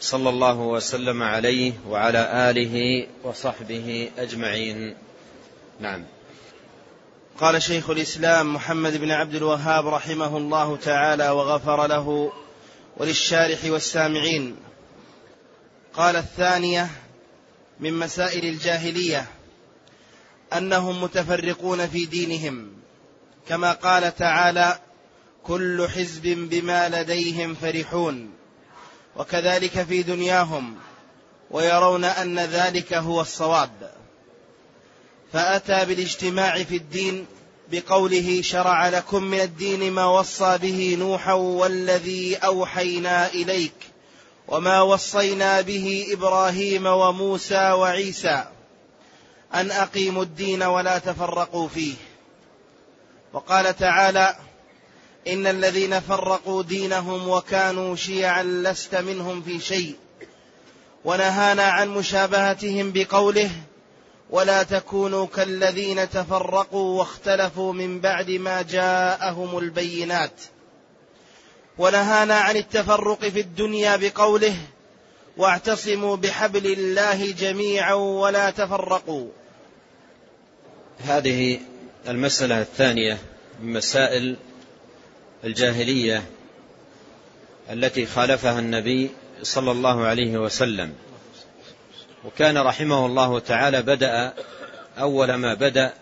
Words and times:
صلى 0.00 0.28
الله 0.28 0.58
وسلم 0.58 1.22
عليه 1.22 1.72
وعلى 1.88 2.50
آله 2.50 3.06
وصحبه 3.24 4.10
أجمعين. 4.18 4.96
نعم. 5.80 6.04
قال 7.40 7.62
شيخ 7.62 7.90
الإسلام 7.90 8.54
محمد 8.54 8.96
بن 8.96 9.10
عبد 9.10 9.34
الوهاب 9.34 9.88
رحمه 9.88 10.36
الله 10.36 10.76
تعالى 10.76 11.30
وغفر 11.30 11.86
له 11.86 12.32
وللشارح 12.96 13.58
والسامعين. 13.64 14.56
قال 15.94 16.16
الثانية 16.16 16.90
من 17.80 17.94
مسائل 17.94 18.44
الجاهلية 18.44 19.26
أنهم 20.52 21.02
متفرقون 21.02 21.86
في 21.86 22.06
دينهم. 22.06 22.68
كما 23.48 23.72
قال 23.72 24.16
تعالى 24.16 24.78
كل 25.42 25.88
حزب 25.88 26.22
بما 26.50 26.88
لديهم 26.88 27.54
فرحون 27.54 28.38
وكذلك 29.18 29.82
في 29.82 30.02
دنياهم 30.02 30.76
ويرون 31.50 32.04
أن 32.04 32.38
ذلك 32.38 32.94
هو 32.94 33.20
الصواب. 33.20 33.90
فأتى 35.32 35.84
بالاجتماع 35.84 36.62
في 36.62 36.76
الدين 36.76 37.26
بقوله 37.72 38.42
شرع 38.42 38.88
لكم 38.88 39.24
من 39.24 39.40
الدين 39.40 39.92
ما 39.92 40.04
وصى 40.04 40.58
به 40.58 40.96
نوحا 40.98 41.32
والذي 41.32 42.36
أوحينا 42.36 43.26
إليك 43.26 43.74
وما 44.48 44.80
وصينا 44.80 45.60
به 45.60 46.06
إبراهيم 46.10 46.86
وموسى 46.86 47.70
وعيسى 47.72 48.44
أن 49.54 49.70
أقيموا 49.70 50.22
الدين 50.22 50.62
ولا 50.62 50.98
تفرقوا 50.98 51.68
فيه. 51.68 51.94
وقال 53.32 53.76
تعالى 53.76 54.36
إن 55.26 55.46
الذين 55.46 56.00
فرقوا 56.00 56.62
دينهم 56.62 57.28
وكانوا 57.28 57.96
شيعا 57.96 58.42
لست 58.42 58.94
منهم 58.94 59.42
في 59.42 59.60
شيء. 59.60 59.94
ونهانا 61.04 61.62
عن 61.62 61.88
مشابهتهم 61.88 62.92
بقوله 62.92 63.50
ولا 64.30 64.62
تكونوا 64.62 65.26
كالذين 65.26 66.10
تفرقوا 66.10 66.98
واختلفوا 66.98 67.72
من 67.72 68.00
بعد 68.00 68.30
ما 68.30 68.62
جاءهم 68.62 69.58
البينات. 69.58 70.40
ونهانا 71.78 72.34
عن 72.34 72.56
التفرق 72.56 73.28
في 73.28 73.40
الدنيا 73.40 73.96
بقوله 73.96 74.56
واعتصموا 75.36 76.16
بحبل 76.16 76.66
الله 76.66 77.32
جميعا 77.32 77.94
ولا 77.94 78.50
تفرقوا. 78.50 79.28
هذه 80.98 81.60
المسألة 82.08 82.60
الثانية 82.60 83.18
من 83.62 83.72
مسائل 83.72 84.36
الجاهلية 85.44 86.22
التي 87.70 88.06
خالفها 88.06 88.58
النبي 88.58 89.10
صلى 89.42 89.70
الله 89.70 90.06
عليه 90.06 90.38
وسلم. 90.38 90.94
وكان 92.24 92.58
رحمه 92.58 93.06
الله 93.06 93.38
تعالى 93.38 93.82
بدأ 93.82 94.32
أول 94.98 95.34
ما 95.34 95.54
بدأ 95.54 95.92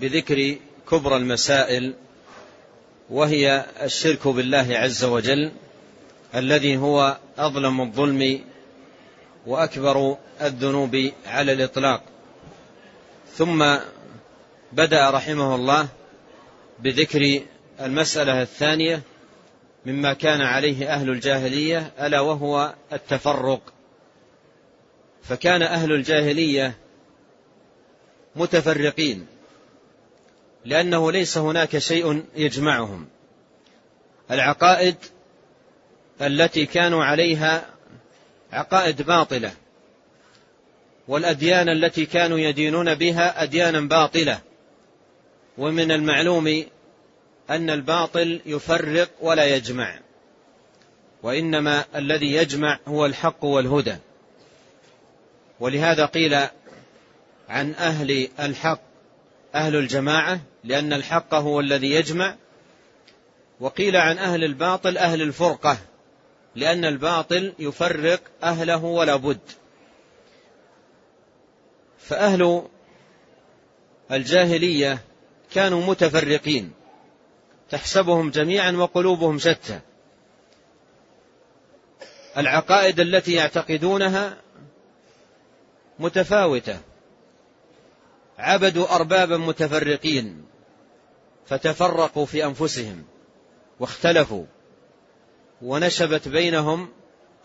بذكر 0.00 0.56
كبرى 0.90 1.16
المسائل 1.16 1.94
وهي 3.10 3.66
الشرك 3.82 4.28
بالله 4.28 4.66
عز 4.70 5.04
وجل 5.04 5.52
الذي 6.34 6.76
هو 6.76 7.16
أظلم 7.38 7.80
الظلم 7.80 8.40
وأكبر 9.46 10.16
الذنوب 10.42 11.10
على 11.26 11.52
الإطلاق. 11.52 12.02
ثم 13.36 13.76
بدأ 14.72 15.10
رحمه 15.10 15.54
الله 15.54 15.88
بذكر 16.78 17.40
المسألة 17.80 18.42
الثانية 18.42 19.02
مما 19.86 20.12
كان 20.12 20.40
عليه 20.40 20.94
أهل 20.94 21.10
الجاهلية 21.10 21.92
ألا 22.00 22.20
وهو 22.20 22.74
التفرق. 22.92 23.60
فكان 25.22 25.62
أهل 25.62 25.92
الجاهلية 25.92 26.76
متفرقين 28.36 29.26
لأنه 30.64 31.12
ليس 31.12 31.38
هناك 31.38 31.78
شيء 31.78 32.24
يجمعهم. 32.36 33.08
العقائد 34.30 34.96
التي 36.22 36.66
كانوا 36.66 37.04
عليها 37.04 37.66
عقائد 38.52 39.02
باطلة 39.02 39.52
والأديان 41.08 41.68
التي 41.68 42.06
كانوا 42.06 42.38
يدينون 42.38 42.94
بها 42.94 43.42
أديانا 43.42 43.80
باطلة. 43.80 44.40
ومن 45.58 45.92
المعلوم 45.92 46.64
أن 47.50 47.70
الباطل 47.70 48.40
يفرق 48.46 49.10
ولا 49.20 49.44
يجمع 49.44 49.98
وإنما 51.22 51.84
الذي 51.94 52.32
يجمع 52.32 52.78
هو 52.88 53.06
الحق 53.06 53.44
والهدى. 53.44 53.96
ولهذا 55.60 56.06
قيل 56.06 56.34
عن 57.48 57.74
أهل 57.74 58.28
الحق 58.40 58.80
أهل 59.54 59.76
الجماعة 59.76 60.40
لأن 60.64 60.92
الحق 60.92 61.34
هو 61.34 61.60
الذي 61.60 61.90
يجمع 61.90 62.34
وقيل 63.60 63.96
عن 63.96 64.18
أهل 64.18 64.44
الباطل 64.44 64.98
أهل 64.98 65.22
الفرقة 65.22 65.78
لأن 66.54 66.84
الباطل 66.84 67.52
يفرق 67.58 68.20
أهله 68.42 68.84
ولا 68.84 69.16
بد. 69.16 69.40
فأهل 71.98 72.62
الجاهلية 74.12 74.98
كانوا 75.52 75.86
متفرقين. 75.86 76.72
تحسبهم 77.70 78.30
جميعا 78.30 78.72
وقلوبهم 78.72 79.38
شتى. 79.38 79.80
العقائد 82.36 83.00
التي 83.00 83.32
يعتقدونها 83.32 84.36
متفاوتة. 85.98 86.80
عبدوا 88.38 88.94
اربابا 88.94 89.36
متفرقين 89.36 90.44
فتفرقوا 91.46 92.26
في 92.26 92.44
أنفسهم 92.44 93.04
واختلفوا 93.80 94.44
ونشبت 95.62 96.28
بينهم 96.28 96.88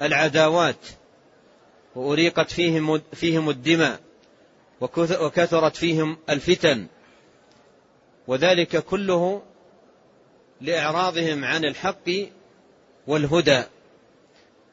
العداوات 0.02 0.86
وأريقت 1.96 2.52
فيهم 2.52 3.02
فيهم 3.14 3.50
الدماء 3.50 4.00
وكثرت 4.82 5.76
فيهم 5.76 6.18
الفتن. 6.30 6.88
وذلك 8.28 8.78
كله 8.78 9.42
لإعراضهم 10.66 11.46
عن 11.46 11.66
الحق 11.66 12.10
والهدى. 13.08 13.64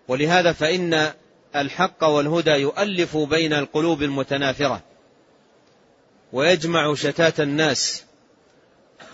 ولهذا 0.08 0.52
فإن 0.52 1.12
الحق 1.56 2.04
والهدى 2.04 2.50
يؤلف 2.50 3.16
بين 3.16 3.52
القلوب 3.52 4.02
المتنافرة 4.02 4.82
ويجمع 6.32 6.94
شتات 6.94 7.40
الناس 7.40 8.04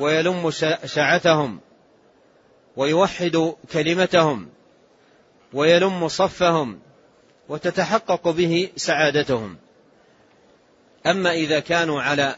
ويلم 0.00 0.50
شعتهم 0.84 1.60
ويوحد 2.76 3.54
كلمتهم 3.72 4.48
ويلم 5.52 6.08
صفهم 6.08 6.80
وتتحقق 7.48 8.28
به 8.28 8.70
سعادتهم. 8.76 9.56
أما 11.06 11.32
إذا 11.32 11.60
كانوا 11.60 12.02
على 12.02 12.36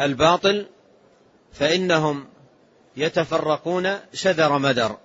الباطل 0.00 0.66
فإنهم 1.52 2.26
يتفرقون 2.96 3.98
شذر 4.14 4.58
مدر 4.58 4.96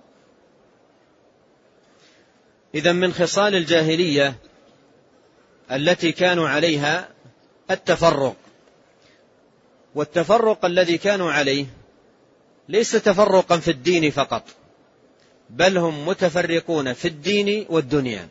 إذا 2.74 2.92
من 2.92 3.12
خصال 3.12 3.54
الجاهلية 3.54 4.34
التي 5.72 6.12
كانوا 6.12 6.48
عليها 6.48 7.08
التفرق. 7.70 8.36
والتفرق 9.94 10.64
الذي 10.64 10.98
كانوا 10.98 11.32
عليه 11.32 11.66
ليس 12.68 12.92
تفرقا 12.92 13.58
في 13.58 13.70
الدين 13.70 14.10
فقط 14.10 14.42
بل 15.50 15.78
هم 15.78 16.08
متفرقون 16.08 16.92
في 16.92 17.08
الدين 17.08 17.66
والدنيا. 17.68 18.28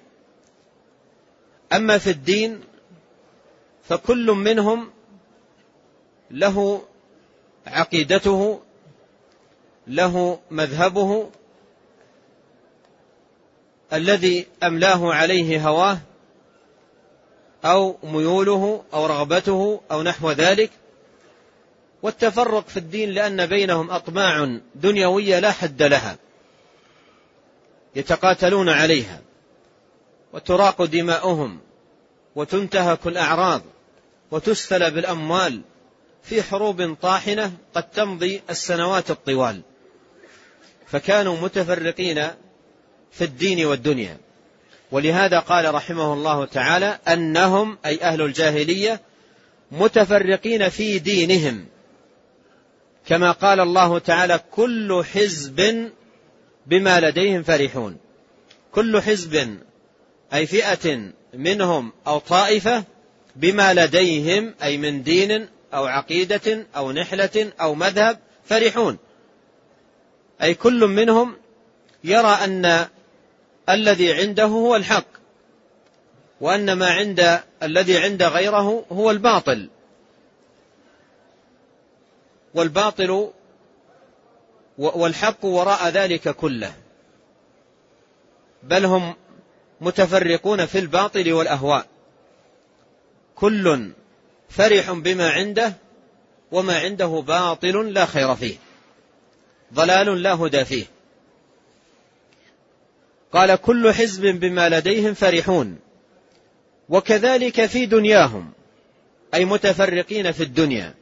أما 1.74 1.98
في 1.98 2.10
الدين 2.10 2.62
فكل 3.83 4.31
منهم 4.31 4.92
له 6.31 6.86
عقيدته 7.68 8.62
له 9.88 10.39
مذهبه 10.51 11.30
الذي 13.94 14.48
أملاه 14.63 15.13
عليه 15.13 15.68
هواه 15.68 16.00
أو 17.66 17.98
ميوله 18.04 18.84
أو 18.94 19.06
رغبته 19.06 19.81
أو 19.92 20.04
نحو 20.04 20.31
ذلك. 20.31 20.72
والتفرق 22.01 22.68
في 22.68 22.78
الدين 22.78 23.10
لأن 23.10 23.45
بينهم 23.45 23.92
أطماع 23.92 24.60
دنيوية 24.75 25.39
لا 25.39 25.51
حد 25.51 25.84
لها 25.84 26.18
يتقاتلون 27.95 28.69
عليها 28.69 29.22
وتراق 30.34 30.86
دماؤهم 30.86 31.60
وتنتهك 32.36 33.07
الأعراض 33.07 33.62
وتستلب 34.31 34.98
الأموال 34.98 35.62
في 36.24 36.44
حروب 36.44 36.95
طاحنة 37.01 37.51
قد 37.74 37.89
تمضي 37.89 38.42
السنوات 38.50 39.12
الطوال. 39.12 39.62
فكانوا 40.88 41.38
متفرقين 41.38 42.28
في 43.12 43.24
الدين 43.24 43.66
والدنيا. 43.66 44.18
ولهذا 44.92 45.39
قال 45.39 45.74
رحمه 45.74 46.13
الله 46.13 46.45
تعالى 46.45 47.00
أنهم 47.07 47.78
أي 47.86 48.01
أهل 48.01 48.22
الجاهلية 48.22 49.01
متفرقين 49.72 50.69
في 50.69 51.00
دينهم. 51.00 51.66
كما 53.07 53.31
قال 53.31 53.60
الله 53.60 54.00
تعالى 54.00 54.39
كل 54.51 55.04
حزب 55.13 55.89
بما 56.68 57.00
لديهم 57.00 57.44
فرحون. 57.44 57.98
كل 58.72 59.01
حزب 59.01 59.57
أي 60.34 60.45
فئة 60.48 61.12
منهم 61.34 61.94
أو 62.07 62.19
طائفة 62.19 62.84
بما 63.36 63.74
لديهم 63.74 64.54
أي 64.63 64.78
من 64.78 65.04
دين 65.04 65.48
أو 65.74 65.86
عقيدة 65.86 66.68
أو 66.75 66.92
نحلة 66.92 67.51
أو 67.62 67.75
مذهب 67.75 68.19
فرحون. 68.45 68.98
أي 70.42 70.54
كل 70.54 70.88
منهم 70.88 71.38
يرى 72.04 72.28
أن 72.28 72.88
الذي 73.69 74.13
عنده 74.13 74.44
هو 74.44 74.75
الحق 74.75 75.06
وأن 76.42 76.74
ما 76.74 76.89
عند 76.89 77.39
الذي 77.63 77.98
عند 77.98 78.24
غيره 78.24 78.86
هو 78.92 79.12
الباطل. 79.12 79.69
والباطل 82.54 83.31
والحق 84.78 85.45
وراء 85.45 85.89
ذلك 85.89 86.30
كله. 86.30 86.74
بل 88.63 88.86
هم 88.86 89.16
متفرقون 89.81 90.66
في 90.66 90.80
الباطل 90.80 91.34
والأهواء. 91.34 91.86
كل 93.36 93.92
فرح 94.50 94.92
بما 94.92 95.30
عنده 95.30 95.74
وما 96.51 96.80
عنده 96.80 97.24
باطل 97.28 97.94
لا 97.94 98.06
خير 98.06 98.36
فيه. 98.36 98.67
ضلال 99.74 100.24
لا 100.24 100.34
هدى 100.34 100.66
فيه. 100.66 100.86
قال 103.34 103.56
كل 103.56 103.94
حزب 103.94 104.25
بما 104.25 104.69
لديهم 104.69 105.14
فرحون. 105.14 105.80
وكذلك 106.90 107.66
في 107.66 107.86
دنياهم 107.86 108.52
أي 109.34 109.46
متفرقين 109.46 110.31
في 110.31 110.44
الدنيا. 110.44 110.94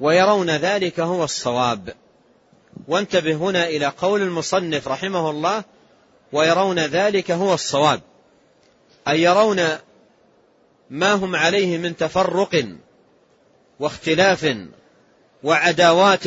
ويرون 0.00 0.50
ذلك 0.50 1.00
هو 1.00 1.24
الصواب. 1.24 1.94
وانتبه 2.88 3.34
هنا 3.34 3.66
إلى 3.68 3.86
قول 3.86 4.22
المصنف 4.22 4.88
رحمه 4.88 5.30
الله 5.30 5.64
ويرون 6.32 6.78
ذلك 6.78 7.30
هو 7.30 7.54
الصواب. 7.54 8.00
أي 9.08 9.22
يرون 9.22 9.78
ما 10.90 11.12
هم 11.12 11.36
عليه 11.36 11.78
من 11.78 11.96
تفرق 11.96 12.64
واختلاف 13.80 14.56
وعداوات 15.42 16.24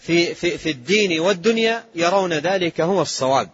في, 0.00 0.34
في, 0.34 0.58
في 0.58 0.70
الدين 0.70 1.20
والدنيا 1.20 1.84
يرون 1.94 2.32
ذلك 2.32 2.80
هو 2.80 3.02
الصواب. 3.02 3.50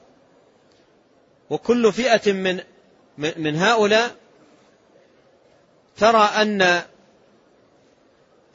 وكل 1.50 1.92
فئة 1.92 2.32
من 2.32 2.60
من 3.16 3.56
هؤلاء 3.56 4.16
ترى 5.96 6.22
أن 6.22 6.82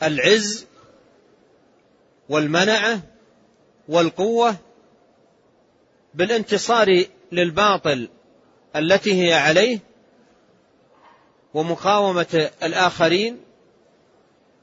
العز 0.04 0.66
والمنعة 2.30 3.02
والقوة 3.88 4.56
بالانتصار 6.14 7.06
للباطل 7.32 8.10
التي 8.76 9.24
هي 9.24 9.34
عليه 9.34 9.80
ومقاومة 11.54 12.50
الآخرين 12.64 13.42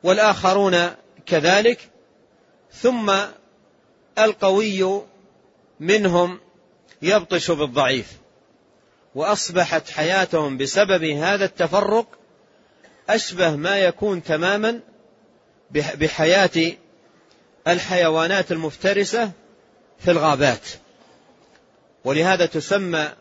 والآخرون 0.02 0.90
كذلك 1.26 1.90
ثم 2.72 3.14
القوي 4.18 5.02
منهم 5.80 6.40
يبطش 7.02 7.50
بالضعيف. 7.50 8.12
وأصبحت 9.14 9.90
حياتهم 9.90 10.56
بسبب 10.56 11.04
هذا 11.04 11.44
التفرق 11.44 12.06
أشبه 13.08 13.56
ما 13.56 13.78
يكون 13.78 14.22
تماما 14.22 14.80
بحياة 15.70 16.72
الحيوانات 17.68 18.52
المفترسة 18.52 19.30
في 19.98 20.10
الغابات. 20.10 20.68
ولهذا 22.04 22.46
تسمى 22.46 23.12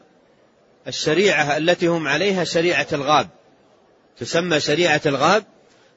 الشريعة 0.87 1.57
التي 1.57 1.87
هم 1.87 2.07
عليها 2.07 2.43
شريعة 2.43 2.87
الغاب. 2.93 3.29
تسمى 4.17 4.59
شريعة 4.59 5.01
الغاب 5.05 5.43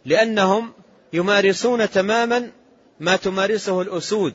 لأنهم 0.04 0.72
يمارسون 1.12 1.90
تماما 1.90 2.50
ما 3.00 3.16
تمارسه 3.16 3.82
الأسود 3.82 4.34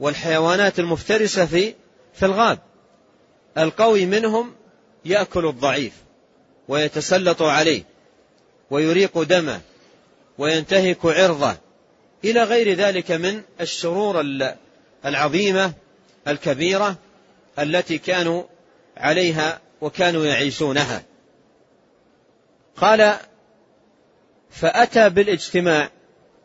والحيوانات 0.00 0.78
المفترسة 0.78 1.46
في 1.46 1.74
في 2.14 2.24
الغاب. 2.26 2.58
القوي 3.58 4.06
منهم 4.06 4.54
يأكل 5.04 5.46
الضعيف 5.46 5.92
ويتسلط 6.68 7.42
عليه 7.42 7.82
ويريق 8.70 9.22
دمه 9.22 9.60
وينتهك 10.38 11.06
عرضه. 11.06 11.56
إلى 12.24 12.42
غير 12.42 12.76
ذلك 12.76 13.10
من 13.10 13.42
الشرور 13.60 14.24
العظيمة 15.04 15.72
الكبيرة 16.28 16.96
التي 17.58 17.98
كانوا 17.98 18.42
عليها 18.96 19.60
وكانوا 19.80 20.24
يعيشونها. 20.24 21.02
قال 22.76 23.16
فأتى 24.50 25.08
بالإجتماع 25.08 25.90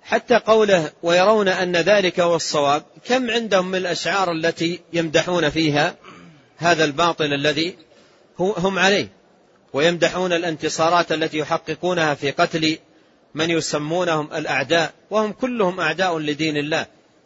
حتى 0.10 0.36
قوله 0.36 0.92
ويرون 1.04 1.48
أن 1.48 1.76
ذلك 1.76 2.20
هو 2.20 2.36
الصواب 2.36 2.84
كم 3.06 3.32
عندهم 3.32 3.68
من 3.68 3.76
الأشعار 3.76 4.32
التي 4.32 4.80
يمدحون 4.94 5.50
فيها 5.50 5.96
هذا 6.58 6.84
الباطل 6.84 7.34
الذي 7.34 7.78
هم 8.40 8.80
عليه؟ 8.80 9.08
ويمدحون 9.74 10.34
الانتصارات 10.34 11.12
التي 11.12 11.38
يحققونها 11.38 12.14
في 12.14 12.32
قتل 12.32 12.78
من 13.34 13.50
يسمونهم 13.50 14.34
الأعداء 14.34 14.94
وهم 15.10 15.32
كلهم 15.32 15.80
أعداء 15.80 16.20
لدين 16.20 16.58
الله 16.58 16.86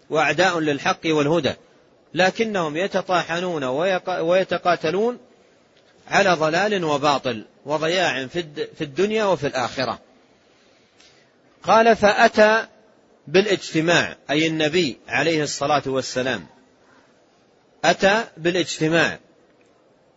وأعداء 0.10 0.60
للحق 0.60 1.00
والهدى 1.06 1.54
لكنهم 2.14 2.78
يتطاحنون 2.78 3.64
ويتقاتلون 4.08 5.18
على 6.12 6.34
ضلال 6.34 6.84
وباطل 6.84 7.46
وضياع 7.66 8.28
في 8.28 8.82
الدنيا 8.82 9.26
وفي 9.26 9.48
الآخرة. 9.48 10.00
قال 11.64 11.96
فأتى 11.96 12.66
بالاجتماع 13.28 14.18
أي 14.30 14.48
النبي 14.48 14.98
عليه 15.08 15.44
الصلاة 15.44 15.84
والسلام. 15.86 16.46
أتى 17.86 18.26
بالاجتماع 18.38 19.20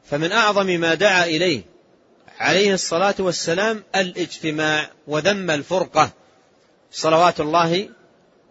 فمن 0.04 0.32
أعظم 0.32 0.66
ما 0.66 0.94
دعا 0.94 1.24
إليه 1.24 1.62
عليه 2.38 2.74
الصلاة 2.74 3.14
والسلام 3.18 3.84
الاجتماع 3.96 4.90
وذم 5.06 5.50
الفرقة 5.50 6.10
صلوات 6.90 7.40
الله 7.40 7.88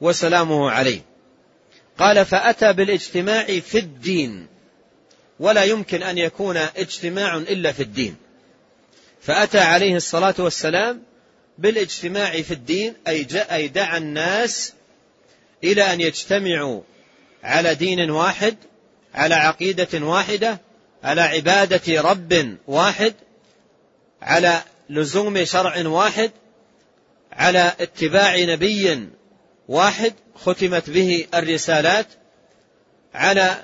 وسلامه 0.02 0.72
عليه. 0.72 1.02
قال 1.98 2.26
فأتى 2.26 2.74
بالاجتماع 2.74 3.46
في 3.46 3.78
الدين 3.78 4.48
ولا 5.40 5.64
يمكن 5.64 6.04
أن 6.04 6.18
يكون 6.18 6.58
اجتماع 6.58 7.38
إلا 7.38 7.72
في 7.72 7.84
الدين. 7.84 8.16
فأتى 9.22 9.60
عليه 9.60 9.96
الصلاة 9.96 10.36
والسلام 10.40 11.04
بالاجتماع 11.58 12.42
في 12.42 12.52
الدين 12.52 12.94
أي, 13.08 13.28
أي 13.52 13.68
دعا 13.68 13.98
الناس 13.98 14.74
إلى 15.64 15.94
أن 15.94 16.02
يجتمعوا 16.02 16.82
على 17.44 17.76
دين 17.76 18.12
واحد 18.12 18.56
على 19.14 19.36
عقيدة 19.36 20.06
واحدة 20.06 20.62
على 21.04 21.22
عبادة 21.22 22.02
رب 22.02 22.58
واحد 22.68 23.14
على 24.22 24.62
لزوم 24.90 25.46
شرع 25.46 25.88
واحد 25.88 26.32
على 27.32 27.74
اتباع 27.80 28.40
نبي 28.40 29.10
واحد 29.68 30.14
ختمت 30.36 30.90
به 30.90 31.28
الرسالات 31.34 32.08
على 33.14 33.64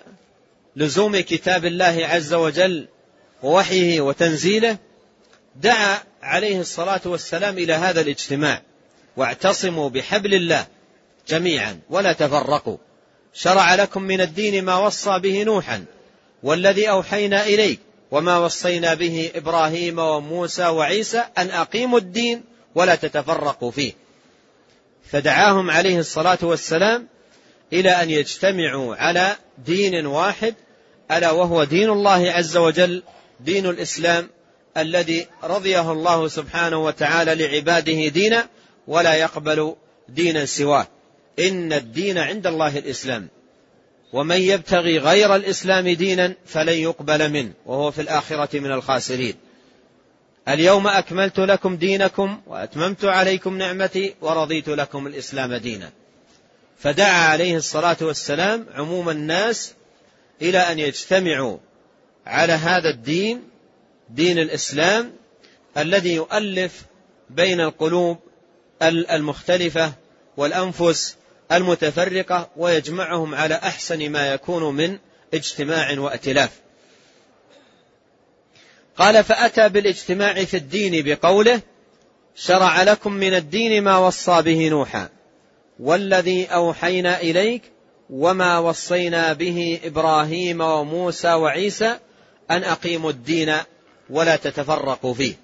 لزوم 0.75 1.19
كتاب 1.19 1.65
الله 1.65 2.05
عز 2.05 2.33
وجل 2.33 2.87
ووحيه 3.43 4.01
وتنزيله. 4.01 4.77
دعا 5.55 5.99
عليه 6.21 6.59
الصلاة 6.59 7.01
والسلام 7.05 7.57
إلى 7.57 7.73
هذا 7.73 8.01
الاجتماع. 8.01 8.61
واعتصموا 9.17 9.89
بحبل 9.89 10.33
الله 10.33 10.67
جميعا 11.27 11.79
ولا 11.89 12.13
تفرقوا. 12.13 12.77
شرع 13.33 13.75
لكم 13.75 14.01
من 14.01 14.21
الدين 14.21 14.65
ما 14.65 14.77
وصى 14.77 15.19
به 15.19 15.43
نوحا 15.43 15.85
والذي 16.43 16.89
أوحينا 16.89 17.45
إليك 17.45 17.79
وما 18.11 18.37
وصينا 18.37 18.93
به 18.93 19.31
إبراهيم 19.35 19.99
وموسى 19.99 20.67
وعيسى 20.67 21.23
أن 21.37 21.49
أقيموا 21.49 21.99
الدين 21.99 22.43
ولا 22.75 22.95
تتفرقوا 22.95 23.71
فيه. 23.71 23.93
فدعاهم 25.11 25.71
عليه 25.71 25.99
الصلاة 25.99 26.37
والسلام 26.41 27.07
إلى 27.73 27.89
أن 27.89 28.09
يجتمعوا 28.09 28.95
على 28.95 29.35
دين 29.65 30.05
واحد 30.05 30.55
ألا 31.11 31.31
وهو 31.31 31.63
دين 31.63 31.89
الله 31.89 32.31
عز 32.31 32.57
وجل 32.57 33.03
دين 33.39 33.65
الإسلام 33.65 34.29
الذي 34.77 35.27
رضيه 35.43 35.91
الله 35.91 36.27
سبحانه 36.27 36.77
وتعالى 36.77 37.35
لعباده 37.35 38.07
دينا 38.07 38.47
ولا 38.87 39.13
يقبل 39.13 39.75
دينا 40.09 40.45
سواه. 40.45 40.87
إن 41.39 41.73
الدين 41.73 42.17
عند 42.17 42.47
الله 42.47 42.77
الإسلام. 42.77 43.27
ومن 44.13 44.37
يبتغي 44.37 44.97
غير 44.97 45.35
الإسلام 45.35 45.89
دينا 45.89 46.35
فلن 46.45 46.73
يقبل 46.73 47.29
منه 47.29 47.53
وهو 47.65 47.91
في 47.91 48.01
الآخرة 48.01 48.59
من 48.59 48.71
الخاسرين. 48.71 49.35
اليوم 50.47 50.87
أكملت 50.87 51.39
لكم 51.39 51.75
دينكم 51.75 52.41
وأتممت 52.47 53.05
عليكم 53.05 53.57
نعمتي 53.57 54.15
ورضيت 54.21 54.69
لكم 54.69 55.07
الإسلام 55.07 55.53
دينا. 55.53 55.91
فدعا 56.79 57.29
عليه 57.29 57.55
الصلاة 57.55 57.97
والسلام 58.01 58.65
عموم 58.73 59.09
الناس 59.09 59.73
إلى 60.41 60.57
أن 60.57 60.79
يجتمعوا 60.79 61.57
على 62.25 62.53
هذا 62.53 62.89
الدين 62.89 63.50
دين 64.11 64.39
الإسلام 64.39 65.13
الذي 65.77 66.13
يؤلف 66.13 66.85
بين 67.29 67.61
القلوب 67.61 68.17
المختلفة 68.81 69.93
والأنفس 70.37 71.15
المتفرقة 71.51 72.49
ويجمعهم 72.57 73.35
على 73.35 73.55
أحسن 73.55 74.09
ما 74.09 74.33
يكون 74.33 74.75
من 74.75 74.97
اجتماع 75.33 75.99
وائتلاف. 75.99 76.49
قال 78.97 79.23
فأتى 79.23 79.69
بالاجتماع 79.69 80.43
في 80.43 80.57
الدين 80.57 81.05
بقوله 81.05 81.61
شرع 82.35 82.83
لكم 82.83 83.13
من 83.13 83.33
الدين 83.33 83.83
ما 83.83 83.97
وصى 83.97 84.41
به 84.41 84.69
نوحا 84.69 85.09
والذي 85.79 86.45
أوحينا 86.45 87.21
إليك 87.21 87.61
وما 88.09 88.57
وصينا 88.57 89.33
به 89.33 89.79
إبراهيم 89.83 90.61
وموسى 90.61 91.33
وعيسى 91.33 91.97
أن 92.51 92.63
أقيموا 92.63 93.09
الدين 93.09 93.53
ولا 94.11 94.35
تتفرقوا 94.35 95.13
فيه. 95.13 95.35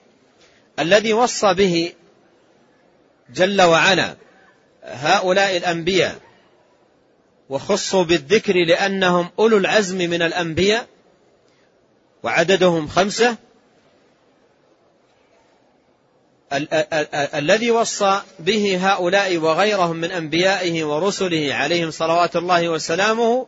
الذي 0.80 1.14
وصى 1.14 1.54
به 1.54 1.94
جل 3.34 3.62
وعلا 3.62 4.16
هؤلاء 4.84 5.58
الأنبياء 5.58 6.16
وخصوا 7.50 8.04
بالذكر 8.04 8.54
لأنهم 8.54 9.30
أولو 9.40 9.58
العزم 9.58 9.98
من 9.98 10.22
الأنبياء 10.22 10.88
وعددهم 12.24 12.88
خمسة 12.88 13.38
الذي 17.36 17.72
وصى 17.72 18.22
به 18.40 18.80
هؤلاء 18.82 19.38
وغيرهم 19.38 19.96
من 19.96 20.12
أنبيائه 20.12 20.84
ورسله 20.84 21.54
عليهم 21.54 21.92
صلوات 21.92 22.36
الله 22.36 22.70
وسلامه 22.70 23.48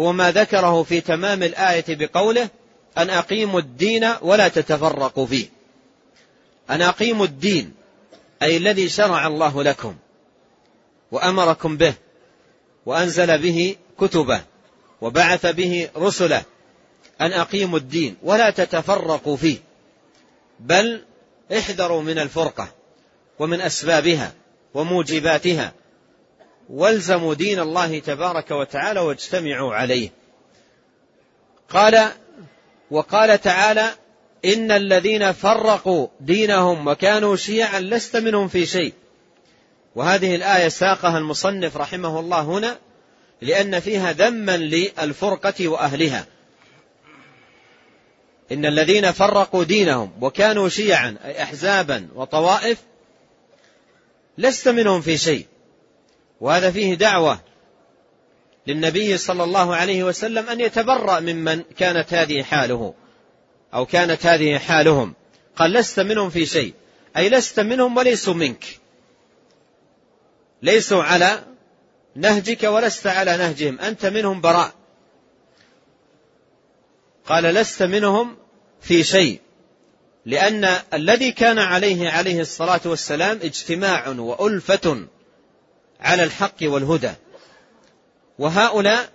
هو 0.00 0.12
ما 0.12 0.30
ذكره 0.30 0.82
في 0.82 1.00
تمام 1.00 1.42
الآية 1.42 1.84
بقوله 1.88 2.48
أن 2.98 3.10
أقيموا 3.10 3.60
الدين 3.60 4.08
ولا 4.22 4.48
تتفرقوا 4.48 5.26
فيه. 5.26 5.48
أن 6.70 6.82
أقيموا 6.82 7.26
الدين 7.26 7.74
أي 8.42 8.56
الذي 8.56 8.88
شرع 8.88 9.26
الله 9.26 9.62
لكم 9.62 9.96
وأمركم 11.12 11.76
به 11.76 11.94
وأنزل 12.86 13.38
به 13.38 13.76
كتبه 14.00 14.40
وبعث 15.00 15.46
به 15.46 15.88
رسله. 15.96 16.42
أن 17.20 17.32
أقيموا 17.32 17.78
الدين 17.78 18.16
ولا 18.22 18.50
تتفرقوا 18.50 19.36
فيه 19.36 19.58
بل 20.60 21.04
احذروا 21.58 22.02
من 22.02 22.18
الفرقة 22.18 22.68
ومن 23.38 23.60
أسبابها 23.60 24.32
وموجباتها. 24.74 25.72
والزموا 26.70 27.34
دين 27.34 27.60
الله 27.60 27.98
تبارك 27.98 28.50
وتعالى 28.50 29.00
واجتمعوا 29.00 29.74
عليه. 29.74 30.10
قال 31.68 32.10
وقال 32.90 33.40
تعالى 33.40 33.90
إن 34.44 34.70
الذين 34.70 35.32
فرقوا 35.32 36.08
دينهم 36.20 36.86
وكانوا 36.86 37.36
شيعا 37.36 37.80
لست 37.80 38.16
منهم 38.16 38.48
في 38.48 38.66
شيء. 38.66 38.92
وهذه 39.94 40.34
الآية 40.34 40.68
ساقها 40.68 41.18
المصنف 41.18 41.76
رحمه 41.76 42.20
الله 42.20 42.40
هنا 42.40 42.78
لأن 43.42 43.80
فيها 43.80 44.12
ذما 44.12 44.56
للفرقة 44.56 45.68
وأهلها. 45.68 46.26
إن 48.52 48.66
الذين 48.66 49.12
فرقوا 49.12 49.64
دينهم 49.64 50.12
وكانوا 50.20 50.68
شيعا 50.68 51.16
أي 51.24 51.42
أحزابا 51.42 52.08
وطوائف 52.14 52.78
لست 54.38 54.68
منهم 54.68 55.00
في 55.00 55.16
شيء. 55.18 55.46
وهذا 56.40 56.70
فيه 56.70 56.94
دعوة 56.94 57.49
للنبي 58.70 59.18
صلى 59.18 59.44
الله 59.44 59.76
عليه 59.76 60.04
وسلم 60.04 60.48
أن 60.48 60.60
يتبرأ 60.60 61.20
ممن 61.20 61.62
كانت 61.78 62.14
هذه 62.14 62.42
حاله 62.42 62.94
أو 63.74 63.86
كانت 63.86 64.26
هذه 64.26 64.58
حالهم. 64.58 65.14
قال 65.56 65.72
لست 65.72 66.00
منهم 66.00 66.30
في 66.30 66.46
شيء. 66.46 66.74
أي 67.16 67.28
لست 67.28 67.60
منهم 67.60 67.96
وليسوا 67.96 68.34
منك. 68.34 68.64
ليسوا 70.62 71.02
على 71.02 71.44
نهجك 72.16 72.62
ولست 72.62 73.06
على 73.06 73.36
نهجهم. 73.36 73.80
أنت 73.80 74.06
منهم 74.06 74.40
براء. 74.40 74.72
قال 77.26 77.44
لست 77.44 77.82
منهم 77.82 78.36
في 78.80 79.04
شيء. 79.04 79.40
لأن 80.26 80.78
الذي 80.94 81.32
كان 81.32 81.58
عليه 81.58 82.10
عليه 82.10 82.40
الصلاة 82.40 82.80
والسلام 82.84 83.38
اجتماع 83.42 84.08
وألفة 84.08 85.06
على 86.00 86.24
الحق 86.24 86.56
والهدى. 86.62 87.12
وهؤلاء 88.40 89.08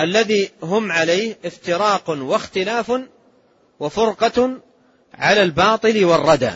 الذي 0.00 0.50
هم 0.62 0.92
عليه 0.92 1.38
افتراق 1.44 2.10
واختلاف 2.10 2.92
وفرقة 3.80 4.60
على 5.14 5.42
الباطل 5.42 6.04
والردى. 6.04 6.50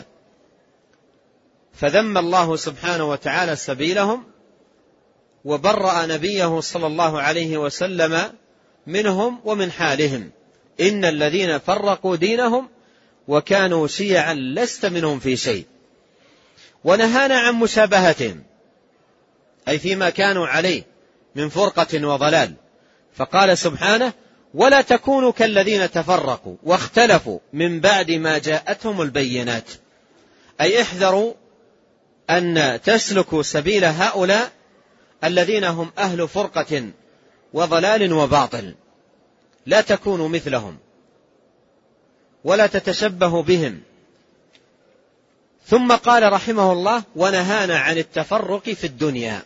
فذم 1.73 2.17
الله 2.17 2.55
سبحانه 2.55 3.09
وتعالى 3.09 3.55
سبيلهم 3.55 4.23
وبرأ 5.45 6.05
نبيه 6.05 6.59
صلى 6.59 6.87
الله 6.87 7.21
عليه 7.21 7.57
وسلم 7.57 8.31
منهم 8.87 9.39
ومن 9.45 9.71
حالهم. 9.71 10.31
إن 10.81 11.05
الذين 11.05 11.57
فرقوا 11.59 12.15
دينهم 12.15 12.69
وكانوا 13.27 13.87
شيعا 13.87 14.33
لست 14.33 14.85
منهم 14.85 15.19
في 15.19 15.35
شيء. 15.35 15.65
ونهانا 16.83 17.39
عن 17.39 17.55
مشابهتهم 17.55 18.43
أي 19.67 19.79
فيما 19.79 20.09
كانوا 20.09 20.47
عليه. 20.47 20.92
من 21.35 21.49
فرقة 21.49 22.07
وضلال. 22.07 22.53
فقال 23.15 23.57
سبحانه 23.57 24.13
ولا 24.53 24.81
تكونوا 24.81 25.31
كالذين 25.31 25.91
تفرقوا 25.91 26.55
واختلفوا 26.63 27.39
من 27.53 27.79
بعد 27.79 28.11
ما 28.11 28.37
جاءتهم 28.37 29.01
البينات. 29.01 29.69
أي 30.61 30.81
احذروا 30.81 31.33
أن 32.29 32.79
تسلكوا 32.83 33.43
سبيل 33.43 33.85
هؤلاء 33.85 34.51
الذين 35.23 35.63
هم 35.63 35.91
أهل 35.97 36.27
فرقة 36.27 36.89
وضلال 37.53 38.13
وباطل. 38.13 38.75
لا 39.65 39.81
تكونوا 39.81 40.29
مثلهم 40.29 40.77
ولا 42.43 42.67
تتشبهوا 42.67 43.43
بهم. 43.43 43.81
ثم 45.65 45.95
قال 45.95 46.33
رحمه 46.33 46.71
الله 46.71 47.03
ونهانا 47.15 47.79
عن 47.79 47.97
التفرق 47.97 48.69
في 48.69 48.87
الدنيا. 48.87 49.41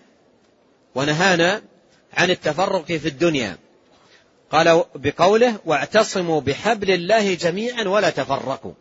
ونهانا 0.96 1.62
عن 2.14 2.30
التفرق 2.32 2.86
في 2.86 3.08
الدنيا. 3.08 3.58
قال 4.52 4.86
بقوله 4.96 5.60
واعتصموا 5.66 6.42
بحبل 6.42 6.92
الله 6.92 7.34
جميعا 7.34 7.84
ولا 7.84 8.10
تفرقوا. 8.10 8.74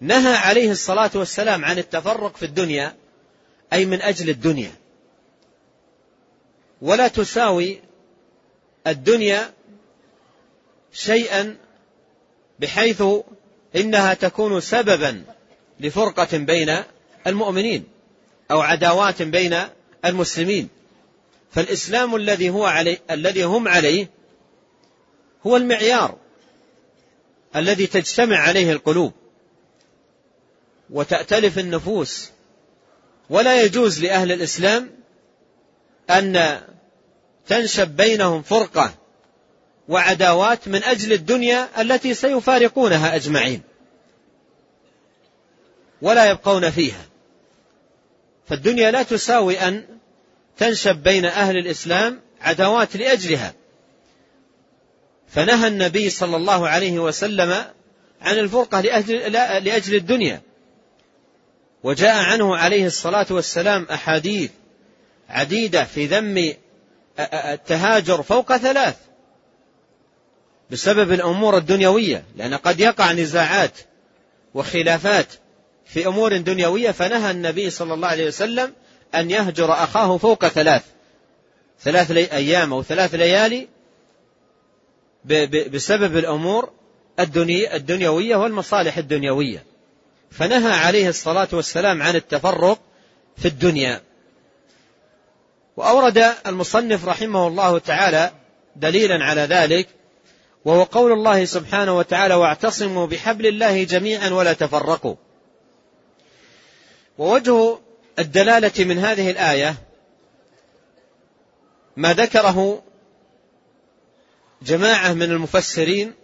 نهى 0.00 0.36
عليه 0.36 0.70
الصلاة 0.70 1.10
والسلام 1.14 1.64
عن 1.64 1.78
التفرق 1.78 2.36
في 2.36 2.44
الدنيا 2.44 2.96
أي 3.72 3.84
من 3.84 4.02
أجل 4.02 4.30
الدنيا. 4.30 4.72
ولا 6.82 7.08
تساوي 7.08 7.80
الدنيا 8.86 9.52
شيئا 10.92 11.56
بحيث 12.60 13.02
إنها 13.76 14.14
تكون 14.14 14.60
سببا 14.60 15.24
لفرقة 15.80 16.38
بين 16.38 16.82
المؤمنين 17.26 17.84
أو 18.50 18.60
عداوات 18.60 19.22
بين 19.22 19.56
المسلمين. 20.04 20.68
فالإسلام 21.54 22.16
الذي 22.16 22.50
هو 22.50 22.64
علي 22.64 22.98
الذي 23.10 23.44
هم 23.44 23.68
عليه 23.68 24.10
هو 25.46 25.56
المعيار 25.56 26.16
الذي 27.56 27.86
تجتمع 27.86 28.38
عليه 28.38 28.72
القلوب 28.72 29.12
وتأتلف 30.90 31.58
النفوس. 31.58 32.30
ولا 33.30 33.62
يجوز 33.62 34.04
لأهل 34.04 34.32
الإسلام 34.32 34.90
أن 36.10 36.60
تنشب 37.46 37.88
بينهم 37.88 38.42
فرقة 38.42 38.94
وعداوات 39.88 40.68
من 40.68 40.84
أجل 40.84 41.12
الدنيا 41.12 41.80
التي 41.80 42.14
سيفارقونها 42.14 43.14
أجمعين 43.14 43.62
ولا 46.02 46.30
يبقون 46.30 46.70
فيها. 46.70 47.06
فالدنيا 48.48 48.90
لا 48.90 49.02
تساوي 49.02 49.60
أن 49.60 49.94
تنشب 50.56 50.96
بين 51.02 51.24
أهل 51.24 51.56
الإسلام 51.56 52.20
عداوات 52.40 52.96
لأجلها. 52.96 53.54
فنهى 55.28 55.68
النبي 55.68 56.10
صلى 56.10 56.36
الله 56.36 56.68
عليه 56.68 56.98
وسلم 56.98 57.64
عن 58.20 58.38
الفرقة 58.38 58.80
لأجل, 58.80 59.32
لأجل 59.32 59.94
الدنيا. 59.94 60.42
وجاء 61.84 62.16
عنه 62.16 62.56
عليه 62.56 62.86
الصلاة 62.86 63.26
والسلام 63.30 63.86
أحاديث 63.90 64.50
عديدة 65.28 65.84
في 65.84 66.06
ذم 66.06 66.54
التهاجر 67.18 68.22
فوق 68.22 68.56
ثلاث 68.56 68.96
بسبب 70.70 71.12
الأمور 71.12 71.56
الدنيوية 71.56 72.24
لأن 72.36 72.54
قد 72.54 72.80
يقع 72.80 73.12
نزاعات 73.12 73.78
وخلافات 74.54 75.26
في 75.86 76.06
أمور 76.06 76.36
دنيوية 76.36 76.90
فنهى 76.90 77.30
النبي 77.30 77.70
صلى 77.70 77.94
الله 77.94 78.08
عليه 78.08 78.26
وسلم 78.26 78.72
أن 79.14 79.30
يهجر 79.30 79.72
أخاه 79.72 80.16
فوق 80.16 80.48
ثلاث 80.48 80.82
ثلاث 81.80 82.10
أيام 82.10 82.72
أو 82.72 82.82
ثلاث 82.82 83.14
ليالي 83.14 83.68
بسبب 85.70 86.16
الأمور 86.16 86.70
الدنيوية 87.74 88.36
والمصالح 88.36 88.98
الدنيوية. 88.98 89.64
فنهى 90.30 90.72
عليه 90.72 91.08
الصلاة 91.08 91.48
والسلام 91.52 92.02
عن 92.02 92.16
التفرق 92.16 92.78
في 93.36 93.48
الدنيا. 93.48 94.00
وأورد 95.76 96.24
المصنف 96.46 97.08
رحمه 97.08 97.46
الله 97.48 97.78
تعالى 97.78 98.32
دليلا 98.76 99.24
على 99.24 99.40
ذلك 99.40 99.88
وهو 100.64 100.82
قول 100.82 101.12
الله 101.12 101.44
سبحانه 101.44 101.96
وتعالى 101.96 102.34
واعتصموا 102.34 103.06
بحبل 103.06 103.46
الله 103.46 103.84
جميعا 103.84 104.30
ولا 104.30 104.52
تفرقوا. 104.52 105.14
ووجه 107.18 107.78
الدلالة 108.18 108.84
من 108.84 108.98
هذه 108.98 109.30
الآية 109.30 109.74
ما 111.96 112.12
ذكره 112.12 112.82
جماعة 114.62 115.12
من 115.12 115.22
المفسرين 115.22 116.14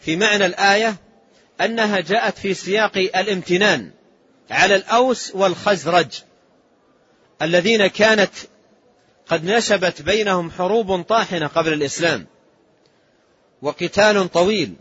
في 0.00 0.16
معنى 0.16 0.46
الآية 0.46 0.96
أنها 1.60 2.00
جاءت 2.00 2.38
في 2.38 2.54
سياق 2.54 2.96
الامتنان 2.96 3.90
على 4.50 4.76
الأوس 4.76 5.34
والخزرج 5.34 6.22
الذين 7.42 7.86
كانت 7.86 8.32
قد 9.26 9.44
نشبت 9.44 10.02
بينهم 10.02 10.50
حروب 10.50 11.02
طاحنة 11.02 11.46
قبل 11.46 11.72
الإسلام 11.72 12.26
وقتال 13.62 14.32
طويل 14.32 14.74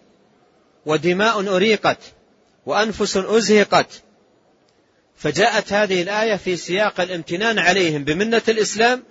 ودماء 0.85 1.55
أريقت 1.55 1.97
وأنفس 2.65 3.17
أزهقت 3.17 4.03
فجاءت 5.15 5.73
هذه 5.73 6.01
الآية 6.01 6.35
في 6.35 6.57
سياق 6.57 7.01
الامتنان 7.01 7.59
عليهم 7.59 8.03
بمنة 8.03 8.41
الإسلام 8.47 9.03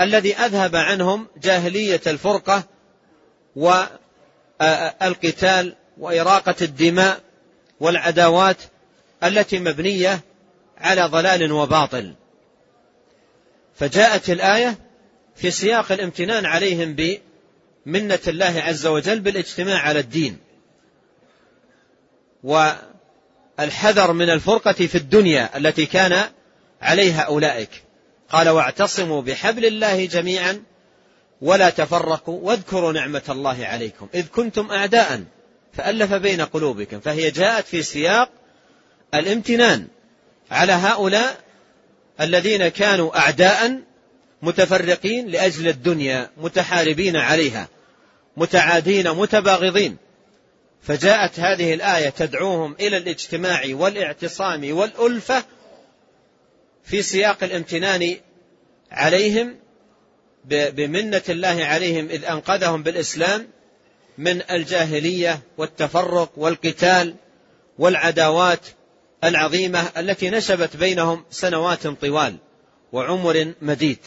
الذي 0.00 0.34
أذهب 0.34 0.76
عنهم 0.76 1.26
جاهلية 1.42 2.00
الفرقة 2.06 2.64
والقتال 4.60 5.76
وإراقة 5.98 6.54
الدماء 6.62 7.20
والعداوات 7.80 8.56
التي 9.24 9.58
مبنية 9.58 10.20
على 10.78 11.02
ضلال 11.02 11.52
وباطل. 11.52 12.14
فجاءت 13.74 14.30
الآية 14.30 14.78
في 15.36 15.50
سياق 15.50 15.92
الامتنان 15.92 16.46
عليهم 16.46 16.96
بمنة 17.86 18.18
الله 18.28 18.60
عز 18.60 18.86
وجل 18.86 19.20
بالاجتماع 19.20 19.78
على 19.78 19.98
الدين. 19.98 20.38
والحذر 23.60 24.12
من 24.12 24.30
الفرقة 24.30 24.72
في 24.72 24.94
الدنيا 24.94 25.56
التي 25.56 25.86
كان 25.86 26.24
عليها 26.82 27.20
أولئك. 27.20 27.70
قال 28.30 28.48
واعتصموا 28.48 29.22
بحبل 29.22 29.64
الله 29.64 30.04
جميعا 30.04 30.62
ولا 31.40 31.70
تفرقوا 31.70 32.40
واذكروا 32.42 32.92
نعمة 32.92 33.22
الله 33.28 33.66
عليكم. 33.66 34.08
إذ 34.14 34.26
كنتم 34.26 34.70
أعداء 34.70 35.24
فألف 35.72 36.12
بين 36.14 36.40
قلوبكم. 36.40 37.00
فهي 37.00 37.30
جاءت 37.30 37.66
في 37.66 37.82
سياق 37.82 38.30
الامتنان 39.14 39.86
على 40.50 40.72
هؤلاء 40.72 41.36
الذين 42.20 42.68
كانوا 42.68 43.18
أعداء 43.18 43.80
متفرقين 44.42 45.28
لأجل 45.28 45.68
الدنيا 45.68 46.30
متحاربين 46.36 47.16
عليها 47.16 47.68
متعادين 48.36 49.10
متباغضين. 49.10 49.96
فجاءت 50.82 51.40
هذه 51.40 51.74
الآية 51.74 52.08
تدعوهم 52.08 52.76
إلى 52.80 52.96
الاجتماع 52.96 53.62
والاعتصام 53.70 54.76
والألفة 54.76 55.44
في 56.84 57.02
سياق 57.02 57.44
الامتنان 57.44 58.16
عليهم 58.90 59.56
بمنة 60.44 61.22
الله 61.28 61.64
عليهم 61.64 62.08
إذ 62.08 62.24
أنقذهم 62.24 62.82
بالإسلام 62.82 63.48
من 64.18 64.42
الجاهلية 64.50 65.40
والتفرق 65.58 66.32
والقتال 66.36 67.14
والعداوات 67.78 68.66
العظيمة 69.24 69.90
التي 69.96 70.30
نشبت 70.30 70.76
بينهم 70.76 71.24
سنوات 71.30 71.86
طوال 71.86 72.36
وعمر 72.92 73.54
مديد. 73.62 73.98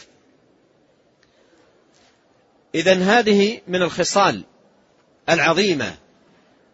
إذا 2.74 2.94
هذه 2.94 3.60
من 3.68 3.82
الخصال 3.82 4.44
العظيمة 5.28 5.94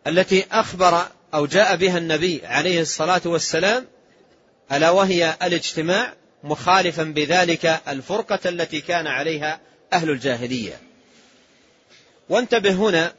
التي 0.07 0.45
أخبر 0.53 1.07
أو 1.35 1.47
جاء 1.47 1.77
بها 1.77 1.99
النبي 1.99 2.41
عليه 2.45 2.81
الصلاة 2.81 3.21
والسلام 3.25 3.87
ألا 4.73 4.91
وهي 4.91 5.37
الاجتماع 5.43 6.15
مخالفا 6.45 7.03
بذلك 7.03 7.81
الفرقة 7.89 8.49
التي 8.49 8.81
كان 8.81 9.07
عليها 9.07 9.61
أهل 9.93 10.11
الجاهلية. 10.11 10.81
وانتبه 12.29 12.73
هنا 12.73 13.13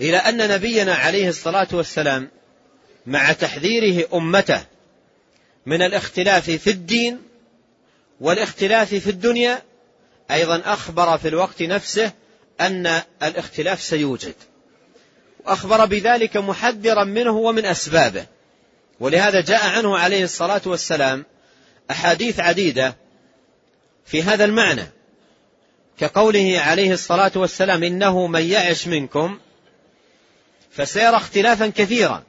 إلى 0.00 0.16
أن 0.16 0.48
نبينا 0.48 0.94
عليه 0.94 1.28
الصلاة 1.28 1.68
والسلام 1.72 2.30
مع 3.06 3.32
تحذيره 3.32 4.08
أمته 4.14 4.64
من 5.66 5.82
الاختلاف 5.82 6.50
في 6.50 6.70
الدين 6.70 7.22
والاختلاف 8.20 8.94
في 8.94 9.10
الدنيا 9.10 9.62
أيضا 10.30 10.62
أخبر 10.64 11.18
في 11.18 11.28
الوقت 11.28 11.62
نفسه 11.62 12.12
أن 12.60 13.02
الاختلاف 13.22 13.82
سيوجد. 13.82 14.34
وأخبر 15.46 15.84
بذلك 15.84 16.36
محذرا 16.36 17.04
منه 17.04 17.36
ومن 17.36 17.64
أسبابه. 17.64 18.26
ولهذا 19.00 19.40
جاء 19.40 19.66
عنه 19.66 19.98
عليه 19.98 20.24
الصلاة 20.24 20.62
والسلام 20.66 21.24
أحاديث 21.90 22.40
عديدة 22.40 22.96
في 24.06 24.22
هذا 24.22 24.44
المعنى 24.44 24.86
كقوله 25.98 26.60
عليه 26.60 26.92
الصلاة 26.92 27.32
والسلام 27.36 27.82
إنه 27.82 28.26
من 28.26 28.42
يعش 28.42 28.88
منكم 28.88 29.38
فسيرى 30.70 31.16
اختلافا 31.16 31.66
كثيرا 31.66 32.22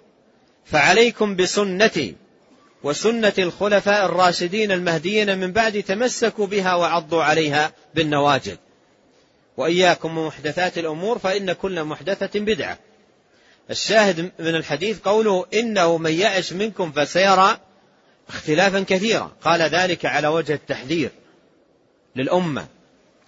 فعليكم 0.66 1.36
بسنتي 1.36 2.16
وسنة 2.84 3.34
الخلفاء 3.38 4.06
الراشدين 4.06 4.72
المهديين 4.72 5.38
من 5.38 5.52
بعد 5.52 5.84
تمسكوا 5.84 6.48
بها 6.48 6.76
وعضوا 6.76 7.24
عليها 7.24 7.72
بالنواجذ. 7.96 8.56
وإياكم 9.58 10.18
ومحدثات 10.18 10.78
الأمور 10.78 11.20
فإن 11.20 11.54
كل 11.54 11.84
محدثة 11.84 12.40
بدعة. 12.40 12.78
الشاهد 13.70 14.32
من 14.40 14.56
الحديث 14.56 15.00
قوله 15.00 15.46
إنه 15.54 15.98
من 15.98 16.12
يعش 16.12 16.54
منكم 16.54 16.92
فسيرى 16.92 17.58
اختلافا 18.30 18.86
كثيرا. 18.88 19.32
قال 19.42 19.62
ذلك 19.62 20.06
على 20.06 20.28
وجه 20.28 20.54
التحذير 20.54 21.12
للأمة. 22.16 22.68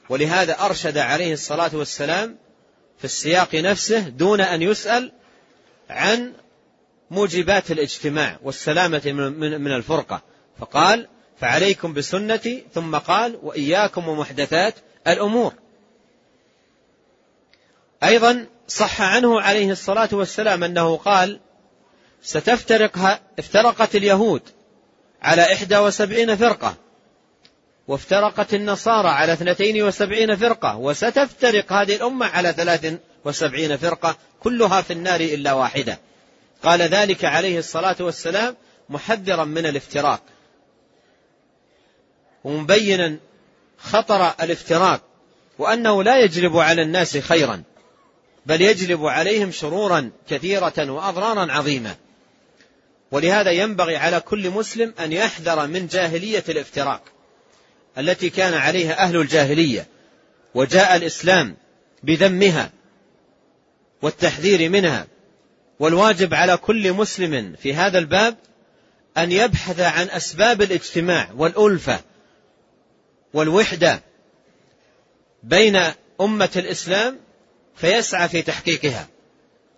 ولهذا 0.09 0.53
أرشد 0.59 0.97
عليه 0.97 1.33
الصلاة 1.33 1.75
والسلام 1.75 2.37
في 2.97 3.05
السياق 3.05 3.55
نفسه 3.55 3.99
دون 3.99 4.41
أن 4.41 4.61
يسأل 4.61 5.11
عن 5.89 6.33
موجبات 7.11 7.71
الاجتماع 7.71 8.37
والسلامة 8.43 9.01
من 9.57 9.71
الفرقة. 9.71 10.21
فقال 10.59 11.07
فعليكم 11.39 11.93
بسنتي. 11.93 12.63
ثم 12.73 12.95
قال 12.95 13.39
وإياكم 13.43 14.07
ومحدثات 14.07 14.75
الأمور. 15.07 15.53
أيضا 18.03 18.45
صح 18.67 19.01
عنه 19.01 19.41
عليه 19.41 19.71
الصلاة 19.71 20.09
والسلام 20.11 20.63
أنه 20.63 20.97
قال 20.97 21.39
ستفترق 22.21 23.21
افترقت 23.39 23.95
اليهود 23.95 24.41
على 25.21 25.53
إحدى 25.53 25.77
وسبعين 25.77 26.35
فرقة 26.35 26.75
وافترقت 27.87 28.53
النصارى 28.53 29.07
على 29.07 29.33
اثنتين 29.33 29.83
وسبعين 29.83 30.35
فرقة 30.35 30.77
وستفترق 30.77 31.73
هذه 31.73 31.95
الأمة 31.95 32.25
على 32.25 32.53
ثلاث 32.53 32.93
وسبعين 33.25 33.77
فرقة 33.77 34.17
كلها 34.39 34.81
في 34.81 34.93
النار 34.93 35.19
إلا 35.19 35.53
واحدة. 35.53 35.99
قال 36.63 36.81
ذلك 36.81 37.25
عليه 37.25 37.59
الصلاة 37.59 37.95
والسلام 37.99 38.55
محذرا 38.89 39.43
من 39.43 39.65
الافتراق. 39.65 40.21
ومبينا 42.43 43.17
خطر 43.77 44.33
الافتراق 44.41 45.01
وأنه 45.59 46.03
لا 46.03 46.19
يجلب 46.19 46.57
على 46.57 46.81
الناس 46.81 47.17
خيرا. 47.17 47.63
بل 48.47 48.61
يجلب 48.61 49.05
عليهم 49.05 49.51
شرورا 49.51 50.11
كثيرة 50.29 50.91
وأضرارا 50.91 51.51
عظيمة. 51.51 51.95
ولهذا 53.11 53.51
ينبغي 53.51 53.95
على 53.95 54.19
كل 54.19 54.49
مسلم 54.49 54.93
أن 54.99 55.13
يحذر 55.13 55.67
من 55.67 55.87
جاهلية 55.87 56.43
الافتراق 56.49 57.01
التي 57.97 58.29
كان 58.29 58.53
عليها 58.53 59.03
أهل 59.03 59.17
الجاهلية 59.17 59.87
وجاء 60.55 60.95
الإسلام 60.95 61.57
بذمها 62.03 62.71
والتحذير 64.01 64.69
منها. 64.69 65.07
والواجب 65.79 66.33
على 66.33 66.57
كل 66.57 66.93
مسلم 66.93 67.55
في 67.61 67.73
هذا 67.73 67.99
الباب 67.99 68.37
أن 69.17 69.31
يبحث 69.31 69.79
عن 69.79 70.09
أسباب 70.09 70.61
الاجتماع 70.61 71.29
والألفة 71.37 71.99
والوحدة 73.33 74.01
بين 75.43 75.79
أمة 76.21 76.49
الإسلام 76.55 77.19
فيسعى 77.77 78.29
في 78.29 78.41
تحقيقها. 78.41 79.07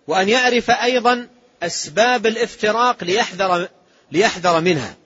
وأن 0.06 0.28
يعرف 0.28 0.70
أيضا 0.70 1.28
أسباب 1.62 2.26
الافتراق 2.26 3.04
ليحذر, 3.04 3.68
ليحذر 4.12 4.60
منها 4.60 4.96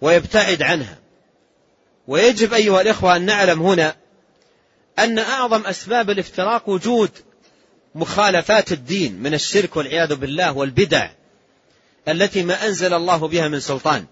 ويبتعد 0.00 0.62
عنها. 0.62 0.98
ويجب 2.08 2.54
أيها 2.54 2.80
الإخوة 2.80 3.16
أن 3.16 3.22
نعلم 3.22 3.62
هنا 3.62 3.96
أن 4.98 5.18
أعظم 5.18 5.66
أسباب 5.66 6.10
الافتراق 6.10 6.68
وجود 6.68 7.10
مخالفات 7.94 8.72
الدين 8.72 9.22
من 9.22 9.34
الشرك 9.34 9.76
والعياذ 9.76 10.14
بالله 10.14 10.52
والبدع 10.56 11.10
التي 12.08 12.42
ما 12.42 12.66
أنزل 12.66 12.94
الله 12.94 13.28
بها 13.28 13.48
من 13.48 13.60
سلطان. 13.60 14.04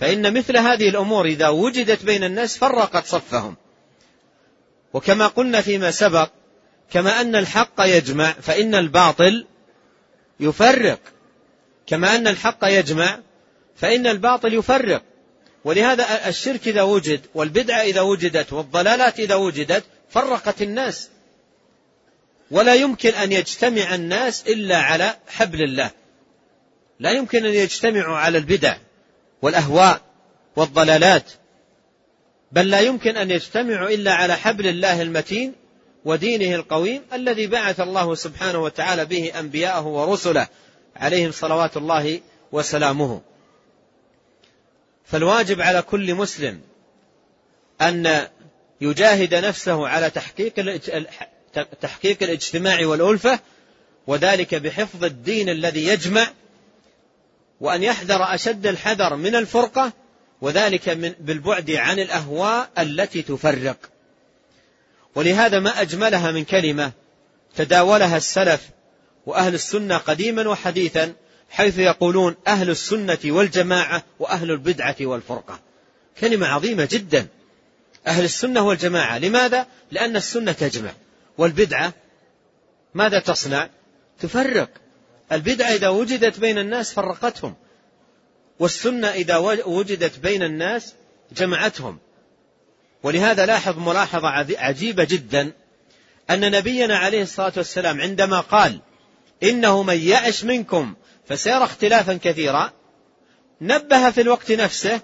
فإن 0.00 0.34
مثل 0.34 0.56
هذه 0.56 0.88
الأمور 0.88 1.26
إذا 1.26 1.48
وجدت 1.48 2.04
بين 2.04 2.24
الناس 2.24 2.58
فرقت 2.58 3.06
صفهم. 3.06 3.56
وكما 4.92 5.26
قلنا 5.26 5.60
فيما 5.60 5.90
سبق 5.90 6.30
كما 6.92 7.20
أن 7.20 7.36
الحق 7.36 7.74
يجمع 7.80 8.32
فإن 8.32 8.74
الباطل 8.74 9.46
يفرق. 10.40 11.00
كما 11.86 12.16
أن 12.16 12.28
الحق 12.28 12.58
يجمع 12.62 13.18
فإن 13.76 14.06
الباطل 14.06 14.54
يفرق. 14.54 15.02
ولهذا 15.64 16.28
الشرك 16.28 16.68
إذا 16.68 16.82
وجد 16.82 17.20
والبدعة 17.34 17.80
إذا 17.80 18.00
وجدت 18.00 18.52
والضلالات 18.52 19.20
إذا 19.20 19.34
وجدت 19.34 19.84
فرقت 20.10 20.62
الناس. 20.62 21.08
ولا 22.50 22.74
يمكن 22.74 23.14
أن 23.14 23.32
يجتمع 23.32 23.94
الناس 23.94 24.42
إلا 24.48 24.76
على 24.76 25.16
حبل 25.28 25.62
الله. 25.62 25.90
لا 27.00 27.10
يمكن 27.10 27.46
أن 27.46 27.54
يجتمعوا 27.54 28.16
على 28.16 28.38
البدع 28.38 28.76
والأهواء 29.42 30.00
والضلالات. 30.56 31.30
بل 32.52 32.70
لا 32.70 32.80
يمكن 32.80 33.16
أن 33.16 33.30
يجتمعوا 33.30 33.88
إلا 33.88 34.14
على 34.14 34.36
حبل 34.36 34.66
الله 34.66 35.02
المتين 35.02 35.54
ودينه 36.04 36.54
القويم 36.54 37.02
الذي 37.12 37.46
بعث 37.46 37.80
الله 37.80 38.14
سبحانه 38.14 38.58
وتعالى 38.58 39.04
به 39.04 39.32
أنبياءه 39.38 39.86
ورسله 39.86 40.46
عليهم 40.96 41.32
صلوات 41.32 41.76
الله 41.76 42.20
وسلامه. 42.52 43.20
فالواجب 45.04 45.60
على 45.60 45.82
كل 45.82 46.14
مسلم 46.14 46.60
أن 47.80 48.26
يجاهد 48.80 49.34
نفسه 49.34 49.88
على 49.88 50.10
تحقيق 50.10 50.80
تحقيق 51.80 52.22
الاجتماع 52.22 52.86
والألفة 52.86 53.40
وذلك 54.06 54.54
بحفظ 54.54 55.04
الدين 55.04 55.48
الذي 55.48 55.86
يجمع 55.86 56.30
وأن 57.60 57.82
يحذر 57.82 58.34
أشد 58.34 58.66
الحذر 58.66 59.16
من 59.16 59.34
الفرقة 59.34 59.92
وذلك 60.40 60.88
من 60.88 61.14
بالبعد 61.20 61.70
عن 61.70 61.98
الأهواء 61.98 62.70
التي 62.78 63.22
تفرق. 63.22 63.76
ولهذا 65.18 65.60
ما 65.60 65.80
أجملها 65.80 66.30
من 66.30 66.44
كلمة 66.44 66.92
تداولها 67.56 68.16
السلف 68.16 68.68
وأهل 69.26 69.54
السنة 69.54 69.96
قديما 69.96 70.48
وحديثا 70.48 71.12
حيث 71.50 71.78
يقولون 71.78 72.36
أهل 72.46 72.70
السنة 72.70 73.18
والجماعة 73.24 74.02
وأهل 74.18 74.50
البدعة 74.50 74.96
والفرقة. 75.00 75.60
كلمة 76.20 76.46
عظيمة 76.46 76.88
جدا. 76.90 77.26
أهل 78.06 78.24
السنة 78.24 78.66
والجماعة. 78.66 79.18
لماذا؟ 79.18 79.66
لأن 79.90 80.16
السنة 80.16 80.52
تجمع. 80.52 80.92
والبدعة 81.38 81.92
ماذا 82.94 83.20
تصنع؟ 83.20 83.70
تفرق. 84.20 84.70
البدعة 85.32 85.68
إذا 85.68 85.88
وجدت 85.88 86.40
بين 86.40 86.58
الناس 86.58 86.92
فرقتهم. 86.92 87.54
والسنة 88.58 89.08
إذا 89.08 89.36
وجدت 89.66 90.18
بين 90.18 90.42
الناس 90.42 90.94
جمعتهم. 91.32 91.98
ولهذا 93.02 93.46
لاحظ 93.46 93.78
ملاحظة 93.78 94.28
عجيبة 94.58 95.04
جدا 95.04 95.52
أن 96.30 96.50
نبينا 96.50 96.98
عليه 96.98 97.22
الصلاة 97.22 97.52
والسلام 97.56 98.00
عندما 98.00 98.40
قال 98.40 98.80
إنه 99.42 99.82
من 99.82 100.00
يعش 100.00 100.44
منكم 100.44 100.94
فسيرى 101.28 101.64
اختلافا 101.64 102.18
كثيرا 102.22 102.72
نبه 103.60 104.10
في 104.10 104.20
الوقت 104.20 104.52
نفسه 104.52 105.00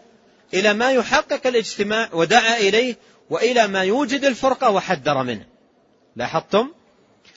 إلى 0.55 0.75
ما 0.75 0.93
يحقق 0.93 1.47
الاجتماع 1.47 2.09
ودعا 2.13 2.57
إليه 2.57 2.97
وإلى 3.31 3.67
ما 3.67 3.83
يوجد 3.83 4.25
الفرقة 4.25 4.71
وحذر 4.71 5.23
منه. 5.23 5.47
لاحظتم؟ 6.17 6.69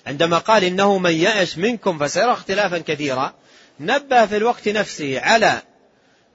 عندما 0.07 0.37
قال 0.37 0.63
إنه 0.63 0.97
من 0.97 1.11
يعش 1.11 1.57
منكم 1.57 1.99
فسيرى 1.99 2.31
اختلافا 2.31 2.77
كثيرا 2.77 3.33
نبه 3.79 4.25
في 4.25 4.37
الوقت 4.37 4.67
نفسه 4.67 5.19
على 5.19 5.61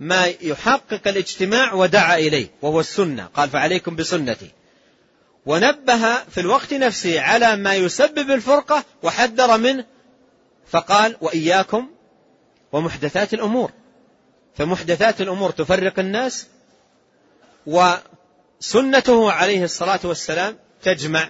ما 0.03 0.27
يحقق 0.41 1.09
الاجتماع 1.09 1.73
ودعا 1.75 2.19
إليه 2.19 2.49
وهو 2.63 2.81
السنة. 2.81 3.25
قال 3.25 3.51
فعليكم 3.51 3.97
بسنتي. 3.97 4.51
ونبه 5.47 6.25
في 6.25 6.41
الوقت 6.41 6.75
نفسه 6.75 7.21
على 7.21 7.57
ما 7.57 7.75
يسبب 7.75 8.31
الفرقة 8.31 8.85
وحذر 9.03 9.59
منه 9.59 9.85
فقال 10.67 11.17
وإياكم 11.21 11.89
ومحدثات 12.73 13.35
الأمور. 13.35 13.71
فمحدثات 14.55 15.21
الأمور 15.21 15.51
تفرق 15.51 15.99
الناس 15.99 16.47
وسنته 17.67 19.33
عليه 19.33 19.65
الصلاة 19.65 20.01
والسلام 20.05 20.59
تجمع 20.83 21.29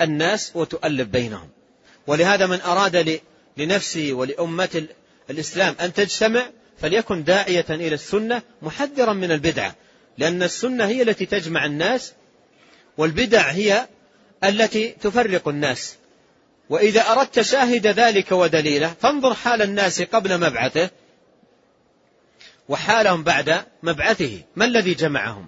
الناس 0.00 0.52
وتؤلف 0.54 1.08
بينهم. 1.08 1.48
ولهذا 2.06 2.46
من 2.46 2.60
أراد 2.60 3.20
لنفسه 3.56 4.12
ولأمة 4.12 4.86
الإسلام 5.30 5.74
أن 5.80 5.92
تجتمع 5.92 6.46
فليكن 6.78 7.24
داعية 7.24 7.66
إلى 7.70 7.94
السنة 7.94 8.42
محذرا 8.62 9.12
من 9.12 9.32
البدعة 9.32 9.74
لأن 10.18 10.42
السنة 10.42 10.86
هي 10.86 11.02
التي 11.02 11.26
تجمع 11.26 11.64
الناس 11.64 12.12
والبدع 12.98 13.50
هي 13.50 13.88
التي 14.44 14.88
تفرق 14.88 15.48
الناس. 15.48 15.96
وإذا 16.70 17.00
أردت 17.00 17.40
شاهد 17.40 17.86
ذلك 17.86 18.32
ودليله 18.32 18.94
فانظر 19.00 19.34
حال 19.34 19.62
الناس 19.62 20.02
قبل 20.02 20.40
مبعثه 20.40 20.90
وحالهم 22.68 23.22
بعد 23.22 23.64
مبعثه. 23.82 24.42
ما 24.56 24.64
الذي 24.64 24.94
جمعهم؟ 24.94 25.46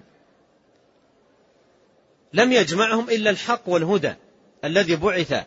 لم 2.33 2.51
يجمعهم 2.53 3.09
إلا 3.09 3.29
الحق 3.29 3.61
والهدى 3.69 4.13
الذي 4.65 4.95
بعث 4.95 5.43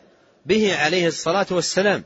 به 0.47 0.77
عليه 0.77 1.07
الصلاة 1.07 1.47
والسلام. 1.51 2.05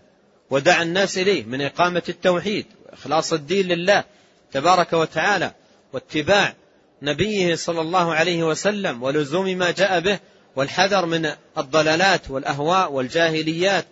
ودعا 0.55 0.83
الناس 0.83 1.19
إليه 1.19 1.45
من 1.45 1.61
إقامة 1.61 2.03
التوحيد 2.09 2.67
وإخلاص 2.87 3.33
الدين 3.33 3.69
لله 3.69 4.05
تبارك 4.53 4.93
وتعالى 4.93 5.53
واتباع 5.93 6.55
نبيه 7.03 7.55
صلى 7.55 7.81
الله 7.81 8.15
عليه 8.15 8.45
وسلم 8.45 9.03
ولزوم 9.03 9.47
ما 9.47 9.71
جاء 9.71 10.01
به 10.01 10.19
والحذر 10.57 11.07
من 11.07 11.31
الضلالات 11.59 12.31
والأهواء 12.31 12.93
والجاهليات 12.93 13.85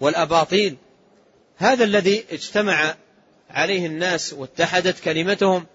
والأباطيل. 0.00 0.76
هذا 1.56 1.84
الذي 1.84 2.24
اجتمع 2.32 2.94
عليه 3.50 3.86
الناس 3.86 4.32
واتحدت 4.32 5.00
كلمتهم 5.00 5.66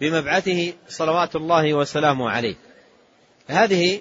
بمبعثه 0.00 0.72
صلوات 0.88 1.36
الله 1.36 1.74
وسلامه 1.74 2.30
عليه. 2.30 2.56
هذه 3.48 4.00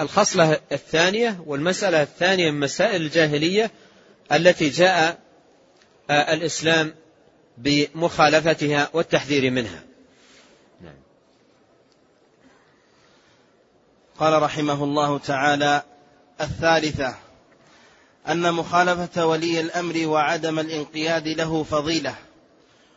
الخصلة 0.00 0.60
الثانية 0.72 1.42
والمسألة 1.46 2.02
الثانية 2.02 2.50
من 2.50 2.60
مسائل 2.60 3.02
الجاهلية 3.02 3.70
التي 4.32 4.68
جاء 4.68 5.18
الإسلام 6.10 6.94
بمخالفتها 7.58 8.88
والتحذير 8.92 9.50
منها. 9.50 9.82
نعم. 10.80 10.94
قال 14.18 14.42
رحمه 14.42 14.84
الله 14.84 15.18
تعالى 15.18 15.82
الثالثة 16.40 17.14
أن 18.28 18.54
مخالفة 18.54 19.26
ولي 19.26 19.60
الأمر 19.60 20.06
وعدم 20.06 20.58
الانقياد 20.58 21.28
له 21.28 21.62
فضيلة 21.62 22.14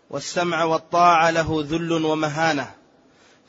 والسمع 0.09 0.63
والطاعة 0.63 1.29
له 1.29 1.65
ذل 1.69 1.91
ومهانة. 1.91 2.71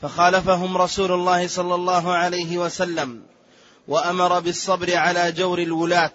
فخالفهم 0.01 0.77
رسول 0.77 1.11
الله 1.11 1.47
صلى 1.47 1.75
الله 1.75 2.13
عليه 2.13 2.57
وسلم 2.57 3.23
وأمر 3.87 4.39
بالصبر 4.39 4.95
على 4.95 5.31
جور 5.31 5.59
الولاة. 5.59 6.11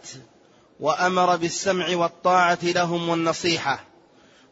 وأمر 0.81 1.37
بالسمع 1.37 1.97
والطاعة 1.97 2.59
لهم 2.63 3.09
والنصيحة 3.09 3.85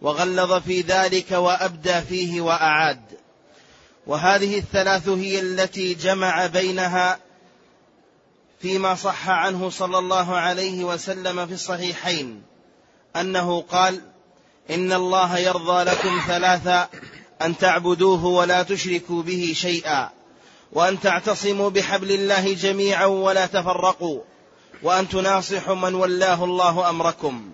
وغلظ 0.03 0.53
في 0.53 0.81
ذلك 0.81 1.31
وأبدى 1.31 2.01
فيه 2.01 2.41
وأعاد. 2.41 3.03
وهذه 4.07 4.59
الثلاث 4.59 5.09
هي 5.09 5.41
التي 5.41 5.95
جمع 5.95 6.47
بينها 6.47 7.19
فيما 8.61 8.95
صح 8.95 9.29
عنه 9.29 9.71
صلى 9.71 9.99
الله 9.99 10.37
عليه 10.37 10.85
وسلم 10.85 11.47
في 11.47 11.53
الصحيحين 11.53 12.43
أنه 13.17 13.61
قال 13.61 14.01
إن 14.71 14.93
الله 14.93 15.39
يرضى 15.39 15.85
لكم 15.85 16.21
ثلاثا 16.27 16.89
أن 17.43 17.59
تعبدوه 17.59 18.25
ولا 18.25 18.63
تشركوا 18.63 19.23
به 19.23 19.53
شيئا 19.57 20.11
وأن 20.73 21.01
تعتصموا 21.01 21.71
بحبل 21.71 22.13
الله 22.13 22.55
جميعا 22.55 23.05
ولا 23.07 23.47
تفرقوا. 23.47 24.21
وأن 24.83 25.09
تناصحوا 25.09 25.75
من 25.75 25.95
ولاه 25.95 26.45
الله 26.45 26.91
أمركم. 26.91 27.51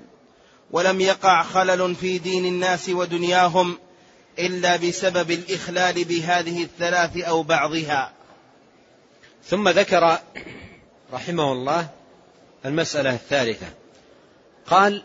ولم 0.71 1.01
يقع 1.01 1.43
خلل 1.43 1.95
في 1.95 2.19
دين 2.19 2.47
الناس 2.47 2.89
ودنياهم 2.89 3.79
إلا 4.39 4.77
بسبب 4.77 5.31
الإخلال 5.31 6.05
بهذه 6.05 6.63
الثلاث 6.63 7.17
أو 7.17 7.43
بعضها. 7.43 8.13
ثم 9.45 9.69
ذكر 9.69 10.19
رحمه 11.13 11.53
الله 11.53 11.89
المسألة 12.65 13.15
الثالثة. 13.15 13.67
قال 14.67 15.03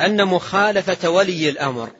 أن 0.00 0.24
مخالفة 0.24 1.10
ولي 1.10 1.48
الأمر 1.48 1.90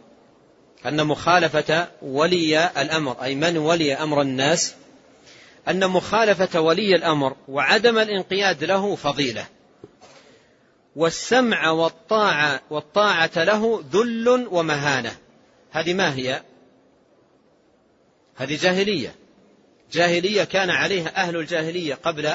أن 0.86 1.06
مخالفة 1.06 1.88
ولي 2.02 2.70
الأمر 2.76 3.22
أي 3.22 3.34
من 3.34 3.58
ولي 3.58 3.94
أمر 3.94 4.22
الناس 4.22 4.74
أن 5.68 5.90
مخالفة 5.90 6.60
ولي 6.60 6.96
الأمر 6.96 7.36
وعدم 7.48 7.98
الانقياد 7.98 8.64
له 8.64 8.96
فضيلة. 8.96 9.46
والسمع 10.96 11.70
والطاعة 11.70 12.60
والطاعة 12.70 13.30
له 13.36 13.84
ذل 13.92 14.48
ومهانة. 14.50 15.16
هذه 15.70 15.94
ما 15.94 16.14
هي؟ 16.14 16.42
هذه 18.36 18.58
جاهلية. 18.62 19.14
جاهلية 19.92 20.44
كان 20.44 20.70
عليها 20.70 21.16
أهل 21.16 21.36
الجاهلية 21.36 21.94
قبل 21.94 22.32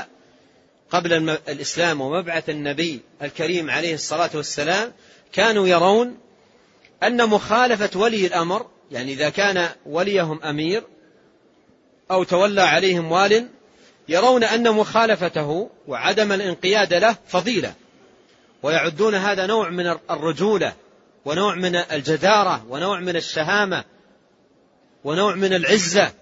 قبل 0.89 1.29
الإسلام 1.29 2.01
ومبعث 2.01 2.49
النبي 2.49 2.99
الكريم 3.21 3.69
عليه 3.69 3.93
الصلاة 3.93 4.29
والسلام. 4.33 4.93
كانوا 5.31 5.67
يرون 5.67 6.17
أن 7.03 7.29
مخالفة 7.29 7.99
ولي 7.99 8.27
الأمر 8.27 8.67
يعني 8.91 9.13
إذا 9.13 9.29
كان 9.29 9.69
وليهم 9.85 10.43
أمير 10.43 10.83
أو 12.11 12.23
تولى 12.23 12.61
عليهم 12.61 13.11
وال 13.11 13.49
يرون 14.09 14.43
أن 14.43 14.71
مخالفته 14.71 15.69
وعدم 15.87 16.31
الانقياد 16.31 16.93
له 16.93 17.15
فضيلة 17.27 17.73
ويعدون 18.63 19.15
هذا 19.15 19.45
نوع 19.45 19.69
من 19.69 19.87
الرجولة 19.87 20.73
ونوع 21.25 21.55
من 21.55 21.75
الجدارة 21.75 22.65
ونوع 22.69 22.99
من 22.99 23.15
الشهامة 23.15 23.83
ونوع 25.03 25.35
من 25.35 25.53
العزة 25.53 26.13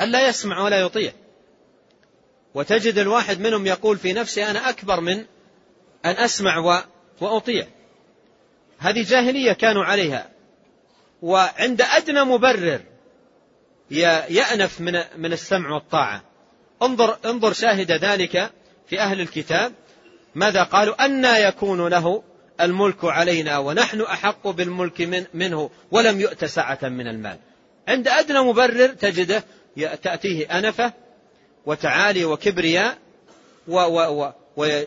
ألا 0.00 0.28
يسمع 0.28 0.62
ولا 0.62 0.80
يطيع. 0.80 1.12
وتجد 2.54 2.98
الواحد 2.98 3.40
منهم 3.40 3.66
يقول 3.66 3.98
في 3.98 4.12
نفسه 4.12 4.50
أنا 4.50 4.68
أكبر 4.68 5.00
من 5.00 5.18
أن 6.04 6.16
أسمع 6.16 6.82
وأطيع. 7.20 7.66
هذه 8.78 9.04
جاهلية 9.08 9.52
كانوا 9.52 9.84
عليها 9.84 10.30
وعند 11.22 11.82
أدنى 11.82 12.24
مبرر 12.24 12.80
يأنف 13.90 14.80
من 14.80 15.02
من 15.16 15.32
السمع 15.32 15.70
والطاعة. 15.70 16.22
انظر 16.82 17.18
انظر 17.24 17.52
شاهد 17.52 17.92
ذلك 17.92 18.50
في 18.88 19.00
أهل 19.00 19.20
الكتاب. 19.20 19.72
ماذا 20.34 20.62
قالوا؟ 20.62 21.04
أنا 21.04 21.38
يكون 21.38 21.88
له 21.88 22.22
الملك 22.60 23.04
علينا 23.04 23.58
ونحن 23.58 24.00
أحق 24.00 24.48
بالملك 24.48 25.00
من 25.00 25.24
منه 25.34 25.70
ولم 25.90 26.20
يؤت 26.20 26.44
سعة 26.44 26.78
من 26.82 27.08
المال. 27.08 27.38
عند 27.88 28.08
أدنى 28.08 28.40
مبرر 28.40 28.86
تجده 28.86 29.44
تأتيه 30.02 30.58
أنفة 30.58 30.92
وتعالي 31.66 32.24
وكبرياء 32.24 32.98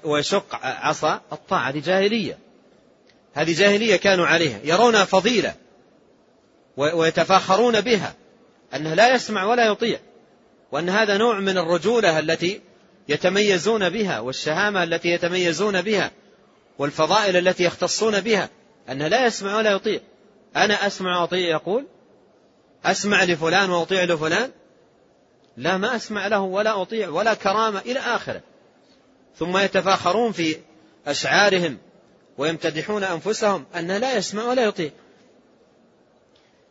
ويشق 0.03 0.55
عصا 0.63 1.21
الطاعة. 1.31 1.69
هذه 1.69 1.79
جاهلية. 1.79 2.37
هذه 3.33 3.53
جاهلية 3.53 3.95
كانوا 3.95 4.27
عليها. 4.27 4.59
يرونها 4.63 5.05
فضيلة 5.05 5.55
ويتفاخرون 6.77 7.81
بها. 7.81 8.15
أنه 8.75 8.93
لا 8.93 9.15
يسمع 9.15 9.45
ولا 9.45 9.65
يطيع 9.65 9.99
وأن 10.71 10.89
هذا 10.89 11.17
نوع 11.17 11.39
من 11.39 11.57
الرجولة 11.57 12.19
التي 12.19 12.61
يتميزون 13.07 13.89
بها 13.89 14.19
والشهامة 14.19 14.83
التي 14.83 15.09
يتميزون 15.09 15.81
بها 15.81 16.11
والفضائل 16.77 17.47
التي 17.47 17.63
يختصون 17.63 18.19
بها 18.19 18.49
أنه 18.89 19.07
لا 19.07 19.25
يسمع 19.25 19.57
ولا 19.57 19.71
يطيع. 19.71 19.99
أنا 20.55 20.87
أسمع 20.87 21.21
وأطيع 21.21 21.49
يقول 21.49 21.85
أسمع 22.85 23.23
لفلان 23.23 23.69
وأطيع 23.69 24.03
لفلان 24.03 24.51
لا 25.57 25.77
ما 25.77 25.95
أسمع 25.95 26.27
له 26.27 26.39
ولا 26.39 26.81
أطيع 26.81 27.09
ولا 27.09 27.33
كرامة 27.33 27.79
إلى 27.79 27.99
آخره. 27.99 28.41
ثم 29.37 29.57
يتفاخرون 29.57 30.31
في 30.31 30.57
أشعارهم 31.07 31.77
ويمتدحون 32.37 33.03
أنفسهم 33.03 33.65
أنه 33.75 33.97
لا 33.97 34.17
يسمع 34.17 34.43
ولا 34.43 34.63
يطيع. 34.63 34.89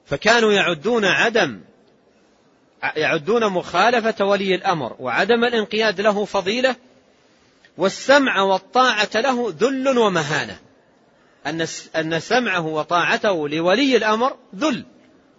فكانوا 0.07 0.53
يعدون 0.53 1.05
عدم 1.05 1.61
يعدون 2.83 3.47
مخالفة 3.47 4.25
ولي 4.25 4.55
الأمر 4.55 4.97
وعدم 4.99 5.45
الانقياد 5.45 6.01
له 6.01 6.25
فضيلة 6.25 6.77
والسمع 7.79 8.43
والطاعة 8.43 9.11
له 9.15 9.55
ذل 9.59 9.99
ومهانة. 9.99 10.59
أن 11.47 11.67
أن 11.97 12.21
سمعه 12.21 12.67
وطاعته 12.67 13.49
لولي 13.49 13.97
الأمر 13.97 14.37
ذل 14.57 14.85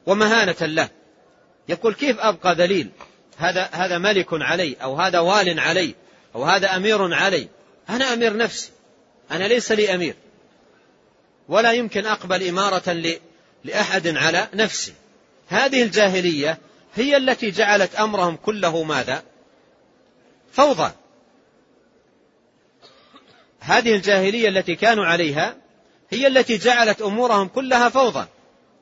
ومهانة 0.06 0.56
له. 0.62 0.90
يقول 1.70 1.94
كيف 1.94 2.20
أبقى 2.20 2.56
ذليل؟ 2.56 2.90
هذا 3.38 3.70
هذا 3.72 3.98
ملك 3.98 4.28
علي 4.32 4.76
أو 4.84 4.96
هذا 4.96 5.20
وال 5.20 5.60
علي 5.60 5.96
أو 6.36 6.44
هذا 6.44 6.76
أمير 6.76 7.14
علي. 7.14 7.48
أنا 7.90 8.14
أمير 8.14 8.38
نفسي. 8.38 8.72
أنا 9.32 9.44
ليس 9.44 9.72
لي 9.72 9.96
أمير. 9.96 10.16
ولا 11.50 11.72
يمكن 11.72 12.06
أقبل 12.06 12.48
إمارة 12.48 13.16
لأحد 13.64 14.08
على 14.08 14.48
نفسي. 14.54 14.94
هذه 15.48 15.84
الجاهلية 15.84 16.58
هي 16.96 17.18
التي 17.18 17.52
جعلت 17.52 17.96
أمرهم 17.96 18.36
كله 18.36 18.84
ماذا؟ 18.84 19.24
فوضى. 20.52 20.92
هذه 23.60 23.96
الجاهلية 23.96 24.50
التي 24.50 24.76
كانوا 24.76 25.06
عليها 25.06 25.56
هي 26.10 26.28
التي 26.28 26.58
جعلت 26.58 27.02
أمورهم 27.02 27.48
كلها 27.48 27.90
فوضى. 27.90 28.28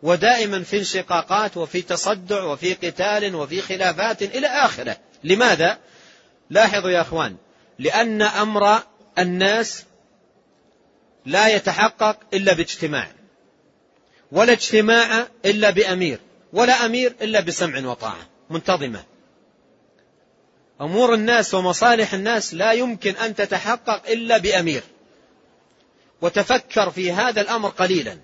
ودائما 0.03 0.63
في 0.63 0.77
انشقاقات 0.77 1.57
وفي 1.57 1.81
تصدع 1.81 2.43
وفي 2.43 2.73
قتال 2.73 3.35
وفي 3.35 3.61
خلافات 3.61 4.21
إلى 4.21 4.47
آخره. 4.47 4.97
لماذا؟ 5.23 5.77
لاحظوا 6.49 6.89
يا 6.89 7.01
أخوان 7.01 7.35
لأن 7.79 8.21
أمر 8.21 8.79
الناس 9.19 9.83
لا 11.25 11.47
يتحقق 11.47 12.17
إلا 12.33 12.53
باجتماع 12.53 13.07
ولا 14.31 14.51
اجتماع 14.51 15.27
إلا 15.45 15.69
بأمير. 15.69 16.19
ولا 16.53 16.85
أمير 16.85 17.15
إلا 17.21 17.39
بسمع 17.39 17.89
وطاعة 17.89 18.27
منتظمة. 18.49 19.03
أمور 20.81 21.13
الناس 21.13 21.53
ومصالح 21.53 22.13
الناس 22.13 22.53
لا 22.53 22.71
يمكن 22.71 23.15
أن 23.15 23.35
تتحقق 23.35 24.09
إلا 24.09 24.38
بأمير. 24.38 24.83
وتفكر 26.21 26.91
في 26.91 27.12
هذا 27.12 27.41
الأمر 27.41 27.69
قليلا. 27.69 28.17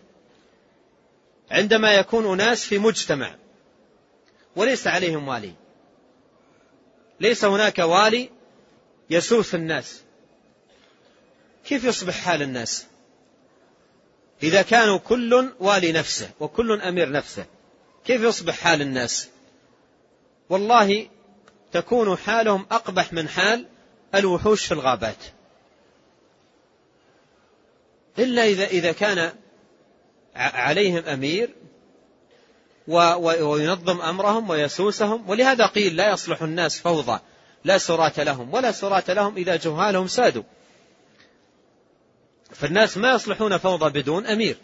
عندما 1.52 1.94
يكون 1.94 2.34
أناس 2.34 2.66
في 2.66 2.78
مجتمع 2.78 3.36
وليس 4.56 4.88
عليهم 4.88 5.28
والي. 5.28 5.54
ليس 7.20 7.46
هناك 7.46 7.80
والي 7.80 8.30
يسوس 9.10 9.56
الناس. 9.56 10.02
كيف 11.66 11.84
يصبح 11.84 12.14
حال 12.14 12.42
الناس؟ 12.42 12.86
إذا 14.44 14.62
كانوا 14.62 14.98
كل 14.98 15.52
والي 15.60 15.92
نفسه 15.92 16.30
وكل 16.40 16.82
أمير 16.82 17.12
نفسه. 17.12 17.46
كيف 18.06 18.22
يصبح 18.22 18.60
حال 18.60 18.82
الناس؟ 18.82 19.30
والله 20.50 21.08
تكون 21.72 22.18
حالهم 22.18 22.66
أقبح 22.72 23.14
من 23.14 23.30
حال 23.30 23.66
الوحوش 24.16 24.66
في 24.66 24.72
الغابات. 24.72 25.18
إلا 28.20 28.46
إذا 28.46 28.66
إذا 28.66 28.92
كان 28.92 29.34
عليهم 30.36 31.06
أمير 31.06 31.56
وينظم 32.88 34.02
أمرهم 34.02 34.50
ويسوسهم 34.50 35.30
ولهذا 35.30 35.66
قيل 35.66 35.96
لا 35.96 36.14
يصلح 36.14 36.42
الناس 36.42 36.80
فوضى 36.80 37.20
لا 37.64 37.78
سرات 37.78 38.20
لهم 38.20 38.54
ولا 38.54 38.72
سرات 38.72 39.12
لهم 39.12 39.38
إذا 39.38 39.56
جهالهم 39.56 40.08
سادوا. 40.08 40.44
فالناس 42.52 42.98
ما 42.98 43.12
يصلحون 43.12 43.58
فوضى 43.58 44.02
بدون 44.02 44.26
أمير. 44.26 44.58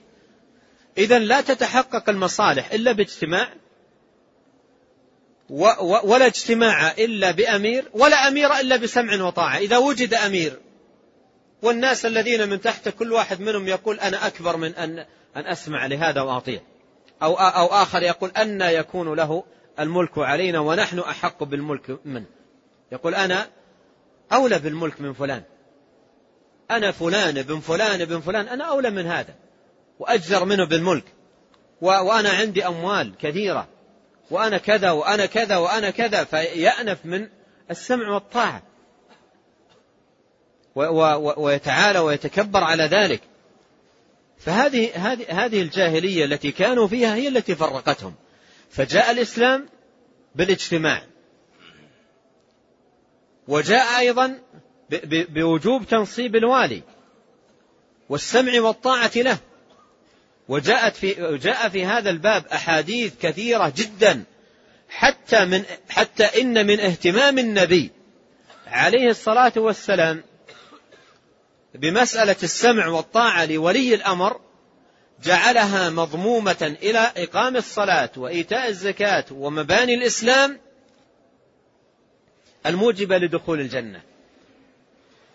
إذا 0.97 1.19
لا 1.19 1.41
تتحقق 1.41 2.09
المصالح 2.09 2.71
إلا 2.71 2.91
باجتماع. 2.91 3.49
ولا 6.03 6.25
اجتماع 6.25 6.91
إلا 6.91 7.31
بأمير 7.31 7.89
ولا 7.93 8.27
أمير 8.27 8.59
إلا 8.59 8.75
بسمع 8.75 9.23
وطاعة. 9.23 9.57
إذا 9.57 9.77
وجد 9.77 10.13
أمير 10.13 10.59
والناس 11.61 12.05
الذين 12.05 12.49
من 12.49 12.61
تحت 12.61 12.89
كل 12.89 13.13
واحد 13.13 13.41
منهم 13.41 13.67
يقول 13.67 13.99
أنا 13.99 14.27
أكبر 14.27 14.57
من 14.57 14.75
أن 14.75 15.05
أن 15.35 15.45
أسمع 15.45 15.85
لهذا 15.85 16.21
وأطيع 16.21 16.61
أو 17.23 17.35
أو 17.35 17.67
آخر 17.67 18.03
يقول 18.03 18.29
أن 18.29 18.61
يكون 18.61 19.13
له 19.13 19.43
الملك 19.79 20.17
علينا 20.17 20.59
ونحن 20.59 20.99
أحق 20.99 21.43
بالملك 21.43 21.99
منه. 22.05 22.25
يقول 22.91 23.15
أنا 23.15 23.47
أولى 24.33 24.59
بالملك 24.59 25.01
من 25.01 25.13
فلان. 25.13 25.43
أنا 26.71 26.91
فلان 26.91 27.37
ابن 27.37 27.59
فلان 27.59 28.01
ابن 28.01 28.19
فلان 28.19 28.47
أنا 28.47 28.63
أولى 28.63 28.89
من 28.89 29.05
هذا. 29.05 29.35
وأجدر 30.01 30.45
منه 30.45 30.65
بالملك. 30.65 31.03
وأنا 31.81 32.29
عندي 32.29 32.67
أموال 32.67 33.13
كثيرة. 33.21 33.67
وأنا 34.31 34.57
كذا 34.57 34.91
وأنا 34.91 35.25
كذا 35.25 35.57
وأنا 35.57 35.89
كذا. 35.89 36.23
فيأنف 36.23 37.05
من 37.05 37.27
السمع 37.71 38.09
والطاعة. 38.09 38.63
ويتعالى 41.37 41.99
ويتكبر 41.99 42.63
على 42.63 42.83
ذلك. 42.83 43.21
فهذه 44.37 44.91
هذه 44.95 45.45
هذه 45.45 45.61
الجاهلية 45.61 46.25
التي 46.25 46.51
كانوا 46.51 46.87
فيها 46.87 47.15
هي 47.15 47.27
التي 47.27 47.55
فرقتهم. 47.55 48.15
فجاء 48.69 49.11
الإسلام 49.11 49.69
بالاجتماع. 50.35 51.03
وجاء 53.47 53.99
أيضا 53.99 54.39
بوجوب 55.09 55.85
تنصيب 55.85 56.35
الوالي 56.35 56.83
والسمع 58.09 58.61
والطاعة 58.61 59.11
له. 59.15 59.37
وجاءت 60.51 60.95
في 60.95 61.37
جاء 61.37 61.69
في 61.69 61.85
هذا 61.85 62.09
الباب 62.09 62.45
أحاديث 62.47 63.13
كثيرة 63.21 63.73
جدا. 63.77 64.23
حتى 64.89 65.45
من 65.45 65.63
حتى 65.89 66.23
إن 66.23 66.67
من 66.67 66.79
اهتمام 66.79 67.39
النبي 67.39 67.91
عليه 68.67 69.09
الصلاة 69.09 69.53
والسلام 69.55 70.23
بمسألة 71.75 72.35
السمع 72.43 72.87
والطاعة 72.87 73.45
لولي 73.45 73.95
الأمر 73.95 74.39
جعلها 75.23 75.89
مضمومة 75.89 76.75
إلى 76.83 77.11
إقام 77.17 77.57
الصلاة 77.57 78.09
وإيتاء 78.17 78.69
الزكاة 78.69 79.25
ومباني 79.31 79.93
الإسلام 79.93 80.59
الموجبة 82.65 83.17
لدخول 83.17 83.59
الجنة. 83.59 84.01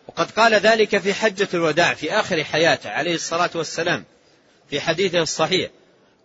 وقد 0.09 0.31
قال 0.31 0.55
ذلك 0.55 0.99
في 0.99 1.15
حجة 1.15 1.49
الوداع 1.55 1.95
في 1.95 2.13
آخر 2.13 2.45
حياته 2.45 2.91
عليه 2.91 3.15
الصلاة 3.15 3.51
والسلام. 3.55 4.05
في 4.71 4.81
حديثه 4.81 5.19
الصحيح. 5.19 5.71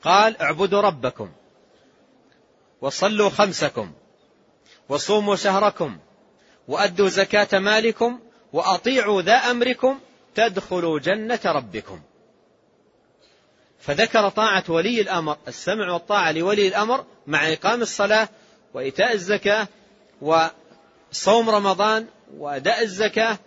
قال 0.04 0.42
اعبدوا 0.42 0.82
ربكم 0.82 1.32
وصلوا 2.82 3.30
خمسكم 3.30 3.92
وصوموا 4.90 5.36
شهركم 5.36 5.98
وأدوا 6.68 7.10
زكاة 7.10 7.60
مالكم 7.60 8.20
وأطيعوا 8.54 9.22
ذا 9.22 9.36
أمركم 9.36 10.00
تدخلوا 10.36 11.00
جنة 11.00 11.40
ربكم. 11.46 12.02
فذكر 13.80 14.30
طاعة 14.30 14.64
ولي 14.70 15.02
الأمر 15.02 15.38
السمع 15.48 15.94
والطاعة 15.94 16.32
لولي 16.32 16.68
الأمر 16.68 17.06
مع 17.28 17.54
إقام 17.54 17.82
الصلاة 17.82 18.30
وإيتاء 18.74 19.14
الزكاة 19.14 19.68
وصوم 20.22 21.50
رمضان 21.50 22.08
وأداء 22.38 22.84
الزكاة 22.84 23.38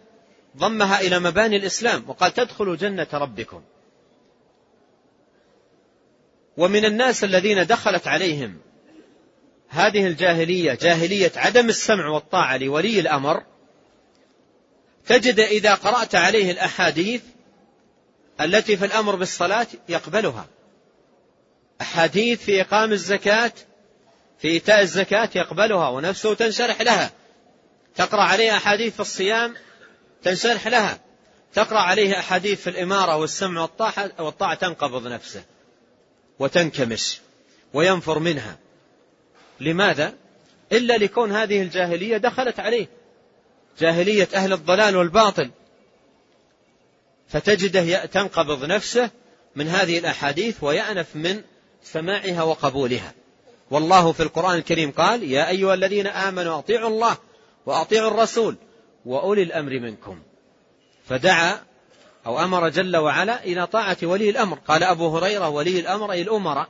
ضمها 0.57 1.01
إلى 1.01 1.19
مباني 1.19 1.57
الإسلام 1.57 2.05
وقال 2.09 2.35
تدخلوا 2.35 2.77
جنة 2.77 3.07
ربكم. 3.13 3.63
ومن 6.57 6.85
الناس 6.85 7.25
الذين 7.25 7.67
دخلت 7.67 8.09
عليهم 8.09 8.59
هذه 9.69 10.07
الجاهلية 10.07 10.75
جاهلية 10.75 11.33
عدم 11.37 11.69
السمع 11.69 12.09
والطاعة 12.09 12.57
لولي 12.57 13.01
الأمر 13.01 13.43
تجد 15.07 15.40
إذا 15.40 15.75
قرأت 15.75 16.14
عليه 16.14 16.51
الأحاديث 16.51 17.23
التي 18.40 18.77
في 18.77 18.85
الأمر 18.85 19.17
بالصلاة 19.17 19.67
يقبلها. 19.88 20.47
أحاديث 21.81 22.45
في 22.45 22.61
إقام 22.61 22.93
الزكاة 22.93 23.53
في 24.38 24.49
إيتاء 24.49 24.81
الزكاة 24.81 25.31
يقبلها 25.35 25.88
ونفسه 25.88 26.35
تنشرح 26.35 26.81
لها. 26.81 27.11
تقرأ 27.97 28.23
عليه 28.23 28.57
أحاديث 28.57 28.95
في 28.95 29.01
الصيام 29.01 29.55
تنشرح 30.23 30.67
لها. 30.67 30.99
تقرأ 31.55 31.79
عليه 31.79 32.19
أحاديث 32.19 32.61
في 32.61 32.71
الإمارة 32.71 33.17
والسمع 33.17 33.61
والطاعة, 33.61 34.11
والطاعة 34.19 34.55
تنقبض 34.55 35.07
نفسه. 35.07 35.43
وتنكمش 36.38 37.20
وينفر 37.75 38.18
منها. 38.18 38.59
لماذا؟ 39.61 40.14
إلا 40.73 40.97
لكون 40.97 41.33
هذه 41.33 41.62
الجاهلية 41.62 42.16
دخلت 42.16 42.61
عليه. 42.61 42.87
جاهلية 43.79 44.29
أهل 44.35 44.53
الضلال 44.53 44.97
والباطل. 44.97 45.51
فتجده 47.29 48.05
تنقبض 48.05 48.64
نفسه 48.64 49.11
من 49.57 49.68
هذه 49.68 49.99
الأحاديث 49.99 50.62
ويأنف 50.62 51.16
من 51.16 51.42
سماعها 51.83 52.42
وقبولها. 52.42 53.14
والله 53.70 54.12
في 54.12 54.23
القرآن 54.23 54.59
الكريم 54.59 54.90
قال 54.90 55.23
يا 55.23 55.49
أيها 55.49 55.75
الذين 55.75 56.07
آمنوا 56.07 56.59
أطيعوا 56.59 56.88
الله 56.88 57.16
وأطيعوا 57.66 58.11
الرسول 58.11 58.57
وأولي 59.07 59.42
الأمر 59.42 59.81
منكم. 59.81 60.23
فدعا 61.09 61.61
أو 62.27 62.41
أمر 62.41 62.69
جل 62.69 62.97
وعلا 62.97 63.45
إلى 63.45 63.67
طاعة 63.67 63.97
ولي 64.03 64.31
الأمر. 64.31 64.59
قال 64.59 64.83
أبو 64.83 65.19
هريرة 65.19 65.49
ولي 65.49 65.81
الأمر 65.81 66.13
أي 66.13 66.23
الأمراء. 66.23 66.69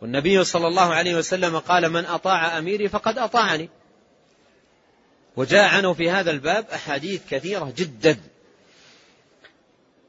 والنبي 0.00 0.44
صلى 0.44 0.66
الله 0.66 0.94
عليه 0.94 1.14
وسلم 1.14 1.58
قال 1.58 1.88
من 1.88 2.04
أطاع 2.04 2.58
أميري 2.58 2.88
فقد 2.88 3.18
أطاعني. 3.18 3.68
وجاء 5.36 5.68
عنه 5.68 5.92
في 5.92 6.10
هذا 6.10 6.30
الباب 6.30 6.66
أحاديث 6.74 7.22
كثيرة 7.30 7.72
جدا. 7.76 8.20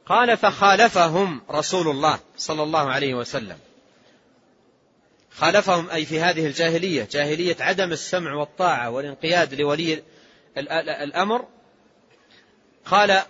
قال 0.06 0.38
فخالفهم 0.38 1.42
رسول 1.52 1.88
الله 1.88 2.20
صلى 2.38 2.64
الله 2.64 2.92
عليه 2.92 3.14
وسلم. 3.14 3.58
خالفهم 5.32 5.90
أي 5.90 6.06
في 6.06 6.22
هذه 6.22 6.46
الجاهلية 6.46 7.08
جاهلية 7.12 7.56
عدم 7.60 7.92
السمع 7.92 8.34
والطاعة 8.34 8.90
والانقياد 8.90 9.54
لولي 9.54 10.04
الأمر. 10.58 11.46
قال 12.86 13.22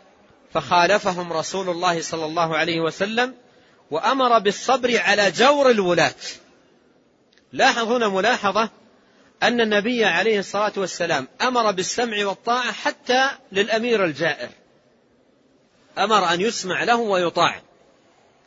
فخالفهم 0.53 1.33
رسول 1.33 1.69
الله 1.69 2.01
صلى 2.01 2.25
الله 2.25 2.57
عليه 2.57 2.81
وسلم 2.81 3.35
وأمر 3.91 4.39
بالصبر 4.39 4.99
على 4.99 5.31
جور 5.31 5.69
الولاة. 5.69 6.15
لاحظ 7.53 7.91
هنا 7.91 8.07
ملاحظة 8.07 8.69
أن 9.43 9.61
النبي 9.61 10.05
عليه 10.05 10.39
الصلاة 10.39 10.73
والسلام 10.77 11.27
أمر 11.41 11.71
بالسمع 11.71 12.25
والطاعة 12.25 12.71
حتى 12.71 13.29
للأمير 13.51 14.05
الجائر. 14.05 14.49
أمر 15.97 16.33
أن 16.33 16.41
يسمع 16.41 16.83
له 16.83 16.95
ويطاع. 16.95 17.61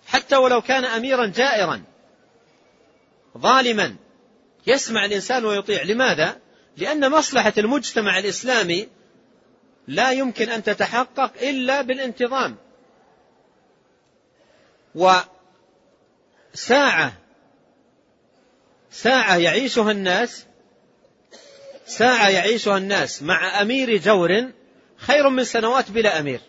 حتى 0.07 0.37
ولو 0.37 0.63
كان 0.63 0.85
أميرا 0.85 1.27
جائرا. 1.27 1.83
ظالما. 3.39 3.97
يسمع 4.67 5.05
الإنسان 5.05 5.45
ويطيع. 5.45 5.83
لماذا؟ 5.83 6.37
لأن 6.77 7.11
مصلحة 7.11 7.53
المجتمع 7.59 8.19
الإسلامي 8.19 8.89
لا 9.89 10.11
يمكن 10.11 10.49
أن 10.49 10.63
تتحقق 10.63 11.33
إلا 11.43 11.83
بالانتظام. 11.83 12.57
وساعة 16.55 17.13
ساعة 18.91 19.37
يعيشها 19.37 19.91
الناس 19.91 20.47
ساعة 21.87 22.29
يعيشها 22.29 22.79
الناس 22.79 23.23
مع 23.23 23.63
أمير 23.63 23.97
جور 23.97 24.51
خير 24.97 25.29
من 25.29 25.45
سنوات 25.45 25.91
بلا 25.91 26.21
أمير. 26.21 26.41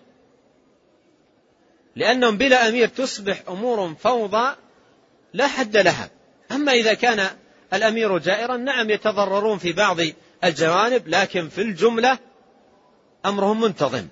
لأنهم 1.96 2.38
بلا 2.38 2.70
أمير 2.70 2.88
تصبح 2.88 3.44
أمور 3.50 3.96
فوضى 3.96 4.56
لا 5.34 5.48
حد 5.48 5.78
لها. 5.78 6.10
أما 6.52 6.72
إذا 6.72 6.94
كان 6.94 7.30
الأمير 7.74 8.18
جائرا 8.18 8.58
نعم 8.58 8.90
يتضررون 8.90 9.58
في 9.58 9.72
بعض 9.74 9.98
الجوانب 10.44 11.08
لكن 11.08 11.50
في 11.50 11.62
الجملة 11.62 12.20
أمرهم 13.28 13.62
منتظم. 13.62 14.08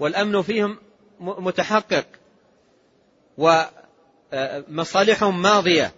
والأمن 0.00 0.42
فيهم 0.42 0.78
متحقق. 1.20 2.04
ومصالحهم 3.38 5.42
ماضية. 5.42 5.92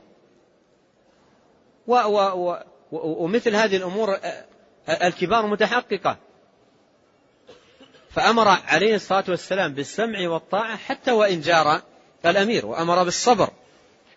ومثل 2.92 3.56
هذه 3.56 3.76
الأمور 3.76 4.18
الكبار 4.88 5.46
متحققة. 5.46 6.16
فأمر 8.10 8.48
عليه 8.48 8.94
الصلاة 8.94 9.24
والسلام 9.28 9.74
بالسمع 9.74 10.28
والطاعة 10.28 10.76
حتى 10.76 11.12
وإن 11.12 11.40
جار 11.40 11.82
الأمير 12.26 12.66
وأمر 12.66 13.04
بالصبر. 13.04 13.50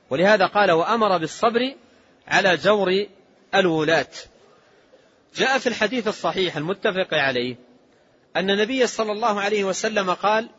ولهذا 0.10 0.46
قال 0.46 0.72
وأمر 0.72 1.18
بالصبر 1.18 1.76
على 2.28 2.58
جور 2.58 3.06
الولاة. 3.56 4.08
جاء 5.36 5.58
في 5.58 5.68
الحديث 5.68 6.08
الصحيح 6.08 6.58
المتفق 6.58 7.14
عليه 7.14 7.56
أن 8.36 8.50
النبي 8.50 8.88
صلى 8.88 9.12
الله 9.12 9.42
عليه 9.42 9.64
وسلم 9.64 10.14
قال 10.14 10.50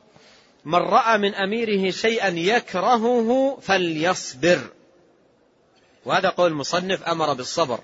من 0.64 0.78
رأى 0.78 1.18
من 1.18 1.34
أميره 1.34 1.90
شيئا 1.90 2.28
يكرهه 2.28 3.58
فليصبر. 3.62 4.58
وهذا 6.04 6.28
قول 6.28 6.50
المصنف 6.50 7.02
أمر 7.02 7.32
بالصبر. 7.32 7.80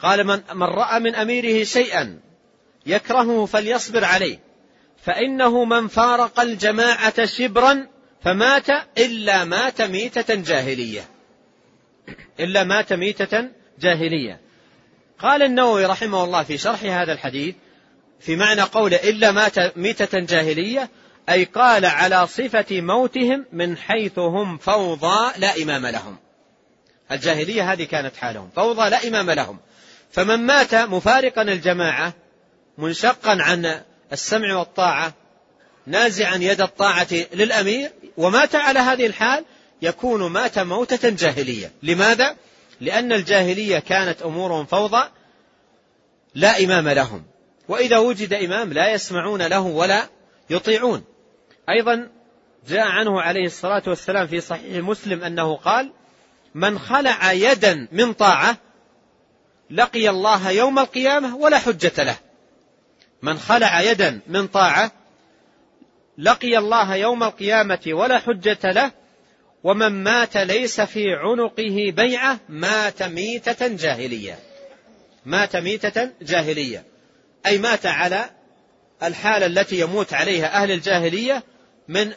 قال 0.00 0.26
من, 0.26 0.42
من 0.54 0.66
رأى 0.66 1.00
من 1.00 1.14
أميره 1.14 1.64
شيئا 1.64 2.20
يكرهه 2.86 3.46
فليصبر 3.46 4.04
عليه 4.04 4.38
فإنه 5.02 5.64
من 5.64 5.88
فارق 5.88 6.40
الجماعة 6.40 7.24
شبرا 7.24 7.86
فمات 8.22 8.70
إلا 8.98 9.44
مات 9.44 9.82
ميتة 9.82 10.34
جاهلية. 10.34 11.08
إلا 12.40 12.64
مات 12.64 12.92
ميتة 12.92 13.48
جاهلية. 13.78 14.40
قال 15.22 15.42
النووي 15.42 15.86
رحمه 15.86 16.24
الله 16.24 16.42
في 16.42 16.58
شرح 16.58 16.84
هذا 16.84 17.12
الحديث 17.12 17.54
في 18.20 18.36
معنى 18.36 18.62
قوله 18.62 18.96
إلا 18.96 19.30
مات 19.30 19.76
ميتة 19.76 20.18
جاهلية 20.18 20.90
أي 21.28 21.44
قال 21.44 21.84
على 21.84 22.26
صفة 22.26 22.66
موتهم 22.70 23.44
من 23.52 23.76
حيث 23.76 24.18
هم 24.18 24.58
فوضى 24.58 25.32
لا 25.38 25.62
إمام 25.62 25.86
لهم. 25.86 26.16
الجاهلية 27.10 27.72
هذه 27.72 27.84
كانت 27.84 28.16
حالهم 28.16 28.50
فوضى 28.56 28.90
لا 28.90 29.08
إمام 29.08 29.30
لهم. 29.30 29.58
فمن 30.12 30.36
مات 30.36 30.74
مفارقا 30.74 31.42
الجماعة 31.42 32.12
منشقا 32.78 33.42
عن 33.42 33.80
السمع 34.12 34.56
والطاعة 34.56 35.12
نازعا 35.86 36.36
يد 36.36 36.60
الطاعة 36.60 37.08
للأمير 37.34 37.90
ومات 38.16 38.54
على 38.54 38.78
هذه 38.78 39.06
الحال 39.06 39.44
يكون 39.82 40.32
مات 40.32 40.58
موتة 40.58 41.08
جاهلية. 41.08 41.72
لماذا؟ 41.82 42.36
لأن 42.82 43.12
الجاهلية 43.12 43.78
كانت 43.78 44.22
أمورهم 44.22 44.66
فوضى 44.66 45.08
لا 46.34 46.64
إمام 46.64 46.88
لهم. 46.88 47.24
وإذا 47.68 47.98
وجد 47.98 48.32
إمام 48.32 48.72
لا 48.72 48.92
يسمعون 48.92 49.42
له 49.42 49.60
ولا 49.60 50.08
يطيعون. 50.50 51.04
أيضا 51.68 52.08
جاء 52.68 52.86
عنه 52.86 53.20
عليه 53.20 53.46
الصلاة 53.46 53.82
والسلام 53.86 54.26
في 54.26 54.40
صحيح 54.40 54.84
مسلم 54.84 55.24
أنه 55.24 55.56
قال 55.56 55.92
من 56.54 56.78
خلع 56.78 57.32
يدا 57.32 57.88
من 57.92 58.12
طاعة 58.12 58.56
لقي 59.70 60.08
الله 60.08 60.50
يوم 60.50 60.78
القيامة 60.78 61.36
ولا 61.36 61.58
حجة 61.58 62.02
له. 62.02 62.16
من 63.22 63.38
خلع 63.38 63.80
يدا 63.80 64.20
من 64.26 64.46
طاعة 64.46 64.92
لقي 66.18 66.58
الله 66.58 66.94
يوم 66.94 67.22
القيامة 67.22 67.80
ولا 67.86 68.18
حجة 68.18 68.70
له 68.70 69.01
ومن 69.64 70.04
مات 70.04 70.36
ليس 70.36 70.80
في 70.80 71.14
عنقه 71.14 71.92
بيعة 71.96 72.40
مات 72.48 73.02
ميتة 73.02 73.68
جاهلية. 73.68 74.38
مات 75.26 75.56
ميتة 75.56 76.10
جاهلية. 76.22 76.84
أي 77.46 77.58
مات 77.58 77.86
على 77.86 78.30
الحالة 79.02 79.46
التي 79.46 79.80
يموت 79.80 80.14
عليها 80.14 80.62
أهل 80.62 80.70
الجاهلية 80.70 81.42
من 81.88 82.12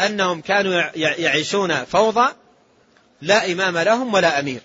أنهم 0.00 0.40
كانوا 0.40 0.82
يعيشون 0.96 1.84
فوضى 1.84 2.32
لا 3.22 3.52
إمام 3.52 3.78
لهم 3.78 4.14
ولا 4.14 4.40
أمير. 4.40 4.60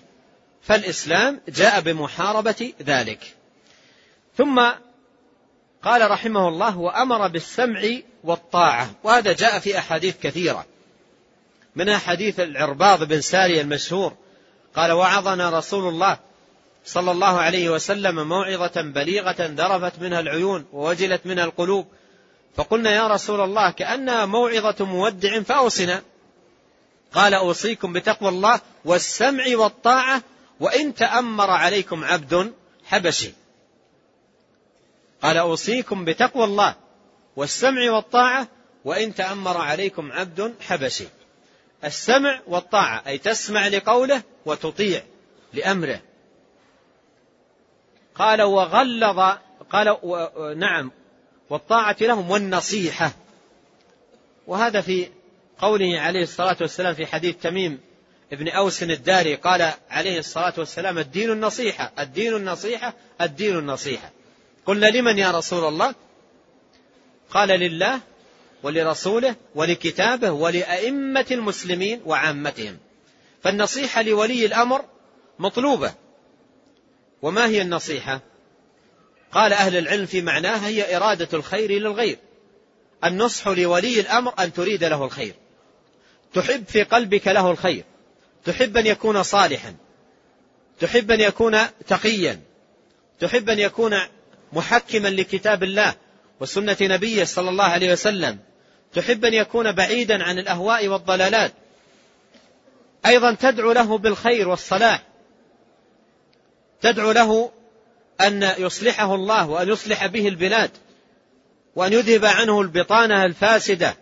فالإسلام 0.62 1.40
جاء 1.48 1.80
بمحاربة 1.80 2.72
ذلك. 2.82 3.34
ثم 4.36 4.70
قال 5.82 6.10
رحمه 6.10 6.48
الله 6.48 6.78
وأمر 6.78 7.28
بالسمع 7.28 7.82
والطاعة. 8.24 8.90
وهذا 9.04 9.32
جاء 9.32 9.58
في 9.58 9.78
أحاديث 9.78 10.14
كثيرة. 10.22 10.66
منها 11.76 11.98
حديث 11.98 12.40
العرباض 12.40 13.04
بن 13.04 13.20
ساري 13.20 13.60
المشهور 13.60 14.12
قال 14.76 14.92
وعظنا 14.92 15.58
رسول 15.58 15.88
الله 15.88 16.18
صلى 16.84 17.10
الله 17.10 17.40
عليه 17.40 17.70
وسلم 17.70 18.28
موعظة 18.28 18.82
بليغة 18.82 19.36
ذرفت 19.38 19.98
منها 19.98 20.20
العيون 20.20 20.66
ووجلت 20.72 21.26
منها 21.26 21.44
القلوب. 21.44 21.86
فقلنا 22.56 22.94
يا 22.94 23.08
رسول 23.08 23.40
الله 23.40 23.70
كأنها 23.70 24.26
موعظة 24.26 24.84
مودع 24.84 25.40
فأوصنا. 25.42 26.02
قال 27.12 27.34
أوصيكم 27.34 27.92
بتقوى 27.92 28.28
الله 28.28 28.60
والسمع 28.84 29.44
والطاعة 29.56 30.22
وإن 30.60 30.94
تأمر 30.94 31.50
عليكم 31.50 32.04
عبد 32.04 32.52
حبشي. 32.84 33.32
قال 35.22 35.36
أوصيكم 35.36 36.04
بتقوى 36.04 36.44
الله 36.44 36.74
والسمع 37.36 37.90
والطاعة 37.90 38.48
وإن 38.84 39.14
تأمر 39.14 39.56
عليكم 39.56 40.12
عبد 40.12 40.54
حبشي. 40.60 41.06
السمع 41.84 42.40
والطاعة 42.46 43.02
أي 43.06 43.18
تسمع 43.18 43.68
لقوله 43.68 44.22
وتطيع 44.46 45.02
لأمره. 45.52 46.00
قال 48.14 48.42
وغلظ 48.42 49.20
قال 49.70 49.96
نعم 50.58 50.90
والطاعة 51.50 51.96
لهم 52.00 52.30
والنصيحة. 52.30 53.12
وهذا 54.46 54.80
في 54.80 55.08
قوله 55.58 56.00
عليه 56.00 56.22
الصلاة 56.22 56.56
والسلام 56.60 56.94
في 56.94 57.06
حديث 57.06 57.36
تميم 57.36 57.80
ابن 58.32 58.48
أوس 58.48 58.82
الداري 58.82 59.34
قال 59.34 59.72
عليه 59.90 60.18
الصلاة 60.18 60.54
والسلام 60.58 60.98
الدين 60.98 61.30
النصيحة 61.30 61.92
الدين 61.98 62.36
النصيحة 62.36 62.94
الدين 63.20 63.58
النصيحة. 63.58 64.10
قلنا 64.66 64.86
لمن 64.86 65.18
يا 65.18 65.30
رسول 65.30 65.68
الله؟ 65.68 65.94
قال 67.30 67.48
لله 67.48 68.00
ولرسوله 68.62 69.36
ولكتابه 69.54 70.30
ولأئمة 70.30 71.26
المسلمين 71.30 72.00
وعامتهم. 72.04 72.78
فالنصيحة 73.42 74.02
لولي 74.02 74.46
الأمر 74.46 74.84
مطلوبة. 75.38 75.94
وما 77.22 77.46
هي 77.46 77.62
النصيحة؟ 77.62 78.20
قال 79.32 79.52
أهل 79.52 79.76
العلم 79.76 80.06
في 80.06 80.22
معناها 80.22 80.68
هي 80.68 80.96
إرادة 80.96 81.28
الخير 81.32 81.70
للغير. 81.70 82.18
النصح 83.04 83.48
لولي 83.48 84.00
الأمر 84.00 84.34
أن 84.38 84.52
تريد 84.52 84.84
له 84.84 85.04
الخير. 85.04 85.34
تحب 86.34 86.64
في 86.68 86.82
قلبك 86.82 87.28
له 87.28 87.50
الخير. 87.50 87.84
تحب 88.44 88.76
أن 88.76 88.86
يكون 88.86 89.22
صالحا. 89.22 89.74
تحب 90.80 91.10
أن 91.10 91.20
يكون 91.20 91.58
تقيا. 91.86 92.40
تحب 93.20 93.50
أن 93.50 93.58
يكون 93.58 93.98
محكما 94.52 95.08
لكتاب 95.08 95.62
الله. 95.62 95.94
وسنة 96.40 96.76
نبيه 96.80 97.24
صلى 97.24 97.50
الله 97.50 97.64
عليه 97.64 97.92
وسلم. 97.92 98.38
تحب 98.92 99.24
أن 99.24 99.34
يكون 99.34 99.72
بعيدا 99.72 100.24
عن 100.24 100.38
الأهواء 100.38 100.88
والضلالات. 100.88 101.52
أيضا 103.06 103.34
تدعو 103.34 103.72
له 103.72 103.98
بالخير 103.98 104.48
والصلاح. 104.48 105.02
تدعو 106.80 107.12
له 107.12 107.50
أن 108.20 108.52
يصلحه 108.58 109.14
الله 109.14 109.48
وأن 109.48 109.68
يصلح 109.68 110.06
به 110.06 110.28
البلاد 110.28 110.70
وأن 111.76 111.92
يذهب 111.92 112.24
عنه 112.24 112.60
البطانة 112.60 113.24
الفاسدة 113.24 113.96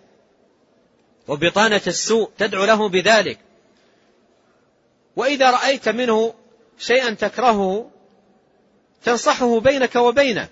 وبطانة 1.28 1.82
السوء. 1.86 2.30
تدعو 2.38 2.64
له 2.64 2.88
بذلك. 2.88 3.38
وإذا 5.16 5.50
رأيت 5.50 5.88
منه 5.88 6.34
شيئا 6.78 7.10
تكرهه 7.10 7.90
تنصحه 9.04 9.60
بينك 9.60 9.96
وبينه. 9.96 10.48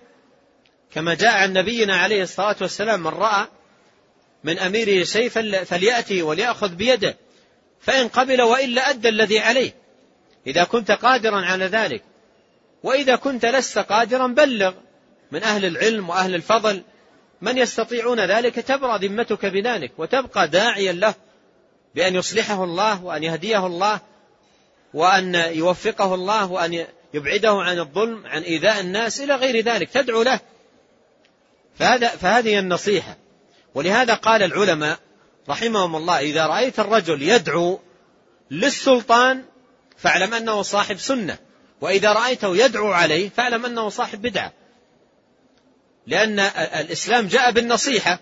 كما 0.95 1.14
جاء 1.14 1.36
عن 1.36 1.53
نبينا 1.53 1.97
عليه 1.97 2.22
الصلاة 2.22 2.57
والسلام 2.61 3.01
من 3.01 3.07
رأى 3.07 3.47
من 4.45 4.59
أميره 4.59 5.05
شيء 5.05 5.28
فليأتي 5.64 6.22
وليأخذ 6.22 6.74
بيده 6.74 7.16
فإن 7.80 8.09
قبل 8.09 8.43
وإلا 8.43 8.90
أدى 8.90 9.09
الذي 9.09 9.38
عليه. 9.38 9.74
إذا 10.47 10.64
كنت 10.64 10.90
قادرا 10.90 11.40
على 11.40 11.64
ذلك 11.64 12.03
وإذا 12.82 13.16
كنت 13.16 13.47
لست 13.47 13.78
قادرا 13.78 14.26
بلغ. 14.26 14.72
من 15.32 15.43
أهل 15.43 15.64
العلم 15.64 16.09
وأهل 16.09 16.34
الفضل 16.34 16.82
من 17.40 17.59
يستطيعون 17.59 18.20
ذلك 18.20 18.55
تبرأ 18.55 18.99
ذمتك 18.99 19.47
بذلك 19.47 19.93
وتبقى 19.99 20.49
داعيا 20.49 20.93
له 20.93 21.14
بأن 21.95 22.14
يصلحه 22.14 22.64
الله 22.64 23.05
وأن 23.05 23.22
يهديه 23.22 23.66
الله 23.66 24.01
وأن 24.95 25.34
يوفقه 25.34 26.14
الله 26.14 26.53
وأن 26.53 26.86
يبعده 27.14 27.53
عن 27.53 27.78
الظلم 27.78 28.26
عن 28.26 28.43
إيذاء 28.43 28.80
الناس 28.80 29.20
إلى 29.20 29.34
غير 29.34 29.64
ذلك. 29.64 29.90
تدعو 29.90 30.22
له. 30.22 30.40
فهذا 31.79 32.09
فهذه 32.09 32.59
النصيحة. 32.59 33.16
ولهذا 33.75 34.14
قال 34.14 34.43
العلماء 34.43 34.99
رحمهم 35.49 35.97
الله 35.97 36.18
إذا 36.18 36.47
رأيت 36.47 36.81
الرجل 36.81 37.23
يدعو 37.23 37.81
للسلطان 38.51 39.45
فاعلم 39.97 40.35
أنه 40.35 40.62
صاحب 40.62 40.99
سنة 40.99 41.39
وإذا 41.81 42.12
رأيته 42.12 42.57
يدعو 42.57 42.93
عليه 42.93 43.29
فاعلم 43.29 43.66
أنه 43.66 43.89
صاحب 43.89 44.23
بدعة. 44.23 44.53
لأن 46.07 46.39
الإسلام 46.41 47.27
جاء 47.27 47.51
بالنصيحة 47.51 48.18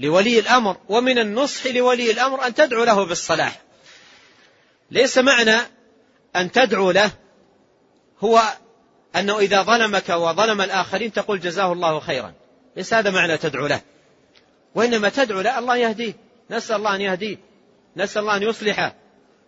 لولي 0.00 0.38
الأمر 0.38 0.76
ومن 0.88 1.18
النصح 1.18 1.66
لولي 1.66 2.10
الأمر 2.10 2.46
أن 2.46 2.54
تدعو 2.54 2.84
له 2.84 3.04
بالصلاح. 3.04 3.60
ليس 4.90 5.18
معنى 5.18 5.56
أن 6.36 6.52
تدعو 6.52 6.90
له 6.90 7.10
هو 8.20 8.42
أنه 9.16 9.38
إذا 9.38 9.62
ظلمك 9.62 10.08
وظلم 10.08 10.60
الآخرين 10.60 11.12
تقول 11.12 11.40
جزاه 11.40 11.72
الله 11.72 12.00
خيرا. 12.00 12.32
ليس 12.76 12.94
هذا 12.94 13.10
معنى 13.10 13.36
تدعو 13.36 13.66
له. 13.66 13.80
وإنما 14.74 15.08
تدعو 15.08 15.40
له 15.40 15.58
الله 15.58 15.76
يهديه. 15.76 16.12
نسأل 16.50 16.76
الله 16.76 16.94
أن 16.94 17.00
يهديه. 17.00 17.36
نسأل 17.96 18.22
الله 18.22 18.36
أن 18.36 18.42
يصلحه. 18.42 18.94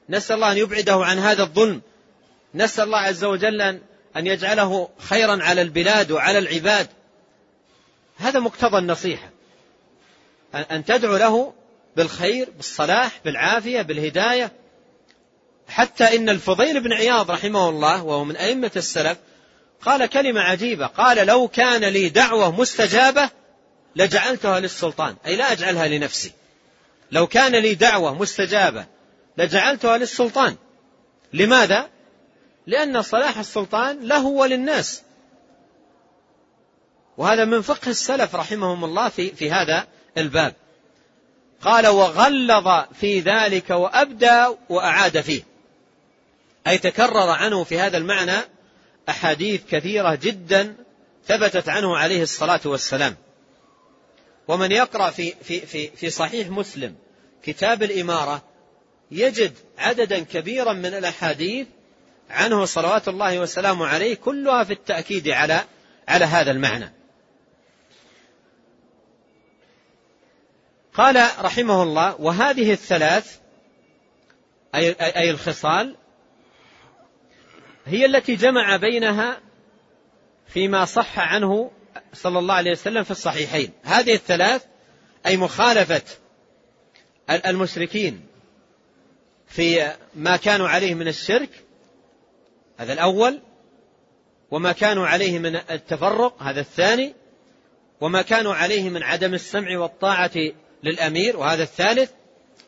نسأل 0.08 0.36
الله 0.36 0.52
أن 0.52 0.56
يبعده 0.56 1.04
عن 1.04 1.18
هذا 1.18 1.42
الظلم. 1.42 1.80
نسأل 2.54 2.84
الله 2.84 2.98
عز 2.98 3.24
وجل 3.24 3.60
أن 4.16 4.26
يجعله 4.26 4.88
خيرا 4.98 5.42
على 5.42 5.62
البلاد 5.62 6.10
وعلى 6.10 6.38
العباد. 6.38 6.88
هذا 8.16 8.40
مقتضى 8.40 8.78
النصيحة. 8.78 9.30
أن 10.54 10.84
تدعو 10.84 11.16
له 11.16 11.52
بالخير 11.96 12.50
بالصلاح 12.56 13.20
بالعافية 13.24 13.82
بالهداية. 13.82 14.52
حتى 15.68 16.16
إن 16.16 16.28
الفضيل 16.28 16.80
بن 16.80 16.92
عياض 16.92 17.30
رحمه 17.30 17.68
الله 17.68 18.04
وهو 18.04 18.24
من 18.24 18.36
أئمة 18.36 18.70
السلف 18.76 19.18
قال 19.82 20.06
كلمة 20.06 20.40
عجيبة. 20.40 20.86
قال 20.86 21.26
لو 21.26 21.48
كان 21.48 21.84
لي 21.84 22.08
دعوة 22.08 22.60
مستجابة 22.60 23.30
لجعلتها 23.96 24.60
للسلطان. 24.60 25.16
أي 25.26 25.36
لا 25.36 25.52
أجعلها 25.52 25.88
لنفسي. 25.88 26.32
لو 27.12 27.26
كان 27.26 27.56
لي 27.56 27.74
دعوة 27.74 28.14
مستجابة 28.14 28.86
لجعلتها 29.36 29.98
للسلطان. 29.98 30.56
لماذا؟ 31.32 31.88
لأن 32.66 33.02
صلاح 33.02 33.38
السلطان 33.38 34.00
له 34.02 34.26
وللناس. 34.26 35.02
وهذا 37.16 37.44
من 37.44 37.62
فقه 37.62 37.88
السلف 37.90 38.34
رحمهم 38.34 38.84
الله 38.84 39.08
في, 39.08 39.30
في 39.30 39.50
هذا 39.50 39.86
الباب. 40.18 40.54
قال 41.62 41.86
وغلظ 41.86 42.68
في 43.00 43.20
ذلك 43.20 43.70
وأبدى 43.70 44.44
وأعاد 44.68 45.20
فيه. 45.20 45.42
أي 46.66 46.78
تكرر 46.78 47.30
عنه 47.30 47.64
في 47.64 47.78
هذا 47.78 47.96
المعنى 47.96 48.40
أحاديث 49.08 49.62
كثيرة 49.70 50.14
جدا 50.14 50.76
ثبتت 51.26 51.68
عنه 51.68 51.96
عليه 51.96 52.22
الصلاة 52.22 52.60
والسلام 52.64 53.16
ومن 54.48 54.72
يقرأ 54.72 55.10
في, 55.10 55.34
في, 55.42 55.60
في, 55.60 55.88
في 55.88 56.10
صحيح 56.10 56.48
مسلم 56.48 56.96
كتاب 57.42 57.82
الإمارة 57.82 58.42
يجد 59.10 59.52
عددا 59.78 60.18
كبيرا 60.18 60.72
من 60.72 60.94
الأحاديث 60.94 61.66
عنه 62.30 62.64
صلوات 62.64 63.08
الله 63.08 63.38
وسلامه 63.38 63.86
عليه 63.86 64.14
كلها 64.14 64.64
في 64.64 64.72
التأكيد 64.72 65.28
على 65.28 65.64
على 66.08 66.24
هذا 66.24 66.50
المعنى. 66.50 66.92
قال 70.94 71.28
رحمه 71.38 71.82
الله 71.82 72.20
وهذه 72.20 72.72
الثلاث 72.72 73.38
أي, 74.74 74.92
أي 74.92 75.30
الخصال 75.30 75.96
هي 77.86 78.06
التي 78.06 78.34
جمع 78.34 78.76
بينها 78.76 79.40
فيما 80.46 80.84
صح 80.84 81.18
عنه 81.18 81.70
صلى 82.12 82.38
الله 82.38 82.54
عليه 82.54 82.70
وسلم 82.70 83.04
في 83.04 83.10
الصحيحين. 83.10 83.70
هذه 83.82 84.14
الثلاث 84.14 84.64
أي 85.26 85.36
مخالفة 85.36 86.02
المشركين 87.30 88.26
في 89.46 89.92
ما 90.14 90.36
كانوا 90.36 90.68
عليه 90.68 90.94
من 90.94 91.08
الشرك 91.08 91.50
هذا 92.78 92.92
الأول 92.92 93.40
وما 94.50 94.72
كانوا 94.72 95.06
عليه 95.06 95.38
من 95.38 95.56
التفرق 95.56 96.42
هذا 96.42 96.60
الثاني 96.60 97.14
وما 98.00 98.22
كانوا 98.22 98.54
عليه 98.54 98.90
من 98.90 99.02
عدم 99.02 99.34
السمع 99.34 99.78
والطاعة 99.78 100.30
للأمير 100.82 101.36
وهذا 101.36 101.62
الثالث. 101.62 102.10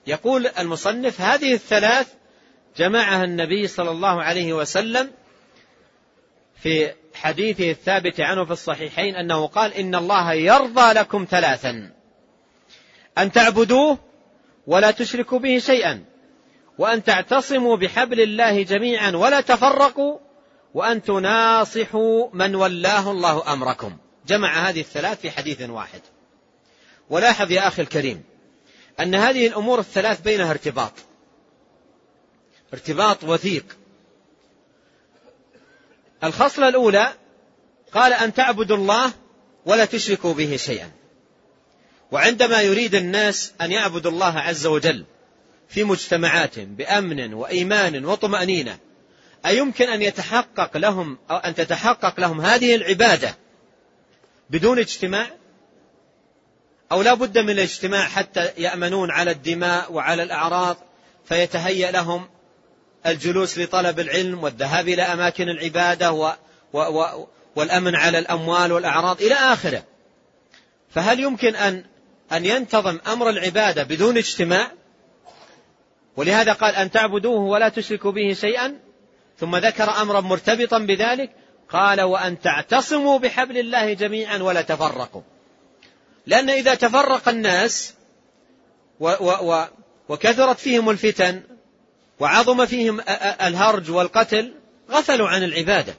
يقول 0.07 0.47
المصنف 0.47 1.21
هذه 1.21 1.55
الثلاث 1.55 2.15
جمعها 2.77 3.25
النبي 3.25 3.66
صلى 3.66 3.91
الله 3.91 4.23
عليه 4.23 4.53
وسلم 4.53 5.11
في 6.62 6.93
حديثه 7.14 7.70
الثابت 7.70 8.20
عنه 8.20 8.45
في 8.45 8.51
الصحيحين 8.51 9.16
أنه 9.16 9.47
قال 9.47 9.75
إن 9.75 9.95
الله 9.95 10.33
يرضى 10.33 10.93
لكم 10.93 11.27
ثلاثا 11.31 11.93
أن 13.18 13.33
تعبدوه 13.33 13.99
ولا 14.66 14.91
تشركوا 14.91 15.39
به 15.39 15.59
شيئا 15.59 16.05
وأن 16.79 17.05
تعتصموا 17.05 17.77
بحبل 17.77 18.20
الله 18.20 18.62
جميعا 18.62 19.11
ولا 19.11 19.41
تفرقوا 19.41 20.18
وأن 20.75 21.03
تناصحوا 21.03 22.29
من 22.33 22.55
ولاه 22.55 23.11
الله 23.11 23.53
أمركم. 23.53 23.97
جمع 24.27 24.68
هذه 24.68 24.81
الثلاث 24.81 25.20
في 25.20 25.31
حديث 25.31 25.62
واحد. 25.62 26.01
ولاحظ 27.11 27.51
يا 27.51 27.66
أخي 27.66 27.83
الكريم 27.83 28.23
أن 29.01 29.14
هذه 29.14 29.47
الأمور 29.47 29.79
الثلاث 29.79 30.20
بينها 30.20 30.51
ارتباط. 30.51 30.93
ارتباط 32.73 33.25
وثيق. 33.25 33.64
الخصلة 36.25 36.68
الأولى 36.68 37.12
قال 37.93 38.12
أن 38.12 38.35
تعبدوا 38.35 38.77
الله 38.77 39.12
ولا 39.66 39.85
تشركوا 39.85 40.35
به 40.35 40.57
شيئا. 40.57 40.91
وعندما 42.12 42.61
يريد 42.61 42.95
الناس 42.95 43.53
أن 43.61 43.73
يعبدوا 43.73 44.11
الله 44.11 44.39
عز 44.39 44.66
وجل 44.66 45.05
في 45.68 45.85
مجتمعاتهم 45.85 46.75
بأمن 46.75 47.35
وإيمان 47.35 48.05
وطمأنينة 48.05 48.79
أيمكن 49.47 49.89
أن 49.89 50.03
يتحقق 50.03 50.77
لهم 50.77 51.18
أو 51.31 51.37
أن 51.37 51.55
تتحقق 51.55 52.20
لهم 52.20 52.41
هذه 52.41 52.75
العبادة 52.75 53.37
بدون 54.51 54.79
اجتماع؟ 54.79 55.31
أو 56.93 57.03
لا 57.03 57.14
بد 57.14 57.39
من 57.39 57.51
الاجتماع 57.51 58.05
حتى 58.05 58.51
يأمنون 58.59 59.11
على 59.11 59.31
الدماء 59.31 59.93
وعلى 59.93 60.23
الأعراض 60.23 60.77
فيتهيأ 61.25 61.91
لهم 61.91 62.29
الجلوس 63.07 63.59
لطلب 63.59 64.01
العلم 64.01 64.45
والذهاب 64.45 64.89
إلى 64.89 65.03
أماكن 65.03 65.49
العبادة 65.49 66.13
و 66.13 66.33
و 66.73 66.79
و 66.79 67.27
والأمن 67.57 67.95
على 67.95 68.19
الأموال 68.19 68.73
والأعراض 68.73 69.23
إلى 69.23 69.35
آخره. 69.35 69.85
فهل 70.91 71.21
يمكن 71.21 71.57
أن 71.57 71.85
أن 72.33 72.47
ينتظم 72.47 72.99
أمر 73.07 73.31
العبادة 73.31 73.83
بدون 73.83 74.17
اجتماع؟ 74.17 74.71
ولهذا 76.17 76.53
قال 76.53 76.75
أن 76.75 76.91
تعبدوه 76.91 77.41
ولا 77.41 77.69
تشركوا 77.69 78.13
به 78.13 78.33
شيئا؟ 78.33 78.79
ثم 79.39 79.57
ذكر 79.57 79.91
أمرا 80.03 80.21
مرتبطا 80.21 80.79
بذلك 80.79 81.31
قال 81.69 82.01
وأن 82.01 82.41
تعتصموا 82.41 83.19
بحبل 83.19 83.59
الله 83.59 83.93
جميعا 83.93 84.39
ولا 84.39 84.63
تفرقوا. 84.63 85.23
لأن 86.27 86.51
إذا 86.51 86.75
تفرق 86.75 87.29
الناس 87.29 87.95
و 89.01 89.09
و 89.21 89.53
و 89.53 89.65
وكثرت 90.09 90.59
فيهم 90.59 90.91
الفتن 90.91 91.43
وعظم 92.23 92.66
فيهم 92.66 93.01
الهرج 93.43 93.91
والقتل 93.91 94.55
غفلوا 94.91 95.29
عن 95.29 95.43
العبادة. 95.43 95.95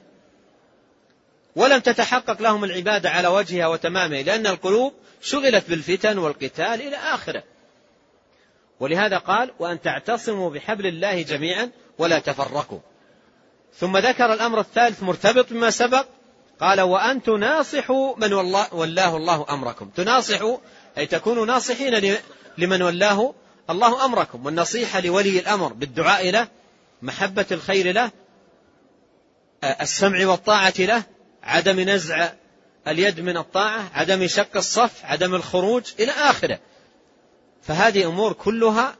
ولم 1.56 1.80
تتحقق 1.80 2.42
لهم 2.42 2.64
العبادة 2.64 3.10
على 3.10 3.28
وجهها 3.28 3.66
وتمامها 3.66 4.22
لأن 4.22 4.46
القلوب 4.46 4.92
شغلت 5.22 5.70
بالفتن 5.70 6.18
والقتال 6.18 6.64
إلى 6.64 6.96
آخره. 6.96 7.42
ولهذا 8.80 9.18
قال 9.18 9.50
وأن 9.58 9.80
تعتصموا 9.80 10.50
بحبل 10.50 10.86
الله 10.86 11.22
جميعا 11.22 11.70
ولا 11.98 12.18
تفرقوا. 12.18 12.80
ثم 13.78 13.96
ذكر 13.96 14.32
الأمر 14.32 14.60
الثالث 14.60 15.02
مرتبط 15.02 15.52
بما 15.52 15.70
سبق 15.70 16.06
قال 16.60 16.80
وأن 16.80 17.22
تناصحوا 17.22 18.16
من 18.16 18.32
والله, 18.32 18.74
ولاه 18.74 19.16
الله 19.16 19.46
أمركم. 19.50 19.88
تناصحوا 19.88 20.58
أي 20.98 21.06
تكونوا 21.06 21.46
ناصحين 21.46 22.18
لمن 22.58 22.82
ولاه 22.82 23.34
الله 23.70 24.04
أمركم 24.04 24.46
والنصيحة 24.46 25.00
لولي 25.00 25.38
الأمر 25.38 25.72
بالدعاء 25.72 26.30
له 26.30 26.48
محبة 27.02 27.46
الخير 27.50 27.92
له 27.92 28.10
السمع 29.64 30.26
والطاعة 30.26 30.74
له 30.78 31.02
عدم 31.42 31.80
نزع 31.80 32.32
اليد 32.88 33.20
من 33.20 33.36
الطاعة 33.36 33.90
عدم 33.94 34.26
شق 34.26 34.56
الصف 34.56 35.04
عدم 35.04 35.34
الخروج 35.34 35.82
إلى 36.00 36.12
آخره. 36.12 36.58
فهذه 37.62 38.06
أمور 38.06 38.32
كلها 38.32 38.96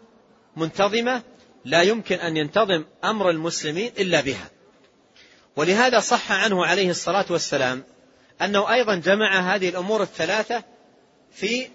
منتظمة 0.56 1.22
لا 1.64 1.82
يمكن 1.82 2.16
أن 2.16 2.36
ينتظم 2.36 2.84
أمر 3.04 3.30
المسلمين 3.30 3.92
إلا 3.98 4.20
بها. 4.20 4.50
ولهذا 5.56 6.00
صح 6.00 6.32
عنه 6.32 6.66
عليه 6.66 6.90
الصلاة 6.90 7.26
والسلام 7.30 7.84
أنه 8.42 8.72
أيضا 8.72 8.94
جمع 8.94 9.54
هذه 9.54 9.68
الأمور 9.68 10.02
الثلاثة 10.02 10.64
في 11.32 11.68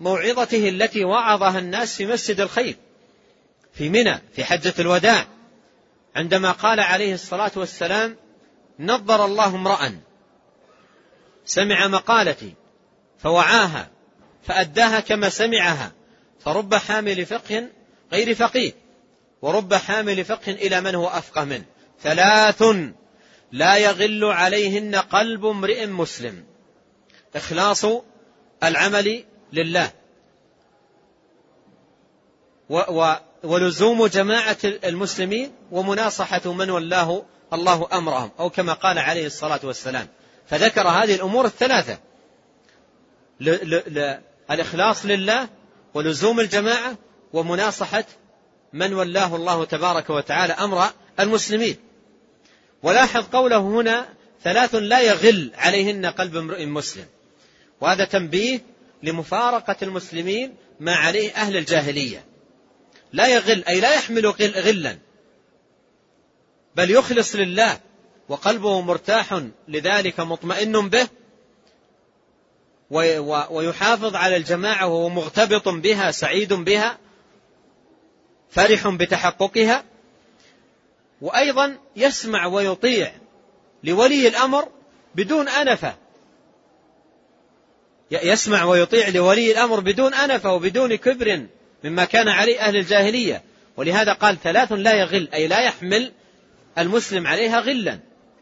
موعظته 0.00 0.68
التي 0.68 1.04
وعظها 1.04 1.58
الناس 1.58 1.96
في 1.96 2.06
مسجد 2.06 2.40
الخير 2.40 2.76
في 3.72 3.88
منى 3.88 4.18
في 4.32 4.44
حجة 4.44 4.74
الوداع. 4.78 5.26
عندما 6.16 6.52
قال 6.52 6.80
عليه 6.80 7.14
الصلاة 7.14 7.50
والسلام 7.56 8.16
نظر 8.78 9.24
الله 9.24 9.46
امرأ 9.46 10.00
سمع 11.44 11.88
مقالتي 11.88 12.54
فوعاها 13.18 13.90
فأداها 14.42 15.00
كما 15.00 15.28
سمعها 15.28 15.92
فرب 16.40 16.74
حامل 16.74 17.26
فقه 17.26 17.68
غير 18.12 18.34
فقيه 18.34 18.72
ورب 19.42 19.74
حامل 19.74 20.24
فقه 20.24 20.52
إلى 20.52 20.80
من 20.80 20.94
هو 20.94 21.08
أفقه 21.08 21.44
منه. 21.44 21.64
ثلاث 22.02 22.62
لا 23.52 23.76
يغل 23.76 24.24
عليهن 24.24 24.94
قلب 24.94 25.46
امرئ 25.46 25.86
مسلم. 25.86 26.44
إخلاص 27.36 27.86
العمل 28.62 29.24
لله. 29.52 29.90
ولزوم 33.44 34.06
جماعة 34.06 34.56
المسلمين 34.64 35.52
ومناصحة 35.70 36.52
من 36.52 36.70
ولاه 36.70 37.22
الله 37.52 37.88
أمرهم 37.92 38.30
أو 38.38 38.50
كما 38.50 38.72
قال 38.72 38.98
عليه 38.98 39.26
الصلاة 39.26 39.60
والسلام. 39.64 40.08
فذكر 40.46 40.88
هذه 40.88 41.14
الأمور 41.14 41.44
الثلاثة. 41.44 41.98
الإخلاص 44.50 45.06
لله 45.06 45.48
ولزوم 45.94 46.40
الجماعة 46.40 46.96
ومناصحة 47.32 48.04
من 48.72 48.94
ولاه 48.94 49.36
الله 49.36 49.64
تبارك 49.64 50.10
وتعالى 50.10 50.52
أمر 50.52 50.86
المسلمين. 51.20 51.76
ولاحظ 52.82 53.24
قوله 53.32 53.58
هنا 53.58 54.08
ثلاث 54.42 54.74
لا 54.74 55.00
يغل 55.00 55.50
عليهن 55.54 56.06
قلب 56.06 56.36
امرئ 56.36 56.66
مسلم. 56.66 57.06
وهذا 57.80 58.04
تنبيه 58.04 58.60
لمفارقة 59.02 59.76
المسلمين 59.82 60.54
ما 60.80 60.94
عليه 60.94 61.32
أهل 61.32 61.56
الجاهلية. 61.56 62.24
لا 63.12 63.26
يغل 63.26 63.64
أي 63.64 63.80
لا 63.80 63.94
يحمل 63.94 64.26
غلا. 64.26 64.98
بل 66.76 66.90
يخلص 66.90 67.36
لله 67.36 67.80
وقلبه 68.28 68.80
مرتاح 68.80 69.42
لذلك 69.68 70.20
مطمئن 70.20 70.88
به 70.88 71.08
ويحافظ 73.50 74.16
على 74.16 74.36
الجماعة 74.36 74.86
وهو 74.86 75.08
مغتبط 75.08 75.68
بها 75.68 76.10
سعيد 76.10 76.52
بها 76.52 76.98
فرح 78.50 78.88
بتحققها. 78.88 79.84
وأيضا 81.20 81.78
يسمع 81.96 82.46
ويطيع 82.46 83.12
لولي 83.84 84.28
الأمر 84.28 84.68
بدون 85.14 85.48
أنفة. 85.48 85.96
يسمع 88.10 88.64
ويطيع 88.64 89.08
لولي 89.08 89.52
الأمر 89.52 89.80
بدون 89.80 90.14
أنفة 90.14 90.52
وبدون 90.52 90.94
كبر 90.94 91.46
مما 91.84 92.04
كان 92.04 92.28
عليه 92.28 92.60
أهل 92.60 92.76
الجاهلية. 92.76 93.42
ولهذا 93.76 94.12
قال 94.12 94.40
ثلاث 94.40 94.72
لا 94.72 94.94
يغل 94.94 95.28
أي 95.34 95.46
لا 95.46 95.60
يحمل 95.60 96.12
المسلم 96.78 97.26
عليها 97.26 97.60
غلا 97.60 97.98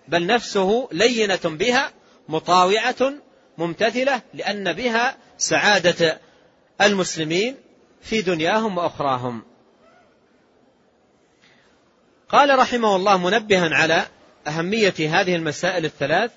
بل 0.08 0.26
نفسه 0.26 0.88
لينة 0.92 1.40
بها 1.44 1.92
مطاوعة 2.28 3.14
ممتثلة 3.58 4.22
لأن 4.34 4.72
بها 4.72 5.16
سعادة 5.38 6.20
المسلمين 6.80 7.56
في 8.02 8.22
دنياهم 8.22 8.78
وأخراهم. 8.78 9.42
قال 12.28 12.58
رحمه 12.58 12.96
الله 12.96 13.18
منبها 13.18 13.74
على 13.74 14.06
أهمية 14.46 14.94
هذه 14.98 15.36
المسائل 15.36 15.84
الثلاث 15.84 16.30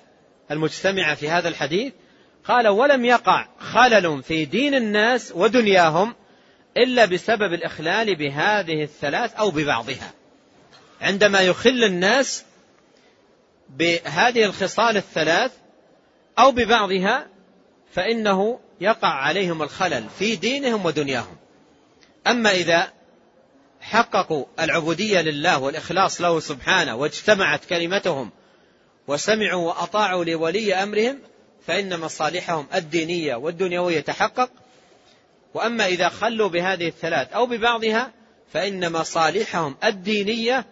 المجتمعة 0.50 1.14
في 1.14 1.28
هذا 1.30 1.48
الحديث 1.48 1.92
قال 2.44 2.68
ولم 2.68 3.04
يقع 3.04 3.46
خلل 3.58 4.22
في 4.22 4.44
دين 4.44 4.74
الناس 4.74 5.32
ودنياهم 5.36 6.14
إلا 6.76 7.04
بسبب 7.04 7.52
الإخلال 7.52 8.14
بهذه 8.14 8.82
الثلاث 8.82 9.34
أو 9.34 9.50
ببعضها. 9.50 10.12
عندما 11.00 11.40
يخل 11.40 11.84
الناس 11.84 12.44
بهذه 13.68 14.44
الخصال 14.44 14.96
الثلاث 14.96 15.52
أو 16.38 16.50
ببعضها 16.52 17.26
فإنه 17.92 18.60
يقع 18.80 19.08
عليهم 19.08 19.62
الخلل 19.62 20.04
في 20.18 20.36
دينهم 20.36 20.86
ودنياهم. 20.86 21.36
أما 22.26 22.50
إذا 22.50 22.92
حققوا 23.80 24.44
العبودية 24.60 25.20
لله 25.20 25.58
والإخلاص 25.58 26.20
له 26.20 26.40
سبحانه 26.40 26.94
واجتمعت 26.96 27.64
كلمتهم 27.64 28.30
وسمعوا 29.08 29.68
وأطاعوا 29.68 30.24
لولي 30.24 30.74
أمرهم 30.74 31.18
فإن 31.66 32.00
مصالحهم 32.00 32.66
الدينية 32.74 33.34
والدنيوية 33.34 34.00
تحقق. 34.00 34.50
وأما 35.54 35.86
إذا 35.86 36.08
خلوا 36.08 36.48
بهذه 36.48 36.88
الثلاث 36.88 37.32
أو 37.32 37.46
ببعضها 37.46 38.12
فإن 38.52 38.92
مصالحهم 38.92 39.76
الدينية 39.84 40.66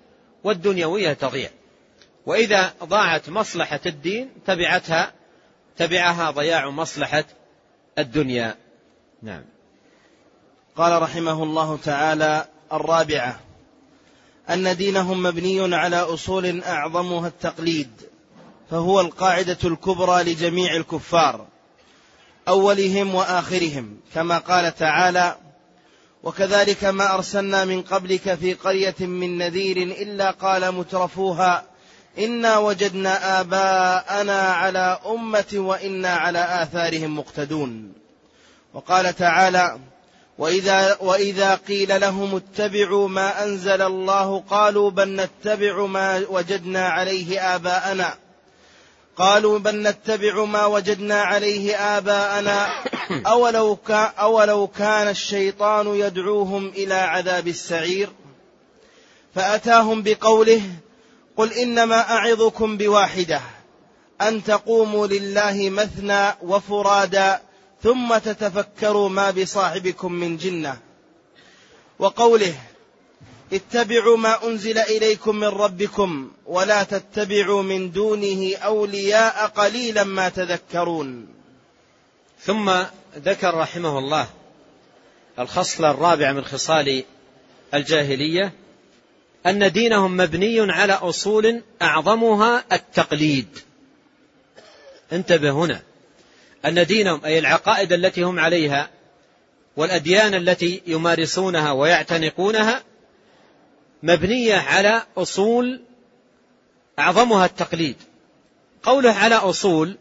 والدنيوية 0.45 1.13
تضيع. 1.13 1.51
وإذا 2.27 2.75
ضاعت 2.85 3.29
مصلحة 3.29 3.81
الدين 3.87 4.31
تبعتها 4.47 5.13
تبعها 5.77 6.31
ضياع 6.31 6.71
مصلحة 6.71 7.25
الدنيا. 7.99 8.55
نعم. 9.23 9.45
قال 10.77 11.03
رحمه 11.03 11.43
الله 11.43 11.79
تعالى 11.85 12.47
الرابعة 12.73 13.41
أن 14.51 14.77
دينهم 14.77 15.23
مبني 15.23 15.77
على 15.77 15.97
أصول 15.97 16.63
أعظمها 16.63 17.29
التقليد. 17.29 17.91
فهو 18.71 19.01
القاعدة 19.01 19.59
الكبرى 19.65 20.23
لجميع 20.23 20.77
الكفار 20.77 21.47
أولهم 22.49 23.15
وآخرهم 23.15 24.01
كما 24.15 24.39
قال 24.39 24.75
تعالى 24.75 25.37
وكذلك 26.23 26.85
ما 26.85 27.15
أرسلنا 27.15 27.65
من 27.65 27.83
قبلك 27.83 28.35
في 28.35 28.55
قرية 28.55 28.95
من 29.01 29.39
نذير 29.39 29.77
إلا 29.77 30.31
قال 30.31 30.73
مترفوها 30.73 31.65
إنا 32.19 32.59
وجدنا 32.59 33.41
آباءنا 33.41 34.41
على 34.41 34.99
أمة 35.07 35.55
وإنا 35.55 36.09
على 36.09 36.63
آثارهم 36.63 37.19
مقتدون. 37.19 37.93
وقال 38.75 39.17
تعالى 39.17 39.79
وإذا, 40.39 40.97
وإذا 41.01 41.55
قيل 41.55 42.01
لهم 42.01 42.37
اتبعوا 42.37 43.09
ما 43.09 43.45
أنزل 43.45 43.83
الله 43.83 44.41
قالوا 44.51 44.91
بل 44.91 45.09
نتبع 45.17 45.87
ما 45.87 46.25
وجدنا 46.31 46.89
عليه 46.89 47.55
آباءنا. 47.55 48.15
قالوا 49.19 49.59
بل 49.59 49.83
نتبع 49.83 50.45
ما 50.45 50.67
وجدنا 50.67 51.23
عليه 51.23 51.77
آباءنا. 51.77 52.69
أولو, 53.33 53.77
كان 53.77 54.11
أولو 54.19 54.67
كان 54.67 55.09
الشيطان 55.09 55.87
يدعوهم 55.87 56.69
إلى 56.69 56.95
عذاب 56.95 57.49
السعير. 57.49 58.09
فأتاهم 59.35 60.03
بقوله 60.03 60.63
قل 61.37 61.53
إنما 61.53 62.11
أعظكم 62.11 62.77
بواحدة 62.77 63.41
أن 64.21 64.45
تقوموا 64.45 65.07
لله 65.07 65.71
مثنى 65.71 66.35
وفرادا 66.43 67.41
ثم 67.83 68.19
تتفكروا 68.19 69.09
ما 69.09 69.31
بصاحبكم 69.31 70.13
من 70.13 70.37
جنة. 70.37 70.77
وقوله 71.99 72.55
اتبعوا 73.53 74.17
ما 74.17 74.47
أنزل 74.47 74.79
إليكم 74.79 75.37
من 75.37 75.49
ربكم 75.49 76.31
ولا 76.47 76.83
تتبعوا 76.83 77.63
من 77.63 77.91
دونه 77.91 78.57
أولياء 78.57 79.47
قليلا 79.47 80.05
ما 80.05 80.29
تذكرون. 80.29 81.29
ثم 82.41 82.73
ذكر 83.19 83.55
رحمه 83.55 83.99
الله 83.99 84.29
الخصلة 85.39 85.91
الرابعة 85.91 86.33
من 86.33 86.45
خصال 86.45 87.05
الجاهلية 87.75 88.53
أن 89.47 89.73
دينهم 89.73 90.17
مبني 90.17 90.73
على 90.73 90.93
أصول 90.93 91.63
أعظمها 91.83 92.65
التقليد. 92.73 93.59
انتبه 95.13 95.51
هنا. 95.51 95.83
أن 96.65 96.87
دينهم 96.87 97.25
أي 97.25 97.39
العقائد 97.39 97.93
التي 97.93 98.23
هم 98.23 98.41
عليها 98.41 98.91
والأديان 99.77 100.35
التي 100.35 100.83
يمارسونها 100.87 101.73
ويعتنقونها 101.73 102.83
مبنية 104.03 104.55
على 104.55 105.03
أصول 105.17 105.81
أعظمها 106.99 107.47
التقليد. 107.47 107.97
قوله 108.83 109.13
على 109.13 109.35
أصول 109.35 109.97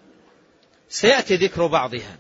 سيأتي 0.90 1.36
ذكر 1.36 1.68
بعضها. 1.68 2.18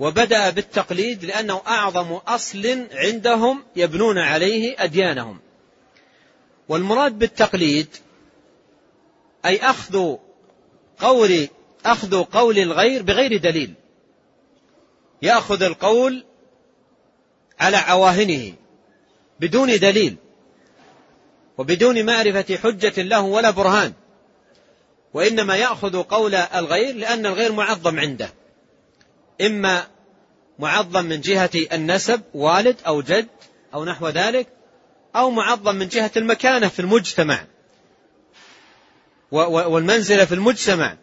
وبدأ 0.00 0.50
بالتقليد 0.50 1.24
لأنه 1.24 1.62
أعظم 1.66 2.12
أصل 2.12 2.86
عندهم 2.92 3.64
يبنون 3.76 4.18
عليه 4.18 4.74
أديانهم. 4.78 5.40
والمراد 6.68 7.18
بالتقليد 7.18 7.88
أي 9.46 9.58
أخذ 9.58 10.16
قول 10.98 11.48
أخذ 11.84 12.24
قول 12.24 12.58
الغير 12.58 13.02
بغير 13.02 13.36
دليل. 13.36 13.74
يأخذ 15.22 15.62
القول 15.62 16.24
على 17.60 17.76
عواهنه 17.76 18.52
بدون 19.40 19.78
دليل. 19.78 20.16
وبدون 21.58 22.06
معرفة 22.06 22.56
حجة 22.56 23.02
له 23.02 23.20
ولا 23.20 23.50
برهان. 23.50 23.92
وإنما 25.14 25.56
يأخذ 25.56 26.02
قول 26.02 26.34
الغير 26.34 26.94
لأن 26.94 27.26
الغير 27.26 27.52
معظم 27.52 28.00
عنده. 28.00 28.30
إما 29.40 29.86
معظم 30.58 31.04
من 31.04 31.20
جهة 31.20 31.50
النسب 31.72 32.22
والد 32.34 32.76
أو 32.86 33.02
جد 33.02 33.28
أو 33.74 33.84
نحو 33.84 34.08
ذلك 34.08 34.48
أو 35.16 35.30
معظم 35.30 35.74
من 35.74 35.88
جهة 35.88 36.10
المكانة 36.16 36.68
في 36.68 36.80
المجتمع. 36.80 37.44
والمنزلة 39.30 40.24
في 40.24 40.34
المجتمع. 40.34 40.96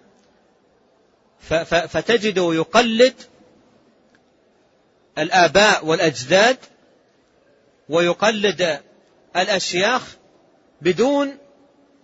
فتجده 1.66 2.54
يقلد 2.54 3.14
الآباء 5.18 5.86
والأجداد 5.86 6.58
ويقلد 7.90 8.80
الأشياخ 9.36 10.16
بدون 10.82 11.38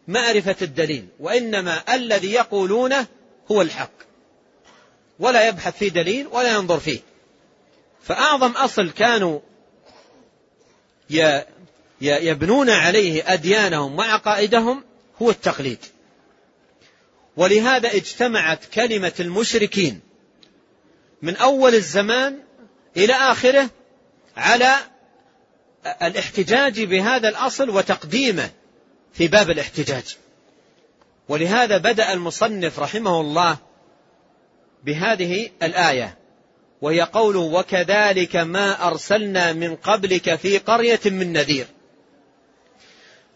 معرفة 0.08 0.56
الدليل 0.62 1.08
وإنما 1.20 1.96
الذي 1.96 2.32
يقولونه 2.32 3.08
هو 3.52 3.62
الحق. 3.62 3.92
ولا 5.20 5.48
يبحث 5.48 5.78
في 5.78 5.90
دليل 5.90 6.28
ولا 6.28 6.54
ينظر 6.54 6.80
فيه. 6.80 7.00
فأعظم 8.04 8.52
أصل 8.52 8.92
كانوا 8.92 9.40
يبنون 12.02 12.70
عليه 12.70 13.34
أديانهم 13.34 14.00
وعقائدهم 14.00 14.84
هو 15.22 15.30
التقليد. 15.30 15.86
ولهذا 17.38 17.96
اجتمعت 17.96 18.66
كلمة 18.66 19.14
المشركين 19.20 20.02
من 21.22 21.36
أول 21.36 21.76
الزمان 21.76 22.40
إلى 22.98 23.14
آخره 23.14 23.70
على 24.38 24.76
الاحتجاج 26.02 26.84
بهذا 26.84 27.30
الأصل 27.30 27.70
وتقديمه 27.70 28.50
في 29.14 29.28
باب 29.28 29.50
الاحتجاج. 29.50 30.18
ولهذا 31.30 31.78
بدأ 31.78 32.14
المصنف 32.14 32.80
رحمه 32.80 33.22
الله 33.22 33.58
بهذه 34.84 35.50
الآية 35.64 36.18
وهي 36.82 37.02
قوله 37.02 37.40
وكذلك 37.40 38.36
ما 38.36 38.88
أرسلنا 38.88 39.54
من 39.54 39.76
قبلك 39.76 40.36
في 40.36 40.58
قرية 40.58 41.00
من 41.06 41.34
نذير 41.34 41.66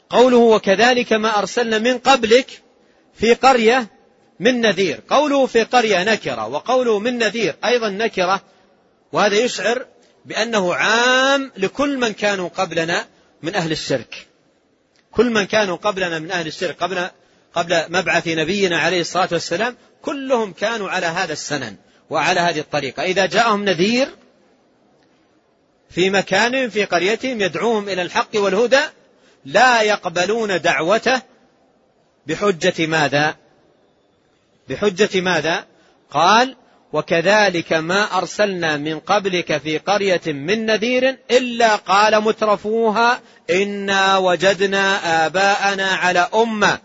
قوله 0.09 0.38
وكذلك 0.38 1.13
ما 1.13 1.39
أرسلنا 1.39 1.80
من 1.80 1.97
قبلك 1.97 2.61
في 3.13 3.34
قرية 3.34 3.88
من 4.39 4.61
نذير 4.61 4.99
قوله 5.09 5.45
في 5.45 5.63
قرية 5.63 6.03
نكرة 6.03 6.47
وقوله 6.47 6.99
من 6.99 7.17
نذير 7.17 7.55
أيضا 7.65 7.89
نكرة 7.89 8.41
وهذا 9.11 9.36
يشعر 9.36 9.86
بأنه 10.26 10.73
عام 10.73 11.51
لكل 11.57 11.97
من 11.97 12.13
كانوا 12.13 12.49
قبلنا 12.49 13.05
من 13.41 13.55
أهل 13.55 13.71
الشرك. 13.71 14.24
كل 15.16 15.30
من 15.30 15.43
كانوا 15.43 15.76
قبلنا 15.76 16.20
من 16.20 16.32
أهل 16.32 16.47
الشرك 16.47 16.84
قبل 16.84 17.09
قبل 17.53 17.86
مبعث 17.89 18.28
نبينا 18.28 18.78
عليه 18.78 19.01
الصلاة 19.01 19.30
والسلام 19.32 19.76
كلهم 20.01 20.53
كانوا 20.53 20.89
على 20.89 21.05
هذا 21.05 21.34
السنن 21.34 21.76
وعلى 22.09 22.39
هذه 22.39 22.59
الطريقة. 22.59 23.03
إذا 23.03 23.26
جاءهم 23.26 23.66
نذير 23.66 24.07
في 25.89 26.09
مكان 26.09 26.70
في 26.70 26.86
قريتهم 26.86 27.41
يدعوهم 27.41 27.89
إلى 27.89 28.01
الحق 28.01 28.30
والهدى 28.36 28.82
لا 29.45 29.82
يقبلون 29.82 30.61
دعوته 30.61 31.22
بحجة 32.28 32.86
ماذا؟ 32.86 33.36
بحجة 34.70 35.22
ماذا؟ 35.22 35.66
قال 36.11 36.55
وكذلك 36.94 37.74
ما 37.74 38.18
أرسلنا 38.18 38.78
من 38.78 39.00
قبلك 39.00 39.58
في 39.58 39.78
قرية 39.78 40.22
من 40.26 40.66
نذير 40.66 41.18
إلا 41.32 41.76
قال 41.76 42.22
مترفوها 42.22 43.20
إنا 43.50 44.18
وجدنا 44.18 45.26
آباءنا 45.26 45.88
على 45.88 46.30
أمة 46.34 46.80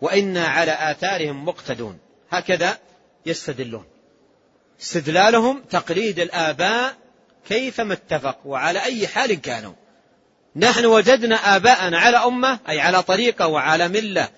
وإنا 0.00 0.46
على 0.46 0.72
آثارهم 0.72 1.44
مقتدون. 1.44 1.98
هكذا 2.30 2.78
يستدلون. 3.26 3.84
استدلالهم 4.80 5.62
تقليد 5.70 6.18
الآباء 6.18 6.94
كيفما 7.48 7.92
اتفق 7.92 8.38
وعلى 8.44 8.82
أي 8.82 9.08
حال 9.08 9.40
كانوا. 9.40 9.72
نحن 10.56 10.86
وجدنا 10.86 11.56
آباءنا 11.56 11.98
على 11.98 12.16
أمة 12.16 12.58
أي 12.68 12.80
على 12.80 13.02
طريقة 13.02 13.46
وعلى 13.46 13.88
ملة 13.88 14.28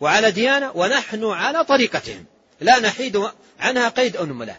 وعلى 0.00 0.30
ديانة 0.30 0.72
ونحن 0.74 1.24
على 1.24 1.64
طريقتهم. 1.64 2.24
لا 2.60 2.80
نحيد 2.80 3.22
عنها 3.60 3.88
قيد 3.88 4.16
أنملة 4.16 4.56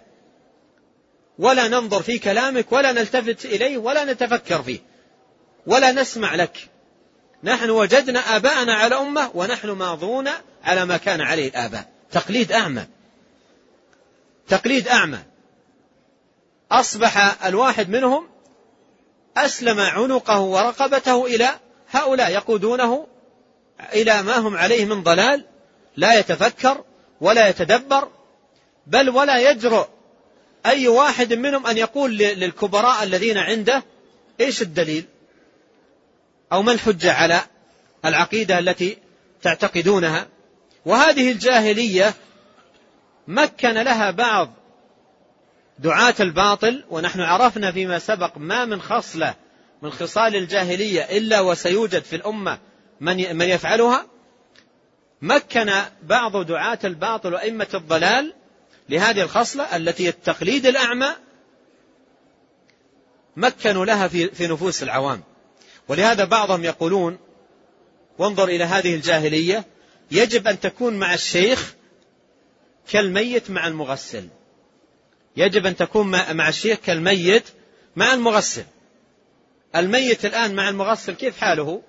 ولا 1.39 1.67
ننظر 1.67 2.01
في 2.01 2.19
كلامك 2.19 2.71
ولا 2.71 2.91
نلتفت 2.91 3.45
إليه 3.45 3.77
ولا 3.77 4.05
نتفكر 4.05 4.63
فيه 4.63 4.79
ولا 5.67 5.91
نسمع 5.91 6.35
لك. 6.35 6.69
نحن 7.43 7.69
وجدنا 7.69 8.35
آباءنا 8.35 8.73
على 8.73 8.95
أمة 8.95 9.31
ونحن 9.33 9.69
ماضون 9.69 10.29
على 10.63 10.85
ما 10.85 10.97
كان 10.97 11.21
عليه 11.21 11.47
الآباء. 11.47 11.89
تقليد 12.11 12.51
أعمى. 12.51 12.85
تقليد 14.47 14.87
أعمى. 14.87 15.19
أصبح 16.71 17.45
الواحد 17.45 17.89
منهم 17.89 18.27
أسلم 19.37 19.79
عنقه 19.79 20.39
ورقبته 20.39 21.25
إلى 21.25 21.49
هؤلاء 21.91 22.31
يقودونه 22.31 23.07
إلى 23.93 24.23
ما 24.23 24.37
هم 24.37 24.57
عليه 24.57 24.85
من 24.85 25.03
ضلال 25.03 25.45
لا 25.97 26.19
يتفكر 26.19 26.83
ولا 27.22 27.47
يتدبر 27.47 28.07
بل 28.88 29.09
ولا 29.09 29.51
يجرؤ 29.51 29.88
أي 30.66 30.88
واحد 30.88 31.34
منهم 31.34 31.68
أن 31.68 31.78
يقول 31.78 32.18
للكبراء 32.18 33.03
الذين 33.03 33.38
عنده 33.38 33.84
إيش 34.39 34.61
الدليل؟ 34.61 35.05
أو 36.51 36.61
ما 36.61 36.72
الحجة 36.72 37.13
على 37.13 37.41
العقيدة 38.05 38.59
التي 38.59 38.97
تعتقدونها؟ 39.41 40.28
وهذه 40.86 41.32
الجاهلية 41.32 42.13
مكن 43.28 43.74
لها 43.74 44.11
بعض 44.11 44.53
دعاة 45.80 46.16
الباطل 46.20 46.84
ونحن 46.89 47.22
عرفنا 47.22 47.72
فيما 47.72 47.99
سبق 47.99 48.38
ما 48.38 48.66
من 48.66 48.82
خصلة 48.82 49.36
من 49.82 49.91
خصال 49.91 50.36
الجاهلية 50.36 51.01
إلا 51.01 51.41
وسيوجد 51.41 52.03
في 52.03 52.16
الأمة 52.16 52.59
من 53.01 53.36
من 53.36 53.45
يفعلها. 53.45 54.05
مكن 55.26 55.71
بعض 56.03 56.38
دعاة 56.38 56.80
الباطل 56.84 57.34
وأئمة 57.34 57.67
الضلال 57.73 58.34
لهذه 58.89 59.21
الخصلة 59.21 59.76
التي 59.76 60.09
التقليد 60.09 60.65
الأعمى 60.65 61.15
مكنوا 63.36 63.86
لها 63.86 64.07
في 64.07 64.28
في 64.28 64.47
نفوس 64.47 64.84
العوام. 64.84 65.23
ولهذا 65.88 66.26
بعضهم 66.26 66.63
يقولون 66.63 67.17
وانظر 68.17 68.47
إلى 68.47 68.63
هذه 68.63 68.95
الجاهلية 68.95 69.65
يجب 70.11 70.47
أن 70.47 70.59
تكون 70.59 70.93
مع 70.93 71.13
الشيخ 71.13 71.73
كالميت 72.91 73.49
مع 73.49 73.67
المغسل. 73.67 74.28
يجب 75.38 75.65
أن 75.65 75.76
تكون 75.76 76.36
مع 76.36 76.49
الشيخ 76.49 76.80
كالميت 76.80 77.43
مع 77.95 78.13
المغسل. 78.13 78.65
الميت 79.76 80.26
الآن 80.26 80.55
مع 80.55 80.69
المغسل 80.69 81.13
كيف 81.13 81.38
حاله؟ 81.38 81.82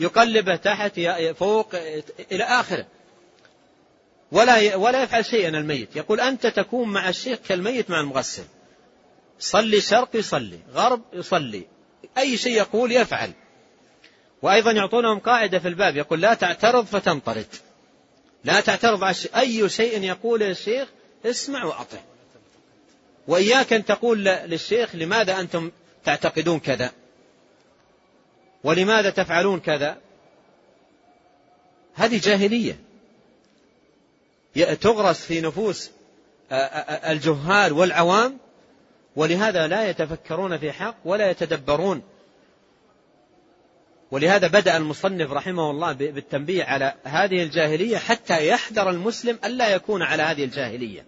يقلبه 0.00 0.56
تحت 0.56 1.00
فوق 1.38 1.74
إلى 2.32 2.44
آخره. 2.44 2.86
ولا 4.32 4.76
ولا 4.76 5.02
يفعل 5.02 5.24
شيئا 5.24 5.48
الميت. 5.48 5.96
يقول 5.96 6.20
أنت 6.20 6.46
تكون 6.46 6.88
مع 6.88 7.08
الشيخ 7.08 7.38
كالميت 7.48 7.90
مع 7.90 8.00
المغسل. 8.00 8.44
صلي 9.38 9.80
شرق 9.80 10.08
يصلي 10.14 10.58
غرب 10.74 11.02
يصلي. 11.12 11.66
أي 12.18 12.36
شيء 12.36 12.52
يقول 12.52 12.92
يفعل. 12.92 13.32
وأيضا 14.42 14.72
يعطونهم 14.72 15.18
قاعدة 15.18 15.58
في 15.58 15.68
الباب. 15.68 15.96
يقول 15.96 16.20
لا 16.20 16.34
تعترض 16.34 16.84
فتنطرد. 16.84 17.46
لا 18.44 18.60
تعترض 18.60 19.04
على 19.04 19.14
أي 19.36 19.68
شيء 19.68 20.02
يقوله 20.02 20.50
الشيخ 20.50 20.88
اسمع 21.26 21.64
وأطع. 21.64 21.98
وإياك 23.28 23.72
أن 23.72 23.84
تقول 23.84 24.24
للشيخ 24.24 24.94
لماذا 24.94 25.40
أنتم 25.40 25.70
تعتقدون 26.04 26.60
كذا؟ 26.60 26.92
ولماذا 28.64 29.10
تفعلون 29.10 29.60
كذا؟ 29.60 29.98
هذه 31.94 32.20
جاهلية. 32.24 32.78
تغرس 34.80 35.20
في 35.20 35.40
نفوس 35.40 35.90
الجهال 37.10 37.72
والعوام 37.72 38.38
ولهذا 39.16 39.66
لا 39.66 39.90
يتفكرون 39.90 40.58
في 40.58 40.72
حق 40.72 40.94
ولا 41.04 41.30
يتدبرون. 41.30 42.02
ولهذا 44.10 44.46
بدأ 44.46 44.76
المصنف 44.76 45.32
رحمه 45.32 45.70
الله 45.70 45.92
بالتنبيه 45.92 46.64
على 46.64 46.94
هذه 47.04 47.42
الجاهلية 47.42 47.96
حتى 47.96 48.48
يحذر 48.48 48.90
المسلم 48.90 49.38
ألا 49.44 49.68
يكون 49.68 50.02
على 50.02 50.22
هذه 50.22 50.44
الجاهلية. 50.44 51.06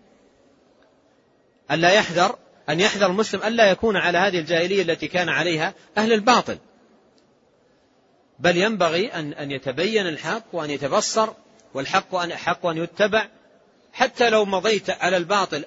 ألا 1.70 1.92
يحذر 1.92 2.38
أن 2.68 2.80
يحذر 2.80 3.06
المسلم 3.06 3.42
ألا 3.42 3.70
يكون 3.70 3.96
على 3.96 4.18
هذه 4.18 4.38
الجاهلية 4.38 4.82
التي 4.82 5.08
كان 5.08 5.28
عليها 5.28 5.74
أهل 5.98 6.12
الباطل. 6.12 6.58
بل 8.38 8.56
ينبغي 8.56 9.06
أن 9.06 9.32
أن 9.32 9.50
يتبين 9.50 10.06
الحق 10.06 10.44
وأن 10.52 10.70
يتبصر 10.70 11.28
والحق 11.74 12.14
أن 12.14 12.34
حق 12.36 12.66
أن 12.66 12.76
يتبع. 12.76 13.28
حتى 13.92 14.30
لو 14.30 14.44
مضيت 14.44 14.90
على 14.90 15.16
الباطل 15.16 15.64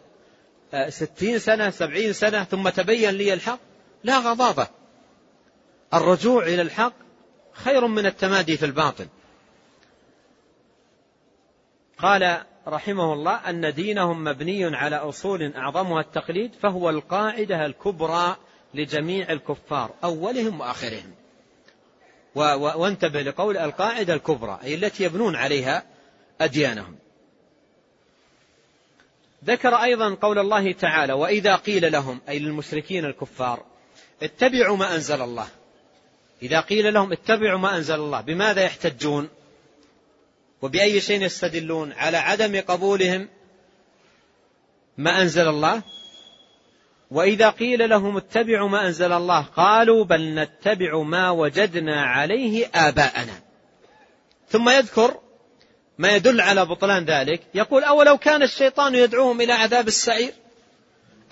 آه، 0.74 0.89
ستين 0.89 1.39
سنة 1.39 1.70
سبعين 1.70 2.13
سنة 2.13 2.43
ثم 2.43 2.70
تبين 2.70 3.09
لي 3.09 3.34
الحق 3.34 3.59
لا 4.03 4.18
غضاضة 4.18 4.68
الرجوع 5.93 6.43
إلى 6.43 6.61
الحق 6.61 6.93
خير 7.53 7.88
من 7.88 8.05
التمادي 8.05 8.57
في 8.57 8.66
الباطل. 8.66 9.07
قال 11.97 12.43
رحمه 12.68 13.13
الله 13.13 13.36
أن 13.36 13.74
دينهم 13.74 14.24
مبني 14.24 14.66
على 14.76 14.95
أصول 14.95 15.53
أعظمها 15.55 16.01
التقليد 16.01 16.53
فهو 16.61 16.89
القاعدة 16.89 17.66
الكبرى 17.66 18.36
لجميع 18.74 19.32
الكفار 19.32 19.91
أولهم 20.03 20.59
وآخرهم. 20.59 21.11
وانتبه 22.36 23.21
لقول 23.21 23.57
القاعدة 23.57 24.13
الكبرى 24.13 24.59
أي 24.63 24.75
التي 24.75 25.03
يبنون 25.03 25.36
عليها 25.36 25.83
أديانهم. 26.41 26.95
ذكر 29.45 29.75
أيضا 29.75 30.15
قول 30.15 30.39
الله 30.39 30.71
تعالى 30.71 31.13
وإذا 31.13 31.55
قيل 31.55 31.91
لهم 31.91 32.21
أي 32.29 32.39
للمشركين 32.39 33.05
الكفار 33.05 33.65
اتبعوا 34.23 34.77
ما 34.77 34.95
أنزل 34.95 35.21
الله. 35.21 35.47
إذا 36.41 36.59
قيل 36.59 36.93
لهم 36.93 37.11
اتبعوا 37.11 37.59
ما 37.59 37.77
أنزل 37.77 37.95
الله 37.95 38.21
بماذا 38.21 38.61
يحتجون؟ 38.63 39.29
وبأي 40.61 41.01
شيء 41.01 41.21
يستدلون؟ 41.21 41.91
على 41.91 42.17
عدم 42.17 42.61
قبولهم 42.61 43.29
ما 44.97 45.21
أنزل 45.21 45.47
الله؟ 45.47 45.81
وإذا 47.12 47.49
قيل 47.49 47.89
لهم 47.89 48.18
اتبعوا 48.18 48.70
ما 48.70 48.88
أنزل 48.88 49.12
الله 49.12 49.41
قالوا 49.41 50.06
بل 50.06 50.36
نتبع 50.36 51.01
ما 51.01 51.30
وجدنا 51.30 52.01
عليه 52.01 52.70
آباءنا. 52.76 53.41
ثم 54.49 54.70
يذكر 54.70 55.20
ما 55.97 56.16
يدل 56.16 56.41
على 56.41 56.66
بطلان 56.66 57.06
ذلك. 57.06 57.41
يقول 57.53 57.84
أولو 57.84 58.18
كان 58.18 58.43
الشيطان 58.43 58.95
يدعوهم 58.95 59.41
إلى 59.41 59.53
عذاب 59.53 59.88
السعير؟ 59.88 60.34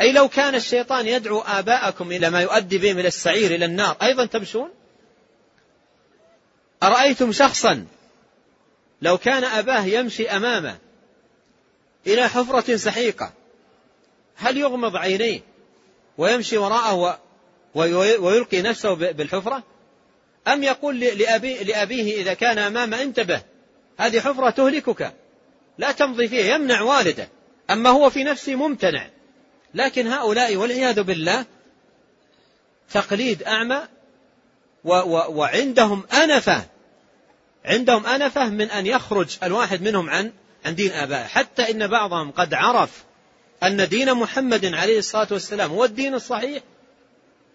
أي 0.02 0.12
لو 0.12 0.28
كان 0.28 0.56
الشيطان 0.56 1.08
يدعو 1.08 1.40
آباءكم 1.40 2.12
إلى 2.12 2.30
ما 2.30 2.42
يؤدي 2.42 2.78
بهم 2.78 3.00
إلى 3.00 3.08
السعير 3.08 3.56
إلى 3.56 3.66
النار 3.66 3.98
أيضا 4.02 4.26
تمشون؟ 4.26 4.70
أرأيتم 6.84 7.32
شخصا 7.32 7.86
لو 9.02 9.18
كان 9.18 9.44
أباه 9.44 9.86
يمشي 9.86 10.30
أمامه 10.30 10.78
إلى 12.08 12.30
حفرة 12.30 12.76
سحيقة 12.76 13.34
هل 14.36 14.58
يغمض 14.58 14.96
عينيه؟ 14.96 15.53
ويمشي 16.18 16.58
وراءه 16.58 17.20
ويلقي 18.20 18.62
نفسه 18.62 18.94
بالحفرة؟ 18.94 19.64
أم 20.48 20.64
يقول 20.64 21.00
لأبي 21.00 21.64
لأبيه 21.64 22.22
إذا 22.22 22.34
كان 22.34 22.58
أمامه 22.58 23.02
انتبه 23.02 23.42
هذه 23.98 24.20
حفرة 24.20 24.50
تهلكك. 24.50 25.14
لا 25.78 25.92
تمضي 25.92 26.28
فيها 26.28 26.56
يمنع 26.56 26.82
والده. 26.82 27.30
أما 27.70 27.90
هو 27.90 28.10
في 28.10 28.24
نفسه 28.24 28.56
ممتنع. 28.56 29.10
لكن 29.74 30.08
هؤلاء 30.08 30.56
والعياذ 30.56 31.04
بالله 31.04 31.46
تقليد 32.92 33.44
أعمى 33.44 33.82
وعندهم 35.30 36.04
أنفة. 36.14 36.66
عندهم 37.66 38.06
أنفة 38.06 38.50
من 38.50 38.72
أن 38.72 38.88
يخرج 38.88 39.38
الواحد 39.44 39.82
منهم 39.82 40.10
عن 40.10 40.32
عن 40.66 40.76
دين 40.76 40.92
آبائه. 40.92 41.26
حتى 41.26 41.72
إن 41.72 41.88
بعضهم 41.88 42.32
قد 42.32 42.54
عرف 42.54 43.04
أن 43.64 43.88
دين 43.88 44.14
محمد 44.14 44.66
عليه 44.66 45.00
الصلاة 45.00 45.28
والسلام 45.32 45.72
هو 45.72 45.86
الدين 45.86 46.14
الصحيح 46.14 46.64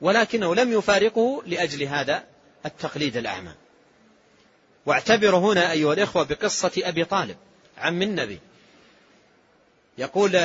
ولكنه 0.01 0.55
لم 0.55 0.73
يفارقه 0.73 1.43
لأجل 1.47 1.83
هذا 1.83 2.25
التقليد 2.67 3.17
الأعمى. 3.17 3.53
واعتبروا 4.87 5.41
هنا 5.53 5.73
أيها 5.73 5.93
الإخوة 5.93 6.23
بقصة 6.23 6.73
أبي 6.79 7.05
طالب 7.05 7.37
عم 7.79 8.03
النبي. 8.03 8.39
يقول 9.99 10.41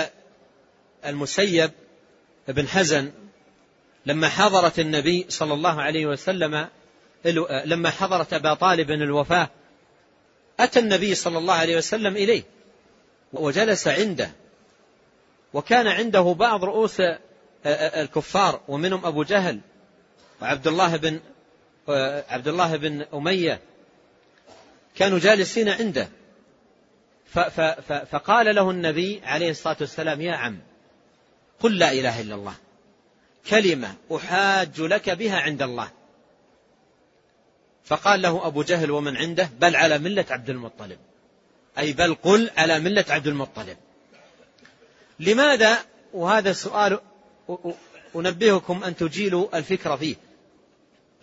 المسيب 1.05 1.71
بن 2.47 2.67
حزن 2.67 3.11
لما 4.05 4.29
حضرت 4.29 4.79
النبي 4.79 5.25
صلى 5.29 5.53
الله 5.53 5.81
عليه 5.81 6.05
وسلم 6.05 6.67
لما 7.65 7.89
حضرت 7.89 8.33
أبا 8.33 8.53
طالب 8.53 8.91
الوفاة 8.91 9.49
أتى 10.59 10.79
النبي 10.79 11.15
صلى 11.15 11.37
الله 11.37 11.53
عليه 11.53 11.77
وسلم 11.77 12.15
إليه 12.15 12.43
وجلس 13.33 13.87
عنده. 13.87 14.31
وكان 15.53 15.87
عنده 15.87 16.21
بعض 16.21 16.63
رؤوس 16.63 17.01
الكفار 17.65 18.61
ومنهم 18.67 19.05
أبو 19.05 19.23
جهل 19.23 19.59
وعبد 20.41 20.67
الله 20.67 20.97
بن 20.97 21.19
عبد 22.29 22.47
الله 22.47 22.75
بن 22.75 23.05
أمية. 23.13 23.59
كانوا 24.95 25.19
جالسين 25.19 25.69
عنده. 25.69 26.09
فقال 28.11 28.55
له 28.55 28.71
النبي 28.71 29.21
عليه 29.23 29.49
الصلاة 29.49 29.77
والسلام 29.81 30.21
يا 30.21 30.35
عم 30.35 30.59
قل 31.59 31.77
لا 31.77 31.91
إله 31.91 32.21
إلا 32.21 32.35
الله. 32.35 32.53
كلمة 33.49 33.95
أحاج 34.15 34.81
لك 34.81 35.09
بها 35.09 35.39
عند 35.39 35.61
الله. 35.61 35.91
فقال 37.83 38.21
له 38.21 38.47
أبو 38.47 38.63
جهل 38.63 38.91
ومن 38.91 39.17
عنده؟ 39.17 39.49
بل 39.59 39.75
على 39.75 39.97
ملة 39.97 40.25
عبد 40.29 40.49
المطلب. 40.49 40.97
أي 41.77 41.93
بل 41.93 42.15
قل 42.15 42.49
على 42.57 42.79
ملة 42.79 43.05
عبد 43.09 43.27
المطلب. 43.27 43.77
لماذا؟ 45.23 45.77
وهذا 46.13 46.49
السؤال 46.49 46.99
أنبهكم 48.15 48.83
أن 48.83 48.95
تجيلوا 48.95 49.57
الفكرة 49.57 49.95
فيه. 49.95 50.15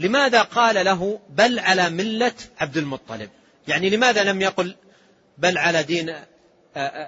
لماذا 0.01 0.43
قال 0.43 0.85
له 0.85 1.21
بل 1.31 1.59
على 1.59 1.91
ملة 1.91 2.33
عبد 2.59 2.77
المطلب؟ 2.77 3.31
يعني 3.69 3.91
لماذا 3.91 4.25
لم 4.25 4.41
يقل 4.43 4.77
بل 5.39 5.59
على 5.59 5.83
دين 5.83 6.15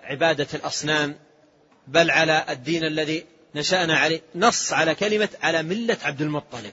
عبادة 0.02 0.46
الأصنام 0.54 1.16
بل 1.88 2.10
على 2.10 2.44
الدين 2.48 2.84
الذي 2.84 3.24
نشأنا 3.54 3.98
عليه؟ 3.98 4.20
نص 4.34 4.72
على 4.72 4.94
كلمة 4.94 5.28
على 5.42 5.62
ملة 5.62 5.96
عبد 6.02 6.22
المطلب. 6.22 6.72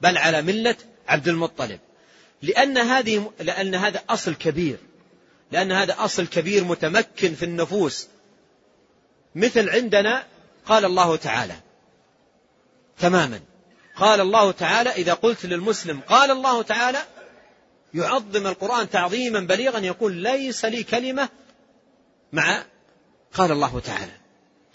بل 0.00 0.18
على 0.18 0.42
ملة 0.42 0.76
عبد 1.08 1.28
المطلب. 1.28 1.80
لأن 2.42 2.78
هذه 2.78 3.32
لأن 3.40 3.74
هذا 3.74 4.02
أصل 4.10 4.34
كبير. 4.34 4.76
لأن 5.52 5.72
هذا 5.72 5.96
أصل 5.98 6.26
كبير 6.26 6.64
متمكن 6.64 7.34
في 7.34 7.44
النفوس. 7.44 8.08
مثل 9.34 9.68
عندنا 9.68 10.24
قال 10.66 10.84
الله 10.84 11.16
تعالى. 11.16 11.54
تماما. 12.98 13.40
قال 13.96 14.20
الله 14.20 14.50
تعالى 14.50 14.90
إذا 14.90 15.14
قلت 15.14 15.46
للمسلم 15.46 16.00
قال 16.00 16.30
الله 16.30 16.62
تعالى 16.62 16.98
يعظم 17.94 18.46
القرآن 18.46 18.90
تعظيما 18.90 19.40
بليغا 19.40 19.78
يقول 19.78 20.12
ليس 20.12 20.64
لي 20.64 20.82
كلمة 20.82 21.28
مع 22.32 22.64
قال 23.34 23.52
الله 23.52 23.80
تعالى. 23.80 24.12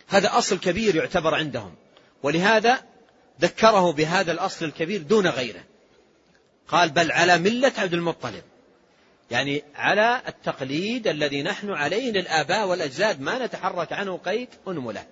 هذا 0.08 0.38
أصل 0.38 0.60
كبير 0.60 0.96
يعتبر 0.96 1.36
عندهم. 1.36 1.76
ولهذا 2.24 2.84
ذكره 3.42 3.92
بهذا 3.92 4.32
الأصل 4.32 4.66
الكبير 4.66 5.02
دون 5.02 5.28
غيره. 5.28 5.64
قال 6.68 6.90
بل 6.90 7.12
على 7.12 7.38
ملة 7.38 7.72
عبد 7.78 7.94
المطلب. 7.94 8.44
يعني 9.32 9.64
على 9.76 10.22
التقليد 10.28 11.08
الذي 11.08 11.44
نحن 11.44 11.72
عليه 11.72 12.12
للآباء 12.12 12.68
والأجداد 12.68 13.22
ما 13.22 13.46
نتحرك 13.46 13.94
عنه 13.94 14.18
قيد 14.18 14.48
أنملة. 14.68 15.06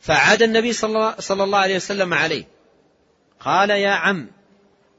فعاد 0.00 0.42
النبي 0.42 0.72
صلى 0.72 1.14
الله 1.30 1.58
عليه 1.58 1.76
وسلم 1.76 2.14
عليه. 2.14 2.44
قال 3.40 3.70
يا 3.70 3.90
عم 3.90 4.30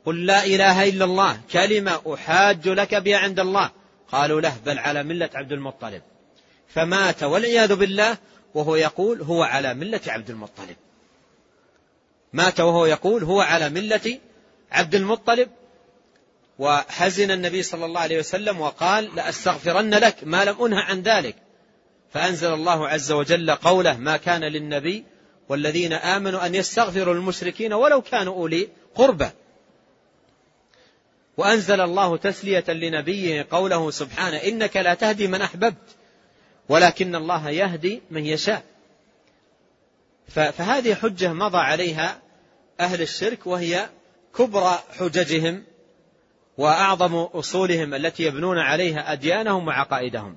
قل 0.06 0.26
لا 0.26 0.46
إله 0.46 0.90
إلا 0.90 1.06
الله 1.06 1.40
كلمة 1.52 2.02
أحاج 2.14 2.68
لك 2.68 2.96
بها 2.96 3.18
عند 3.18 3.40
الله. 3.40 3.72
قالوا 4.12 4.42
له 4.42 4.58
بل 4.66 4.80
على 4.80 5.04
ملة 5.04 5.30
عبد 5.34 5.52
المطلب. 5.52 6.02
فمات 6.68 7.24
والعياذ 7.24 7.76
بالله 7.76 8.18
وهو 8.54 8.76
يقول 8.76 9.22
هو 9.22 9.44
على 9.44 9.74
ملة 9.74 10.02
عبد 10.08 10.30
المطلب. 10.30 10.76
مات 12.34 12.60
وهو 12.60 12.86
يقول 12.86 13.24
هو 13.24 13.42
على 13.42 13.70
ملة 13.70 14.20
عبد 14.72 14.96
المطلب. 14.96 15.50
وحزن 16.60 17.32
النبي 17.32 17.64
صلى 17.64 17.86
الله 17.86 17.99
عليه 17.99 18.20
وسلم 18.20 18.62
وقال 18.62 19.16
لأستغفرن 19.16 19.93
لك 19.93 20.16
ما 20.24 20.45
لم 20.45 20.64
أنه 20.64 20.80
عن 20.80 21.01
ذلك. 21.01 21.36
فأنزل 22.14 22.53
الله 22.53 22.88
عز 22.88 23.12
وجل 23.12 23.51
قوله 23.51 23.97
ما 23.97 24.18
كان 24.18 24.43
للنبي 24.43 25.03
والذين 25.49 25.93
آمنوا 25.93 26.45
أن 26.45 26.55
يستغفروا 26.55 27.14
للمشركين 27.14 27.74
ولو 27.74 28.01
كانوا 28.01 28.34
أولي 28.34 28.70
قربى. 28.95 29.30
وأنزل 31.38 31.82
الله 31.82 32.18
تسلية 32.18 32.66
لنبيه 32.68 33.47
قوله 33.51 33.91
سبحانه 33.91 34.38
إنك 34.38 34.78
لا 34.78 34.93
تهدي 34.93 35.28
من 35.28 35.41
أحببت 35.41 35.95
ولكن 36.70 37.16
الله 37.16 37.49
يهدي 37.49 38.01
من 38.12 38.26
يشاء. 38.26 38.64
فهذه 40.28 40.95
حجة 40.95 41.34
مضى 41.34 41.57
عليها 41.57 42.20
أهل 42.80 43.01
الشرك 43.01 43.47
وهي 43.47 43.89
كبرى 44.38 44.84
حججهم 44.99 45.64
وأعظم 46.60 47.16
أصولهم 47.16 47.93
التي 47.93 48.24
يبنون 48.24 48.57
عليها 48.57 49.14
أديانهم 49.14 49.68
وعقائدهم. 49.68 50.36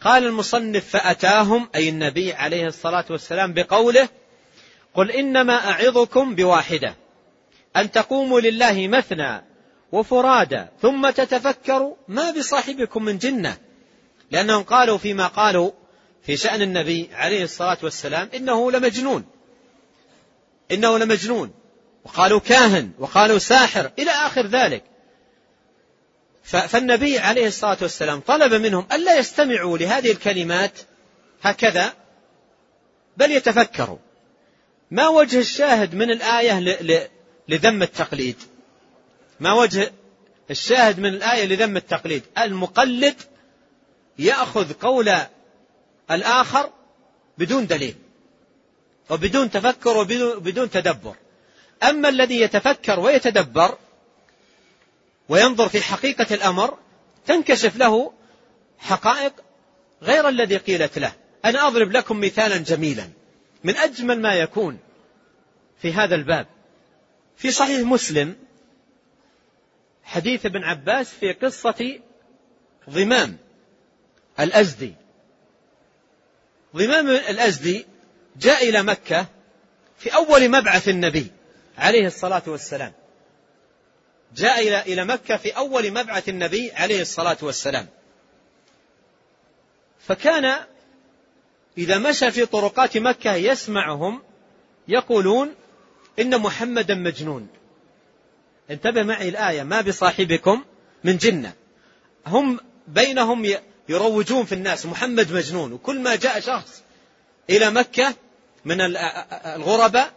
قال 0.00 0.26
المصنف 0.26 0.88
فأتاهم 0.88 1.68
أي 1.74 1.88
النبي 1.88 2.32
عليه 2.32 2.66
الصلاة 2.66 3.04
والسلام 3.10 3.52
بقوله 3.52 4.08
قل 4.94 5.10
إنما 5.10 5.54
أعظكم 5.70 6.34
بواحدة 6.34 6.94
أن 7.76 7.90
تقوموا 7.90 8.40
لله 8.40 8.88
مثنى 8.88 9.44
وفرادى 9.92 10.64
ثم 10.82 11.10
تتفكروا 11.10 11.94
ما 12.08 12.30
بصاحبكم 12.30 13.04
من 13.04 13.18
جنة. 13.18 13.56
لأنهم 14.30 14.62
قالوا 14.62 14.98
فيما 14.98 15.26
قالوا 15.26 15.70
في 16.22 16.36
شأن 16.36 16.62
النبي 16.62 17.10
عليه 17.12 17.44
الصلاة 17.44 17.78
والسلام 17.82 18.28
إنه 18.34 18.72
لمجنون 18.72 19.24
إنه 20.72 20.98
لمجنون 20.98 21.50
وقالوا 22.04 22.40
كاهن 22.40 22.90
وقالوا 22.98 23.38
ساحر 23.38 23.90
إلى 23.98 24.10
آخر 24.10 24.46
ذلك. 24.46 24.97
فالنبي 26.48 27.18
عليه 27.18 27.46
الصلاة 27.46 27.76
والسلام 27.82 28.20
طلب 28.20 28.54
منهم 28.54 28.86
ألا 28.92 29.18
يستمعوا 29.18 29.78
لهذه 29.78 30.12
الكلمات 30.12 30.72
هكذا 31.42 31.92
بل 33.16 33.30
يتفكروا. 33.30 33.98
ما 34.90 35.08
وجه 35.08 35.38
الشاهد 35.38 35.94
من 35.94 36.10
الآية 36.10 36.60
لذم 37.48 37.82
التقليد؟ 37.82 38.36
ما 39.40 39.52
وجه 39.52 39.92
الشاهد 40.50 41.00
من 41.00 41.08
الآية 41.08 41.44
لذم 41.44 41.76
التقليد؟ 41.76 42.22
المقلد 42.38 43.14
يأخذ 44.18 44.72
قول 44.72 45.14
الآخر 46.10 46.70
بدون 47.38 47.66
دليل 47.66 47.94
وبدون 49.10 49.50
تفكر 49.50 49.96
وبدون 49.96 50.70
تدبر. 50.70 51.14
أما 51.82 52.08
الذي 52.08 52.40
يتفكر 52.40 53.00
ويتدبر 53.00 53.78
وينظر 55.28 55.68
في 55.68 55.80
حقيقة 55.80 56.34
الأمر 56.34 56.78
تنكشف 57.26 57.76
له 57.76 58.12
حقائق 58.78 59.32
غير 60.02 60.28
الذي 60.28 60.56
قيلت 60.56 60.98
له. 60.98 61.12
أنا 61.44 61.66
أضرب 61.66 61.92
لكم 61.92 62.20
مثالا 62.20 62.56
جميلا. 62.56 63.08
من 63.64 63.76
أجمل 63.76 64.20
ما 64.20 64.34
يكون 64.34 64.78
في 65.82 65.92
هذا 65.92 66.14
الباب. 66.14 66.46
في 67.36 67.50
صحيح 67.50 67.80
مسلم 67.80 68.36
حديث 70.04 70.46
ابن 70.46 70.64
عباس 70.64 71.10
في 71.10 71.32
قصة 71.32 72.00
ضمام 72.90 73.36
الأزدي. 74.40 74.94
ضمام 76.76 77.08
الأزدي 77.08 77.86
جاء 78.36 78.68
إلى 78.68 78.82
مكة 78.82 79.26
في 79.98 80.14
أول 80.14 80.48
مبعث 80.48 80.88
النبي 80.88 81.26
عليه 81.78 82.06
الصلاة 82.06 82.42
والسلام. 82.46 82.92
جاء 84.36 84.92
إلى 84.92 85.04
مكة 85.04 85.36
في 85.36 85.56
أول 85.56 85.90
مبعث 85.90 86.28
النبي 86.28 86.72
عليه 86.72 87.02
الصلاة 87.02 87.36
والسلام. 87.42 87.86
فكان 90.00 90.60
إذا 91.78 91.98
مشى 91.98 92.30
في 92.30 92.46
طرقات 92.46 92.98
مكة 92.98 93.34
يسمعهم 93.34 94.22
يقولون 94.88 95.54
إن 96.18 96.38
محمدا 96.38 96.94
مجنون. 96.94 97.48
انتبه 98.70 99.02
معي 99.02 99.28
الآية 99.28 99.62
ما 99.62 99.80
بصاحبكم 99.80 100.64
من 101.04 101.16
جنة. 101.16 101.52
هم 102.26 102.60
بينهم 102.88 103.54
يروجون 103.88 104.44
في 104.44 104.54
الناس 104.54 104.86
محمد 104.86 105.32
مجنون. 105.32 105.72
وكل 105.72 106.00
ما 106.00 106.16
جاء 106.16 106.40
شخص 106.40 106.82
إلى 107.50 107.70
مكة 107.70 108.14
من 108.64 108.80
الغرباء 108.80 110.12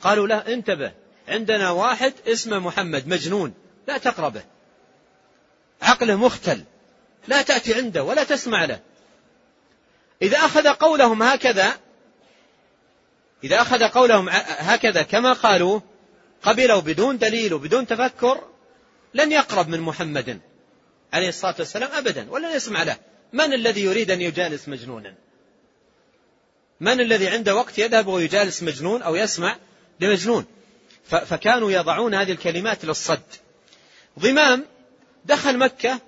قالوا 0.00 0.26
له 0.26 0.36
انتبه 0.36 0.92
عندنا 1.30 1.70
واحد 1.70 2.12
اسمه 2.26 2.58
محمد 2.58 3.08
مجنون 3.08 3.54
لا 3.88 3.98
تقربه 3.98 4.42
عقله 5.82 6.16
مختل 6.16 6.64
لا 7.28 7.42
تأتي 7.42 7.74
عنده 7.74 8.02
ولا 8.02 8.24
تسمع 8.24 8.64
له. 8.64 8.80
إذا 10.22 10.38
أخذ 10.38 10.68
قولهم 10.68 11.22
هكذا 11.22 11.74
إذا 13.44 13.62
أخذ 13.62 13.84
قولهم 13.84 14.28
هكذا 14.58 15.02
كما 15.02 15.32
قالوا 15.32 15.80
قبلوا 16.42 16.80
بدون 16.80 17.18
دليل 17.18 17.54
وبدون 17.54 17.86
تفكر 17.86 18.44
لن 19.14 19.32
يقرب 19.32 19.68
من 19.68 19.80
محمد 19.80 20.40
عليه 21.12 21.28
الصلاة 21.28 21.54
والسلام 21.58 21.90
أبدا 21.92 22.30
ولن 22.30 22.56
يسمع 22.56 22.82
له. 22.82 22.96
من 23.32 23.52
الذي 23.52 23.84
يريد 23.84 24.10
أن 24.10 24.20
يجالس 24.20 24.68
مجنونا؟ 24.68 25.14
من 26.80 27.00
الذي 27.00 27.28
عنده 27.28 27.54
وقت 27.54 27.78
يذهب 27.78 28.06
ويجالس 28.06 28.62
مجنون 28.62 29.02
أو 29.02 29.16
يسمع 29.16 29.56
لمجنون؟ 30.00 30.46
فكانوا 31.10 31.72
يضعون 31.72 32.14
هذه 32.14 32.32
الكلمات 32.32 32.84
للصد. 32.84 33.22
ضمام 34.18 34.64
دخل 35.24 35.58
مكة 35.58 36.00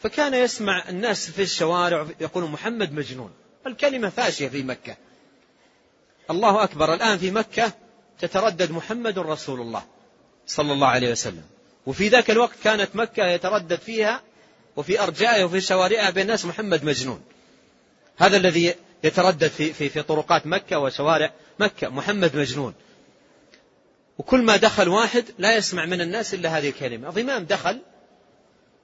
فكان 0.00 0.34
يسمع 0.34 0.88
الناس 0.88 1.30
في 1.30 1.42
الشوارع 1.42 2.06
يقولون 2.20 2.50
محمد 2.50 2.92
مجنون. 2.92 3.30
الكلمة 3.66 4.08
فاشية 4.08 4.48
في 4.48 4.62
مكة. 4.62 4.96
الله 6.30 6.62
أكبر 6.64 6.94
الآن 6.94 7.18
في 7.18 7.30
مكة 7.30 7.72
تتردد 8.18 8.70
محمد 8.70 9.18
رسول 9.18 9.60
الله 9.60 9.82
صلى 10.46 10.72
الله 10.72 10.86
عليه 10.86 11.10
وسلم. 11.10 11.44
وفي 11.86 12.08
ذاك 12.08 12.30
الوقت 12.30 12.56
كانت 12.64 12.88
مكة 12.94 13.26
يتردد 13.26 13.78
فيها 13.78 14.22
وفي 14.76 15.02
أرجائها 15.02 15.44
وفي 15.44 15.60
شوارعها 15.60 16.10
بين 16.10 16.22
الناس 16.22 16.44
محمد 16.44 16.84
مجنون. 16.84 17.22
هذا 18.16 18.36
الذي 18.36 18.74
يتردد 19.04 19.48
في, 19.48 19.72
في, 19.72 19.88
في 19.88 20.02
طرقات 20.02 20.46
مكة 20.46 20.78
وشوارع 20.78 21.32
مكة 21.58 21.88
محمد 21.88 22.36
مجنون. 22.36 22.74
وكل 24.18 24.42
ما 24.42 24.56
دخل 24.56 24.88
واحد 24.88 25.24
لا 25.38 25.56
يسمع 25.56 25.84
من 25.84 26.00
الناس 26.00 26.34
إلا 26.34 26.58
هذه 26.58 26.68
الكلمة. 26.68 27.10
ضمام 27.10 27.44
دخل 27.44 27.80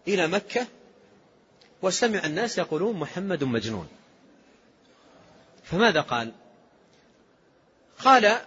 إلى 0.08 0.26
مكة 0.26 0.66
وسمع 1.82 2.24
الناس 2.24 2.58
يقولون 2.58 2.96
محمد 2.96 3.44
مجنون. 3.44 3.88
فماذا 5.64 6.00
قال؟ 6.00 6.32
قال 7.98 8.38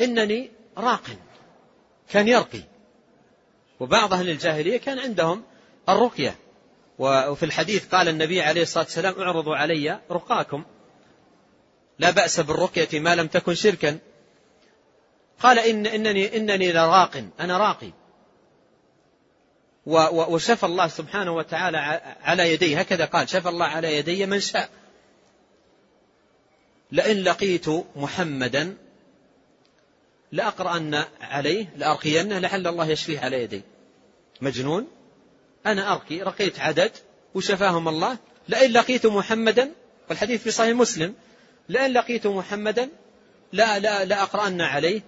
إنني 0.00 0.50
راق 0.78 1.02
كان 2.08 2.28
يرقي. 2.28 2.62
وبعض 3.80 4.12
أهل 4.12 4.30
الجاهلية 4.30 4.76
كان 4.76 4.98
عندهم 4.98 5.42
الرقية. 5.88 6.36
وفي 6.98 7.42
الحديث 7.42 7.88
قال 7.94 8.08
النبي 8.08 8.42
عليه 8.42 8.62
الصلاة 8.62 8.84
والسلام 8.84 9.20
اعرضوا 9.20 9.56
علي 9.56 10.00
رقاكم. 10.10 10.64
لا 11.98 12.10
بأس 12.10 12.40
بالرقية 12.40 13.00
ما 13.00 13.14
لم 13.14 13.26
تكن 13.26 13.54
شركا. 13.54 13.98
قال 15.40 15.58
إن 15.58 15.86
إنني 15.86 16.36
إنني 16.36 16.72
لراق 16.72 17.24
أنا 17.40 17.58
راقي. 17.58 17.90
وشفى 19.86 20.66
الله 20.66 20.88
سبحانه 20.88 21.32
وتعالى 21.32 21.78
على 22.22 22.52
يدي 22.52 22.80
هكذا 22.80 23.04
قال 23.04 23.28
شفى 23.28 23.48
الله 23.48 23.66
على 23.66 23.96
يدي 23.96 24.26
من 24.26 24.40
شاء. 24.40 24.70
لئن 26.92 27.22
لقيت 27.22 27.66
محمدا 27.96 28.76
لأقرأن 30.32 31.04
عليه 31.20 31.72
لأرقينه 31.76 32.38
لعل 32.38 32.66
الله 32.66 32.86
يشفيه 32.86 33.20
على 33.20 33.42
يدي. 33.42 33.62
مجنون؟ 34.40 34.86
أنا 35.66 35.92
أرقي 35.92 36.22
رقيت 36.22 36.60
عدد 36.60 36.92
وشفاهم 37.34 37.88
الله. 37.88 38.16
لئن 38.48 38.72
لقيت 38.72 39.06
محمدا 39.06 39.72
والحديث 40.08 40.42
في 40.42 40.50
صحيح 40.50 40.76
مسلم. 40.76 41.14
لئن 41.68 41.92
لقيت 41.92 42.26
محمدا 42.26 42.88
لا 43.52 43.78
لا 43.78 44.04
لا 44.04 44.22
أقرأن 44.22 44.60
عليه. 44.60 45.02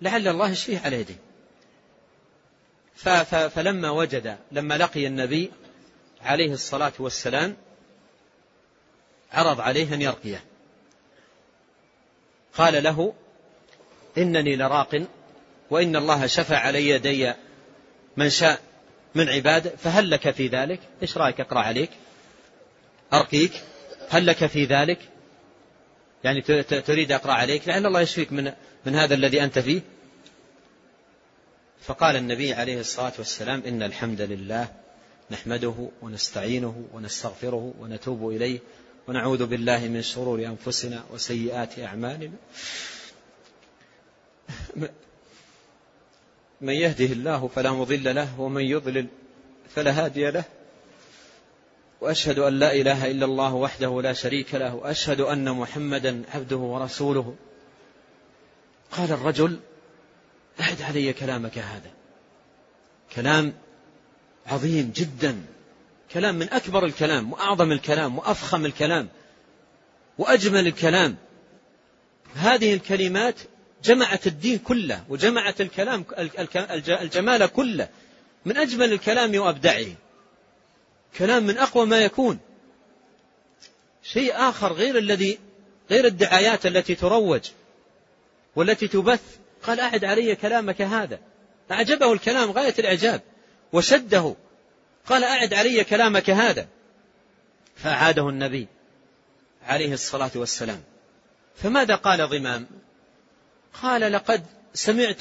لعل 0.00 0.28
الله 0.28 0.50
يشفيه 0.50 0.78
على 0.78 1.00
يدي 1.00 1.16
فلما 3.48 3.90
وجد 3.90 4.38
لما 4.52 4.78
لقي 4.78 5.06
النبي 5.06 5.52
عليه 6.22 6.52
الصلاة 6.52 6.92
والسلام 6.98 7.56
عرض 9.32 9.60
عليه 9.60 9.94
أن 9.94 10.02
يرقيه. 10.02 10.44
قال 12.54 12.82
له 12.82 13.14
إنني 14.18 14.56
لراق 14.56 15.06
وإن 15.70 15.96
الله 15.96 16.26
شفى 16.26 16.54
علي 16.54 16.88
يدي 16.88 17.32
من 18.16 18.30
شاء 18.30 18.60
من 19.14 19.28
عباده 19.28 19.70
فهل 19.76 20.10
لك 20.10 20.30
في 20.30 20.46
ذلك؟ 20.48 20.80
إيش 21.02 21.18
رأيك 21.18 21.40
أقرأ 21.40 21.60
عليك؟ 21.60 21.90
أرقيك؟ 23.12 23.52
هل 24.08 24.26
لك 24.26 24.46
في 24.46 24.64
ذلك؟ 24.64 24.98
يعني 26.24 26.40
تريد 26.62 27.12
أقرأ 27.12 27.32
عليك؟ 27.32 27.68
لعل 27.68 27.86
الله 27.86 28.00
يشفيك 28.00 28.32
من, 28.32 28.52
من 28.86 28.94
هذا 28.94 29.14
الذي 29.14 29.42
أنت 29.42 29.58
فيه؟ 29.58 29.80
فقال 31.80 32.16
النبي 32.16 32.52
عليه 32.52 32.80
الصلاة 32.80 33.12
والسلام 33.18 33.62
إن 33.66 33.82
الحمد 33.82 34.20
لله 34.20 34.68
نحمده 35.30 35.88
ونستعينه 36.02 36.84
ونستغفره 36.92 37.74
ونتوب 37.80 38.30
إليه 38.30 38.58
ونعوذ 39.08 39.46
بالله 39.46 39.88
من 39.88 40.02
شرور 40.02 40.46
أنفسنا 40.46 41.04
وسيئات 41.12 41.78
أعمالنا. 41.78 42.36
من 46.60 46.72
يهده 46.72 47.04
الله 47.04 47.48
فلا 47.48 47.72
مضل 47.72 48.14
له 48.14 48.40
ومن 48.40 48.62
يضلل 48.62 49.06
فلا 49.74 50.04
هادي 50.04 50.30
له. 50.30 50.44
وأشهد 52.00 52.38
أن 52.38 52.58
لا 52.58 52.72
إله 52.72 53.10
إلا 53.10 53.24
الله 53.24 53.54
وحده 53.54 54.02
لا 54.02 54.12
شريك 54.12 54.54
له 54.54 54.74
وأشهد 54.74 55.20
أن 55.20 55.52
محمدا 55.52 56.22
عبده 56.34 56.56
ورسوله. 56.56 57.36
قال 58.92 59.12
الرجل 59.12 59.60
أعد 60.60 60.82
علي 60.82 61.12
كلامك 61.12 61.58
هذا. 61.58 61.90
كلام 63.14 63.54
عظيم 64.46 64.92
جدا. 64.96 65.44
كلام 66.12 66.34
من 66.34 66.52
أكبر 66.52 66.84
الكلام 66.84 67.32
وأعظم 67.32 67.72
الكلام 67.72 68.18
وأفخم 68.18 68.66
الكلام 68.66 69.08
وأجمل 70.18 70.66
الكلام. 70.66 71.16
هذه 72.34 72.74
الكلمات 72.74 73.34
جمعت 73.84 74.26
الدين 74.26 74.58
كله 74.58 75.04
وجمعت 75.08 75.60
الكلام 75.60 76.04
الجمال 76.88 77.46
كله 77.46 77.88
من 78.44 78.56
أجمل 78.56 78.92
الكلام 78.92 79.36
وأبدعه. 79.36 79.86
كلام 81.18 81.46
من 81.46 81.58
أقوى 81.58 81.86
ما 81.86 81.98
يكون. 81.98 82.38
شيء 84.02 84.32
آخر 84.36 84.72
غير 84.72 84.98
الذي 84.98 85.38
غير 85.90 86.04
الدعايات 86.06 86.66
التي 86.66 86.94
تروج. 86.94 87.40
والتي 88.56 88.88
تبث. 88.88 89.36
قال 89.62 89.80
أعد 89.80 90.04
علي 90.04 90.36
كلامك 90.36 90.82
هذا. 90.82 91.18
أعجبه 91.70 92.12
الكلام 92.12 92.50
غاية 92.50 92.74
الإعجاب. 92.78 93.20
وشده. 93.72 94.34
قال 95.06 95.24
أعد 95.24 95.54
علي 95.54 95.84
كلامك 95.84 96.30
هذا. 96.30 96.68
فأعاده 97.76 98.28
النبي 98.28 98.68
عليه 99.66 99.92
الصلاة 99.92 100.30
والسلام. 100.34 100.82
فماذا 101.56 101.94
قال 101.94 102.28
ضمام؟ 102.28 102.66
قال 103.82 104.12
لقد 104.12 104.46
سمعت 104.74 105.20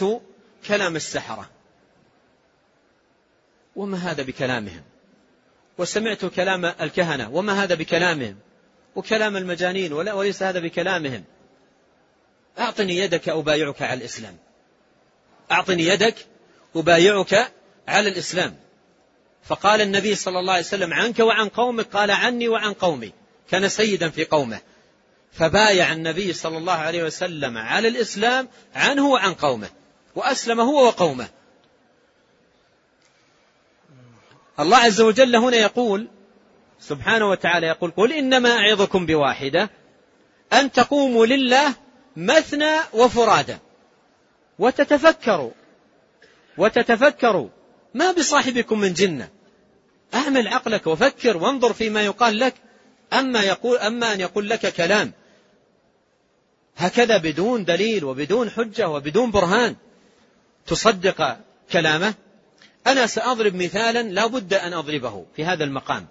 كلام 0.68 0.96
السحرة. 0.96 1.50
وما 3.76 3.98
هذا 3.98 4.24
بكلامهم؟ 4.24 4.82
وسمعت 5.78 6.26
كلام 6.26 6.66
الكهنة. 6.66 7.30
وما 7.32 7.64
هذا 7.64 7.76
بكلامهم؟ 7.76 8.36
وكلام 8.96 9.38
المجانين. 9.38 9.94
وليس 9.94 10.44
هذا 10.44 10.60
بكلامهم. 10.60 11.24
أعطني 12.60 12.98
يدك 12.98 13.30
أبايعك 13.30 13.82
على 13.82 14.00
الإسلام. 14.00 14.38
أعطني 15.52 15.84
يدك 15.84 16.16
أبايعك 16.76 17.52
على 17.88 18.10
الإسلام. 18.10 18.56
فقال 19.44 19.82
النبي 19.82 20.16
صلى 20.16 20.40
الله 20.40 20.54
عليه 20.54 20.64
وسلم 20.64 20.94
عنك 20.94 21.20
وعن 21.20 21.50
قومك 21.50 21.86
قال 21.86 22.12
عني 22.12 22.48
وعن 22.48 22.74
قومي. 22.74 23.12
كان 23.52 23.70
سيدا 23.70 24.10
في 24.10 24.26
قومه. 24.26 24.60
فبايع 25.32 25.94
النبي 25.94 26.34
صلى 26.34 26.58
الله 26.58 26.74
عليه 26.74 27.04
وسلم 27.04 27.58
على 27.58 27.88
الإسلام 27.88 28.48
عنه 28.76 29.08
وعن 29.08 29.34
قومه. 29.34 29.70
وأسلم 30.16 30.60
هو 30.60 30.86
وقومه. 30.86 31.28
الله 34.60 34.78
عز 34.78 35.02
وجل 35.02 35.36
هنا 35.36 35.58
يقول 35.58 36.08
سبحانه 36.80 37.30
وتعالى 37.30 37.68
يقول 37.68 37.92
قل 37.92 38.14
إنما 38.14 38.50
أعظكم 38.58 39.06
بواحدة 39.06 39.70
أن 40.54 40.72
تقوموا 40.72 41.26
لله 41.26 41.74
مثنى 42.18 42.76
وفرادى. 42.94 43.58
وتتفكروا. 44.60 45.52
وتتفكروا. 46.58 47.50
ما 47.94 48.12
بصاحبكم 48.12 48.80
من 48.80 48.94
جنة. 48.94 49.30
أعمل 50.14 50.48
عقلك 50.48 50.88
وفكر 50.88 51.38
وانظر 51.38 51.74
فيما 51.74 52.06
يقال 52.06 52.40
لك. 52.40 52.54
أما, 53.14 53.44
يقول 53.44 53.78
أما 53.78 54.14
أن 54.14 54.20
يقول 54.20 54.50
لك 54.50 54.74
كلام. 54.74 55.12
هكذا 56.78 57.18
بدون 57.18 57.66
دليل 57.66 58.04
وبدون 58.04 58.50
حجة 58.50 58.90
وبدون 58.90 59.32
برهان 59.32 59.76
تصدق 60.68 61.38
كلامه. 61.72 62.14
أنا 62.88 63.08
سأضرب 63.08 63.56
مثالا 63.56 64.04
لا 64.04 64.28
بد 64.28 64.54
أن 64.54 64.74
أضربه 64.74 65.26
في 65.36 65.46
هذا 65.46 65.64
المقام. 65.64 66.08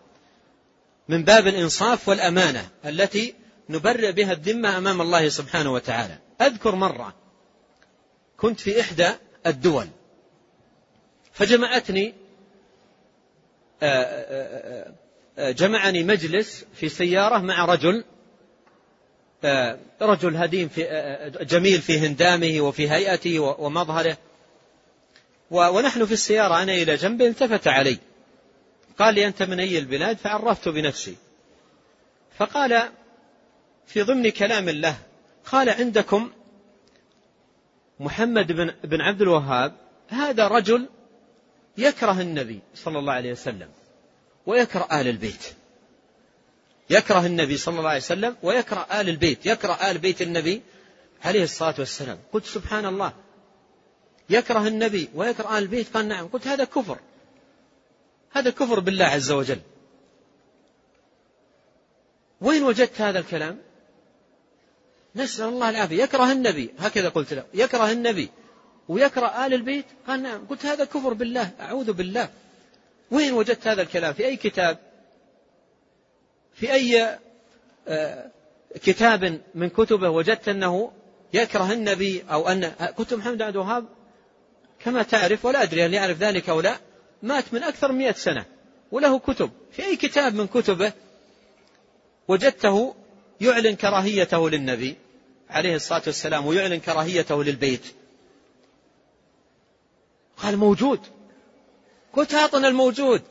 من 1.09 1.25
باب 1.25 1.47
الإنصاف 1.47 2.09
والأمانة 2.09 2.69
التي 2.85 3.35
نبرئ 3.69 4.13
بها 4.13 4.33
الذمة 4.33 4.79
أمام 4.79 5.01
الله 5.01 5.29
سبحانه 5.29 5.73
وتعالى. 5.73 6.19
أذكر 6.41 6.75
مرة 6.75 7.15
كنت 8.37 8.61
في 8.61 8.81
إحدى 8.81 9.09
الدول 9.47 9.89
فجمعتني 11.33 12.15
جمعني 15.39 16.05
مجلس 16.05 16.65
في 16.75 16.89
سيارة 16.89 17.39
مع 17.39 17.65
رجل 17.65 18.05
رجل 20.03 20.37
هديم 20.37 20.69
في 20.69 20.83
جميل 21.41 21.81
في 21.81 21.99
هندامه 21.99 22.61
وفي 22.61 22.91
هيئته 22.91 23.41
ومظهره. 23.41 24.19
ونحن 25.51 26.05
في 26.05 26.13
السيارة 26.13 26.63
أنا 26.63 26.73
إلى 26.73 26.97
جنبه 26.97 27.27
التفت 27.27 27.69
علي. 27.69 27.99
قال 28.99 29.15
لي 29.15 29.27
أنت 29.27 29.43
من 29.43 29.61
أي 29.61 29.79
البلاد؟ 29.79 30.17
فعرفت 30.17 30.69
بنفسي. 30.69 31.17
فقال 32.39 32.91
في 33.87 34.03
ضمن 34.03 34.29
كلام 34.29 34.69
الله. 34.69 34.97
قال 35.45 35.69
عندكم 35.69 36.31
محمد 38.01 38.53
بن, 38.85 39.01
عبد 39.01 39.23
الوهاب 39.23 39.77
هذا 40.09 40.49
رجل 40.49 40.89
يكره 41.79 42.21
النبي 42.21 42.61
صلى 42.75 42.99
الله 42.99 43.13
عليه 43.13 43.33
وسلم 43.33 43.69
ويكره 44.47 44.89
آل 44.93 45.09
البيت. 45.09 45.45
يكره 46.91 47.27
النبي 47.27 47.57
صلى 47.57 47.79
الله 47.79 47.89
عليه 47.89 48.01
وسلم 48.01 48.37
ويكره 48.43 48.87
آل 48.93 49.09
البيت. 49.09 49.47
يكره 49.47 49.73
آل 49.73 49.99
بيت 49.99 50.23
النبي 50.23 50.63
عليه 51.25 51.43
الصلاة 51.43 51.75
والسلام. 51.79 52.19
قلت 52.33 52.45
سبحان 52.45 52.87
الله. 52.87 53.13
يكره 54.31 54.67
النبي 54.67 55.09
ويكره 55.15 55.59
آل 55.59 55.63
البيت؟ 55.63 55.97
قال 55.97 56.09
نعم. 56.09 56.27
قلت 56.29 56.47
هذا 56.47 56.65
كفر. 56.65 56.99
هذا 58.33 58.51
كفر 58.51 58.81
بالله 58.81 59.05
عز 59.05 59.31
وجل. 59.31 59.61
وين 62.41 62.63
وجدت 62.63 63.01
هذا 63.01 63.19
الكلام؟ 63.19 63.59
نسأل 65.17 65.49
الله 65.49 65.71
العافية. 65.71 66.03
يكره 66.03 66.33
النبي. 66.33 66.75
هكذا 66.79 67.09
قلت 67.09 67.35
له. 67.35 67.45
يكره 67.55 67.91
النبي. 67.91 68.29
ويكره 68.89 69.47
آل 69.47 69.55
البيت. 69.55 69.85
قال 70.07 70.23
نعم. 70.23 70.47
قلت 70.47 70.67
هذا 70.67 70.85
كفر 70.85 71.13
بالله. 71.13 71.51
أعوذ 71.61 71.93
بالله. 71.93 72.29
وين 73.11 73.33
وجدت 73.33 73.67
هذا 73.67 73.83
الكلام؟ 73.83 74.13
في 74.13 74.27
أي 74.27 74.37
كتاب؟ 74.37 74.79
في 76.55 76.73
أي 76.73 77.19
آه، 77.89 78.31
كتاب 78.83 79.41
من 79.55 79.69
كتبه 79.69 80.11
وجدت 80.11 80.49
أنه 80.49 80.93
يكره 81.35 81.73
النبي 81.73 82.25
أو 82.31 82.49
أن 82.49 82.73
كتب 82.99 83.19
محمد 83.19 83.43
عبد 83.43 83.57
الوهاب 83.57 83.85
كما 84.79 85.03
تعرف 85.03 85.45
ولا 85.45 85.63
أدري 85.63 85.85
هل 85.87 85.95
يعرف 85.95 86.19
ذلك 86.19 86.49
أو 86.49 86.61
لا 86.61 86.77
مات 87.23 87.45
من 87.53 87.63
أكثر 87.63 87.93
من 87.93 87.99
مئة 87.99 88.13
سنة. 88.13 88.45
وله 88.93 89.19
كتب. 89.19 89.51
في 89.73 89.85
أي 89.85 89.97
كتاب 89.97 90.35
من 90.35 90.47
كتبه 90.47 90.93
وجدته 92.29 92.95
يعلن 93.41 93.75
كراهيته 93.75 94.51
للنبي؟ 94.51 94.97
عليه 95.55 95.77
الصلاة 95.77 96.03
والسلام 96.07 96.47
ويعلن 96.47 96.81
كراهيته 96.81 97.45
للبيت. 97.45 97.85
قال 100.37 100.57
موجود. 100.57 101.01
قلت 102.13 102.35
أعطنا 102.35 102.69
الموجود. 102.69 103.23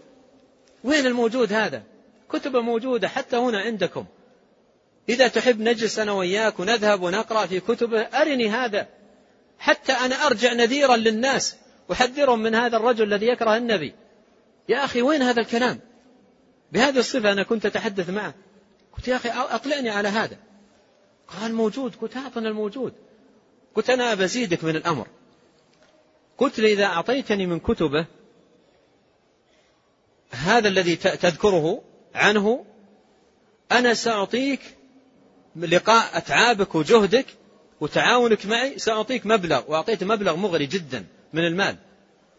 وين 0.83 1.05
الموجود 1.05 1.53
هذا؟ 1.53 1.83
كتب 2.29 2.55
موجودة 2.55 3.07
حتى 3.07 3.37
هنا 3.37 3.59
عندكم. 3.61 4.05
إذا 5.09 5.27
تحب 5.27 5.59
نجلس 5.61 5.99
أنا 5.99 6.11
وإياك 6.11 6.59
ونذهب 6.59 7.01
ونقرأ 7.01 7.45
في 7.45 7.59
كتبه 7.59 8.01
أرني 8.01 8.49
هذا. 8.49 8.87
حتى 9.59 9.91
أنا 9.91 10.15
أرجع 10.15 10.53
نذيرا 10.53 10.95
للناس 10.95 11.55
أحذرهم 11.91 12.39
من 12.39 12.55
هذا 12.55 12.77
الرجل 12.77 13.03
الذي 13.03 13.27
يكره 13.27 13.57
النبي. 13.57 13.93
يا 14.69 14.85
أخي 14.85 15.01
وين 15.01 15.21
هذا 15.21 15.41
الكلام؟ 15.41 15.79
بهذه 16.71 16.99
الصفة 16.99 17.31
أنا 17.31 17.43
كنت 17.43 17.65
أتحدث 17.65 18.09
معه. 18.09 18.33
قلت 18.97 19.07
يا 19.07 19.15
أخي 19.15 19.29
أطلعني 19.29 19.89
على 19.89 20.07
هذا. 20.07 20.37
قال 21.27 21.53
موجود 21.53 21.95
قلت 21.95 22.17
أعطنا 22.17 22.49
الموجود. 22.49 22.93
قلت 23.75 23.89
أنا 23.89 24.13
بزيدك 24.13 24.63
من 24.63 24.75
الأمر. 24.75 25.07
قلت 26.37 26.59
لي 26.59 26.73
إذا 26.73 26.85
أعطيتني 26.85 27.47
من 27.47 27.59
كتبه 27.59 28.05
هذا 30.31 30.67
الذي 30.67 30.95
تذكره 30.95 31.81
عنه 32.15 32.65
أنا 33.71 33.93
سأعطيك 33.93 34.61
لقاء 35.55 36.17
أتعابك 36.17 36.75
وجهدك 36.75 37.25
وتعاونك 37.81 38.45
معي 38.45 38.79
سأعطيك 38.79 39.25
مبلغ 39.25 39.63
وأعطيت 39.67 40.03
مبلغ 40.03 40.35
مغري 40.35 40.65
جدا 40.65 41.05
من 41.33 41.47
المال. 41.47 41.77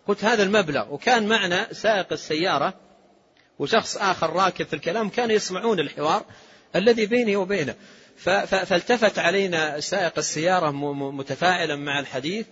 قلت 0.07 0.25
هذا 0.25 0.43
المبلغ 0.43 0.95
وكان 0.95 1.29
معنا 1.29 1.73
سائق 1.73 2.13
السيارة 2.13 2.75
وشخص 3.59 3.97
آخر 3.97 4.33
راكب 4.33 4.67
في 4.67 4.77
الكلام 4.77 5.09
كانوا 5.09 5.35
يسمعون 5.35 5.81
الحوار 5.81 6.25
الذي 6.77 7.07
بيني 7.07 7.37
وبينه. 7.37 7.75
فالتفت 8.17 9.19
علينا 9.19 9.81
سائق 9.81 10.19
السيارة 10.19 10.71
متفاعلا 11.11 11.77
مع 11.77 12.01
الحديث 12.01 12.47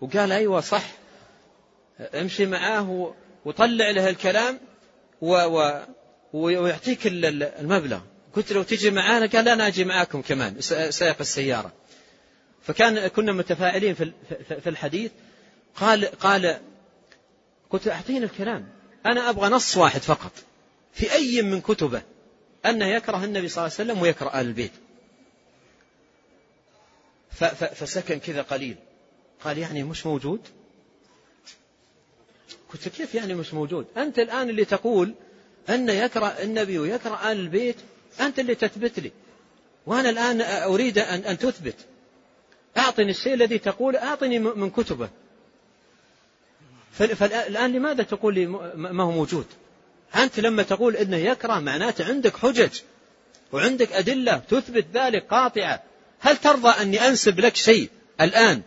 وقال 0.00 0.32
أيوة 0.32 0.60
صح 0.60 0.84
امشي 2.00 2.46
معاه 2.46 3.14
وطلع 3.44 3.90
له 3.90 4.08
الكلام 4.08 4.58
و 5.20 5.34
و 5.34 5.82
ويعطيك 6.32 7.00
المبلغ. 7.06 8.00
قلت 8.36 8.52
له 8.52 8.62
تجي 8.62 8.90
معانا؟ 8.90 9.26
قال 9.26 9.44
لا 9.44 9.52
أنا 9.52 9.66
أجي 9.66 9.84
معاكم 9.84 10.22
كمان 10.22 10.60
سائق 10.90 11.16
السيارة. 11.20 11.72
فكان 12.62 13.06
كنا 13.06 13.32
متفاعلين 13.32 13.94
في 13.94 14.66
الحديث. 14.66 15.10
قال 15.74 16.04
قال 16.04 16.60
قلت 17.70 17.88
أعطينا 17.88 18.24
الكلام 18.24 18.68
أنا 19.06 19.30
أبغى 19.30 19.48
نص 19.48 19.76
واحد 19.76 20.00
فقط 20.00 20.32
في 20.92 21.12
أي 21.12 21.42
من 21.42 21.60
كتبه 21.60 22.02
أنه 22.66 22.86
يكره 22.86 23.24
النبي 23.24 23.48
صلى 23.48 23.66
الله 23.66 23.74
عليه 23.78 23.90
وسلم 23.90 24.02
ويكره 24.02 24.40
آل 24.40 24.46
البيت. 24.46 24.72
فسكن 27.30 28.18
كذا 28.18 28.42
قليل. 28.42 28.76
قال 29.44 29.58
يعني 29.58 29.82
مش 29.82 30.06
موجود؟ 30.06 30.40
قلت 32.72 32.88
كيف 32.88 33.14
يعني 33.14 33.34
مش 33.34 33.54
موجود؟ 33.54 33.86
أنت 33.96 34.18
الآن 34.18 34.50
اللي 34.50 34.64
تقول 34.64 35.14
أن 35.68 35.88
يكره 35.88 36.26
النبي 36.26 36.78
ويكره 36.78 37.32
آل 37.32 37.40
البيت 37.40 37.76
أنت 38.20 38.38
اللي 38.38 38.54
تثبت 38.54 39.00
لي. 39.00 39.12
وأنا 39.86 40.10
الآن 40.10 40.40
أريد 40.42 40.98
أن, 40.98 41.20
أن 41.20 41.38
تثبت. 41.38 41.76
أعطني 42.76 43.10
الشيء 43.10 43.34
الذي 43.34 43.58
تقول 43.58 43.96
أعطني 43.96 44.38
من 44.38 44.70
كتبه. 44.70 45.08
فالآن 46.92 47.72
لماذا 47.72 48.02
تقول 48.02 48.34
لي 48.34 48.46
ما 48.76 49.04
هو 49.04 49.10
موجود؟ 49.10 49.46
أنت 50.16 50.40
لما 50.40 50.62
تقول 50.62 50.96
إنه 50.96 51.16
يكره 51.16 51.60
معناته 51.60 52.04
عندك 52.04 52.36
حجج 52.36 52.80
وعندك 53.52 53.92
أدلة 53.92 54.38
تثبت 54.38 54.86
ذلك 54.94 55.26
قاطعة. 55.26 55.82
هل 56.20 56.36
ترضى 56.36 56.68
أني 56.68 57.08
أنسب 57.08 57.40
لك 57.40 57.56
شيء 57.56 57.90
الآن 58.20 58.62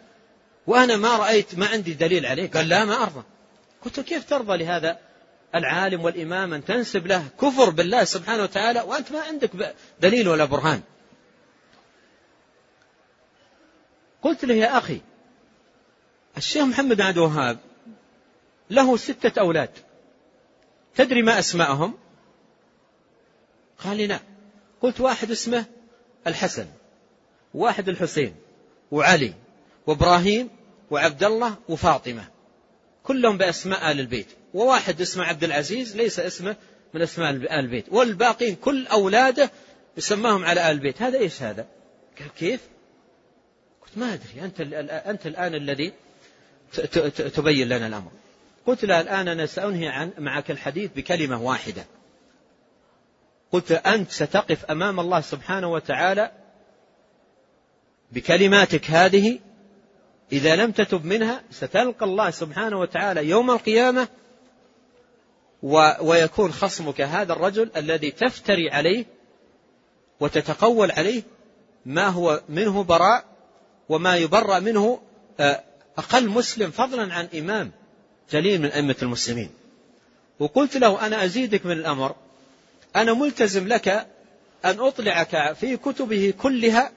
وأنا 0.67 0.95
ما 0.95 1.17
رأيت 1.17 1.55
ما 1.55 1.65
عندي 1.67 1.93
دليل 1.93 2.25
عليه؟ 2.25 2.51
قال 2.51 2.69
لا 2.69 2.85
ما 2.85 3.03
أرضى. 3.03 3.23
قلت 3.85 3.99
كيف 3.99 4.29
ترضى 4.29 4.57
لهذا 4.57 4.99
العالم 5.55 6.03
والإمام 6.03 6.53
أن 6.53 6.65
تنسب 6.65 7.07
له 7.07 7.27
كفر 7.41 7.69
بالله 7.69 8.03
سبحانه 8.03 8.43
وتعالى 8.43 8.81
وأنت 8.81 9.11
ما 9.11 9.21
عندك 9.21 9.75
دليل 10.01 10.27
ولا 10.27 10.45
برهان؟ 10.45 10.81
قلت 14.21 14.45
له 14.45 14.53
يا 14.53 14.77
أخي 14.77 15.01
الشيخ 16.37 16.63
محمد 16.63 16.97
بن 16.97 17.01
عبد 17.01 17.17
الوهاب 17.17 17.59
له 18.69 18.97
ستة 18.97 19.41
أولاد. 19.41 19.69
تدري 20.95 21.21
ما 21.21 21.39
أسماءهم؟ 21.39 21.97
قال 23.83 23.97
لي 23.97 24.07
نعم 24.07 24.19
قلت 24.81 25.01
واحد 25.01 25.31
اسمه 25.31 25.65
الحسن. 26.27 26.67
واحد 27.53 27.89
الحسين 27.89 28.35
وعلي 28.91 29.33
وابراهيم 29.87 30.49
وعبد 30.91 31.23
الله 31.23 31.55
وفاطمة. 31.69 32.23
كلهم 33.03 33.37
بأسماء 33.37 33.91
آل 33.91 33.99
البيت. 33.99 34.27
وواحد 34.53 35.01
اسمه 35.01 35.23
عبد 35.23 35.43
العزيز 35.43 35.95
ليس 35.95 36.19
اسمه 36.19 36.55
من 36.93 37.01
أسماء 37.01 37.29
ال 37.29 37.49
البيت. 37.49 37.85
والباقين 37.89 38.55
كل 38.55 38.87
أولاده 38.87 39.51
يسماهم 39.97 40.45
على 40.45 40.71
آل 40.71 40.75
البيت. 40.75 41.01
هذا 41.01 41.19
إيش 41.19 41.41
هذا؟ 41.41 41.65
قال 42.19 42.29
كيف؟ 42.39 42.61
قلت 43.81 43.97
ما 43.97 44.13
أدري. 44.13 44.45
أنت 44.45 44.61
أنت 44.91 45.27
الآن 45.27 45.55
الذي 45.55 45.93
تبين 47.35 47.69
لنا 47.69 47.87
الأمر. 47.87 48.11
قلت 48.65 48.85
له 48.85 49.01
الآن 49.01 49.27
أنا 49.27 49.45
سأنهي 49.45 49.87
عن 49.87 50.11
معك 50.17 50.51
الحديث 50.51 50.91
بكلمة 50.95 51.41
واحدة. 51.41 51.85
قلت 53.51 53.71
أنت 53.71 54.11
ستقف 54.11 54.65
أمام 54.65 54.99
الله 54.99 55.21
سبحانه 55.21 55.71
وتعالى 55.71 56.31
بكلماتك 58.11 58.91
هذه 58.91 59.39
إذا 60.31 60.55
لم 60.55 60.71
تتب 60.71 61.05
منها 61.05 61.43
ستلقى 61.51 62.05
الله 62.05 62.31
سبحانه 62.31 62.79
وتعالى 62.79 63.29
يوم 63.29 63.51
القيامة 63.51 64.07
ويكون 66.01 66.51
خصمك 66.51 67.01
هذا 67.01 67.33
الرجل 67.33 67.71
الذي 67.75 68.11
تفتري 68.11 68.69
عليه 68.69 69.05
وتتقول 70.19 70.91
عليه 70.91 71.23
ما 71.85 72.07
هو 72.07 72.41
منه 72.49 72.83
براء 72.83 73.25
وما 73.89 74.15
يبرأ 74.17 74.59
منه 74.59 75.01
آه، 75.39 75.63
أقل 75.97 76.29
مسلم 76.29 76.71
فضلا 76.71 77.13
عن 77.13 77.27
إمام 77.35 77.71
جليل 78.31 78.61
من 78.61 78.67
أئمة 78.67 78.95
المسلمين. 79.01 79.49
وقلت 80.39 80.77
له 80.77 81.07
أنا 81.07 81.25
أزيدك 81.25 81.65
من 81.65 81.71
الأمر 81.71 82.15
أنا 82.95 83.13
ملتزم 83.13 83.67
لك 83.67 83.87
أن 84.65 84.79
أطلعك 84.79 85.53
في 85.53 85.77
كتبه 85.77 86.33
كلها 86.41 86.91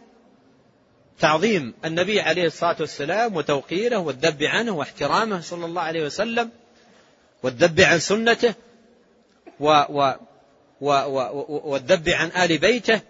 تعظيم 1.21 1.75
النبي 1.85 2.21
عليه 2.21 2.47
الصلاة 2.47 2.77
والسلام 2.81 3.37
وتوقيره 3.37 3.97
والذب 3.97 4.43
عنه 4.43 4.73
واحترامه 4.73 5.41
صلى 5.41 5.65
الله 5.67 5.83
عليه 5.83 6.05
وسلم 6.05 6.51
والذب 7.43 7.81
عن 7.81 7.99
سنته 7.99 8.55
و 9.61 9.67
و 9.89 10.15
و 10.81 10.91
و 10.91 11.61
والذب 11.65 12.09
عن 12.09 12.29
آل 12.29 12.59
بيته 12.59 13.01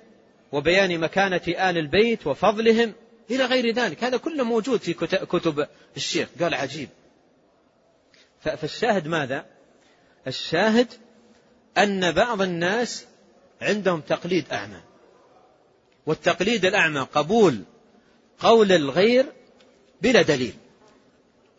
وبيان 0.53 0.99
مكانة 0.99 1.43
آل 1.49 1.79
البيت 1.79 2.27
وفضلهم 2.27 2.93
إلى 3.31 3.45
غير 3.45 3.75
ذلك. 3.75 4.05
هذا 4.05 4.17
كله 4.17 4.45
موجود 4.45 4.81
في 4.81 4.95
كتب 5.25 5.69
الشيخ. 5.97 6.29
قال 6.41 6.55
عجيب. 6.55 6.89
فالشاهد 8.41 9.09
ماذا؟ 9.09 9.47
الشاهد 10.27 10.89
أن 11.79 12.13
بعض 12.13 12.43
الناس 12.43 13.07
عندهم 13.63 14.01
تقليد 14.01 14.45
أعمى. 14.53 14.81
والتقليد 16.07 16.65
الأعمى 16.65 17.01
قبول 17.01 17.63
قول 18.39 18.73
الغير 18.73 19.27
بلا 20.03 20.23
دليل. 20.23 20.55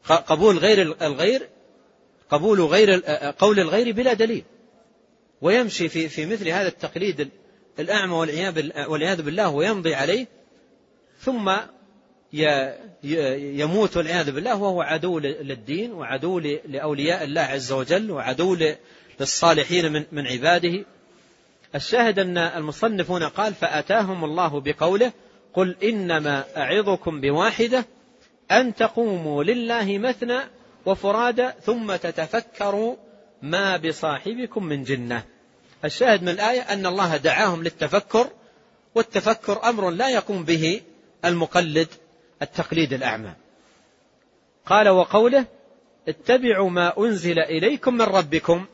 قبول 0.07 0.57
غير 0.57 0.81
الغير 0.81 1.49
قبول 2.29 2.61
غير 2.61 2.99
قول 3.39 3.59
الغير 3.59 3.91
بلا 3.91 4.13
دليل. 4.13 4.43
ويمشي 5.41 5.89
في 5.89 6.09
في 6.09 6.25
مثل 6.25 6.47
هذا 6.47 6.67
التقليد 6.67 7.29
الأعمى 7.79 8.13
والعياذ 8.87 9.21
بالله 9.21 9.49
ويمضي 9.49 9.95
عليه 9.95 10.27
ثم 11.19 11.51
يموت 13.03 13.97
والعياذ 13.97 14.31
بالله 14.31 14.55
وهو 14.55 14.81
عدو 14.81 15.19
للدين 15.19 15.93
وعدو 15.93 16.39
لأولياء 16.39 17.23
الله 17.23 17.41
عز 17.41 17.71
وجل 17.71 18.11
وعدو 18.11 18.57
للصالحين 19.19 19.91
من 19.91 20.03
من 20.11 20.27
عباده. 20.27 20.85
الشاهد 21.75 22.19
أن 22.19 22.37
المصنفون 22.37 23.23
قال 23.23 23.53
فأتاهم 23.53 24.23
الله 24.23 24.61
بقوله 24.61 25.11
قل 25.55 25.75
إنما 25.83 26.43
أعظكم 26.57 27.21
بواحدة 27.21 27.85
أن 28.51 28.75
تقوموا 28.75 29.43
لله 29.43 29.97
مثنى 29.97 30.39
وفرادى 30.85 31.49
ثم 31.61 31.95
تتفكروا 31.95 32.95
ما 33.41 33.77
بصاحبكم 33.77 34.63
من 34.63 34.83
جنة. 34.83 35.23
الشاهد 35.85 36.21
من 36.21 36.29
الآية 36.29 36.61
أن 36.61 36.85
الله 36.85 37.17
دعاهم 37.17 37.63
للتفكر 37.63 38.27
والتفكر 38.95 39.69
أمر 39.69 39.89
لا 39.89 40.09
يقوم 40.09 40.43
به 40.43 40.81
المقلد 41.25 41.87
التقليد 42.41 42.93
الأعمى. 42.93 43.33
قال 44.65 44.89
وقوله 44.89 45.45
اتبعوا 46.07 46.69
ما 46.69 46.99
أنزل 46.99 47.39
إليكم 47.39 47.93
من 47.93 48.01
ربكم 48.01 48.65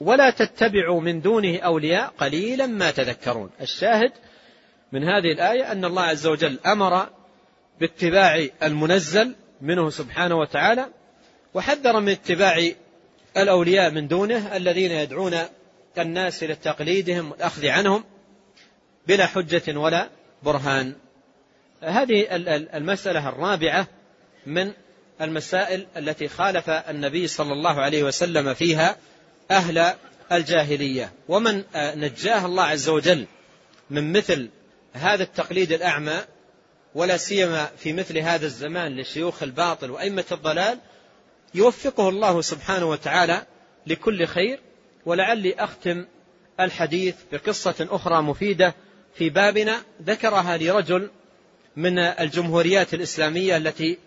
ولا 0.00 0.30
تتبعوا 0.30 1.00
من 1.00 1.20
دونه 1.20 1.58
أولياء 1.58 2.12
قليلا 2.18 2.66
ما 2.66 2.90
تذكرون. 2.90 3.50
الشاهد 3.60 4.12
من 4.92 5.02
هذه 5.02 5.32
الآية 5.32 5.72
أن 5.72 5.84
الله 5.84 6.02
عز 6.02 6.26
وجل 6.26 6.58
أمر 6.66 7.08
باتباع 7.80 8.46
المنزل 8.62 9.34
منه 9.60 9.90
سبحانه 9.90 10.36
وتعالى 10.36 10.86
وحذر 11.54 12.00
من 12.00 12.08
اتباع 12.08 12.70
الأولياء 13.36 13.90
من 13.90 14.08
دونه 14.08 14.56
الذين 14.56 14.90
يدعون 14.90 15.38
الناس 15.98 16.42
إلى 16.42 16.54
تقليدهم 16.54 17.30
والأخذ 17.30 17.66
عنهم 17.66 18.04
بلا 19.06 19.26
حجة 19.26 19.78
ولا 19.78 20.08
برهان. 20.42 20.94
هذه 21.82 22.26
المسألة 22.76 23.28
الرابعة 23.28 23.88
من 24.46 24.72
المسائل 25.20 25.86
التي 25.96 26.28
خالف 26.28 26.70
النبي 26.70 27.26
صلى 27.26 27.52
الله 27.52 27.80
عليه 27.80 28.02
وسلم 28.02 28.54
فيها 28.54 28.96
أهل 29.50 29.94
الجاهلية. 30.32 31.12
ومن 31.28 31.62
نجاه 31.76 32.46
الله 32.46 32.64
عز 32.64 32.88
وجل 32.88 33.26
من 33.90 34.12
مثل 34.12 34.48
هذا 34.96 35.22
التقليد 35.22 35.72
الأعمى 35.72 36.20
ولا 36.94 37.16
سيما 37.16 37.70
في 37.76 37.92
مثل 37.92 38.18
هذا 38.18 38.46
الزمان 38.46 38.96
لشيوخ 38.96 39.42
الباطل 39.42 39.90
وأئمة 39.90 40.24
الضلال 40.32 40.78
يوفقه 41.54 42.08
الله 42.08 42.40
سبحانه 42.40 42.86
وتعالى 42.86 43.42
لكل 43.86 44.26
خير 44.26 44.60
ولعلي 45.06 45.54
أختم 45.54 46.04
الحديث 46.60 47.14
بقصة 47.32 47.86
أخرى 47.90 48.22
مفيدة 48.22 48.74
في 49.14 49.30
بابنا 49.30 49.82
ذكرها 50.02 50.56
لرجل 50.56 51.10
من 51.76 51.98
الجمهوريات 51.98 52.94
الإسلامية 52.94 53.56
التي 53.56 53.98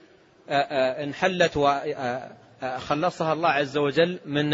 انحلت 0.50 1.58
وخلصها 1.58 3.34
الله 3.34 3.50
عز 3.50 3.78
وجل 3.78 4.20
من 4.26 4.50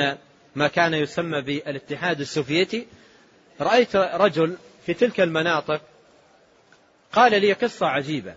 ما 0.55 0.67
كان 0.67 0.93
يسمى 0.93 1.41
بالاتحاد 1.41 2.19
السوفيتي. 2.19 2.87
رأيت 3.61 3.95
رجل 3.95 4.57
في 4.85 4.93
تلك 4.93 5.21
المناطق 5.21 5.81
قال 7.15 7.41
لي 7.41 7.53
قصة 7.53 7.85
عجيبة. 7.85 8.35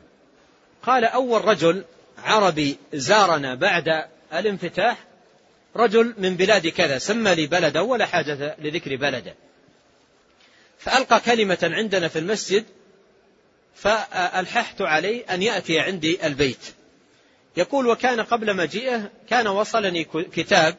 قال 0.83 1.05
أول 1.05 1.45
رجل 1.45 1.85
عربي 2.19 2.79
زارنا 2.93 3.55
بعد 3.55 4.05
الانفتاح 4.33 5.05
رجل 5.77 6.15
من 6.19 6.37
بلاد 6.37 6.67
كذا 6.67 6.99
سمى 6.99 7.35
لي 7.35 7.47
بلده 7.47 7.83
ولا 7.83 8.07
حاجة 8.07 8.57
لذكر 8.59 8.97
بلده. 8.97 9.35
فألقى 10.79 11.21
كلمة 11.21 11.59
عندنا 11.63 12.09
في 12.09 12.19
المسجد 12.19 12.65
فألححت 13.75 14.83
عليه 14.83 15.35
أن 15.35 15.43
يأتي 15.43 15.81
عندي 15.81 16.27
البيت. 16.27 16.75
يقول 17.57 17.87
وكان 17.87 18.21
قبل 18.21 18.57
مجيئه 18.57 19.11
كان 19.29 19.47
وصلني 19.47 20.05
كتاب 20.05 20.77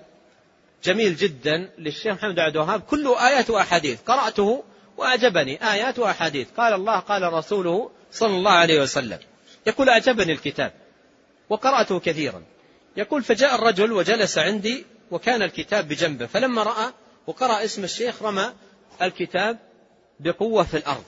جميل 0.84 1.16
جدا 1.16 1.70
للشيخ 1.78 2.14
محمد 2.14 2.40
عبد 2.40 2.56
الوهاب 2.56 2.82
كله 2.82 3.28
آيات 3.28 3.50
وأحاديث 3.50 4.00
قرأته 4.02 4.64
وأعجبني. 5.00 5.72
آيات 5.72 6.00
وأحاديث. 6.00 6.48
قال 6.58 6.74
الله 6.74 7.00
قال 7.00 7.34
رسوله 7.34 7.92
صلى 8.12 8.36
الله 8.38 8.52
عليه 8.52 8.82
وسلم. 8.82 9.20
يقول 9.68 9.90
أعجبني 9.90 10.34
الكتاب 10.34 10.74
وقرأته 11.50 12.00
كثيرا. 12.00 12.44
يقول 12.98 13.24
فجاء 13.24 13.56
الرجل 13.56 13.92
وجلس 13.92 14.38
عندي 14.38 14.86
وكان 15.12 15.42
الكتاب 15.42 15.88
بجنبه. 15.88 16.26
فلما 16.26 16.64
رأى 16.64 16.94
وقرأ 17.28 17.64
اسم 17.64 17.84
الشيخ 17.84 18.24
رمى 18.24 18.54
الكتاب 19.02 19.58
بقوة 20.20 20.64
في 20.64 20.78
الأرض. 20.78 21.04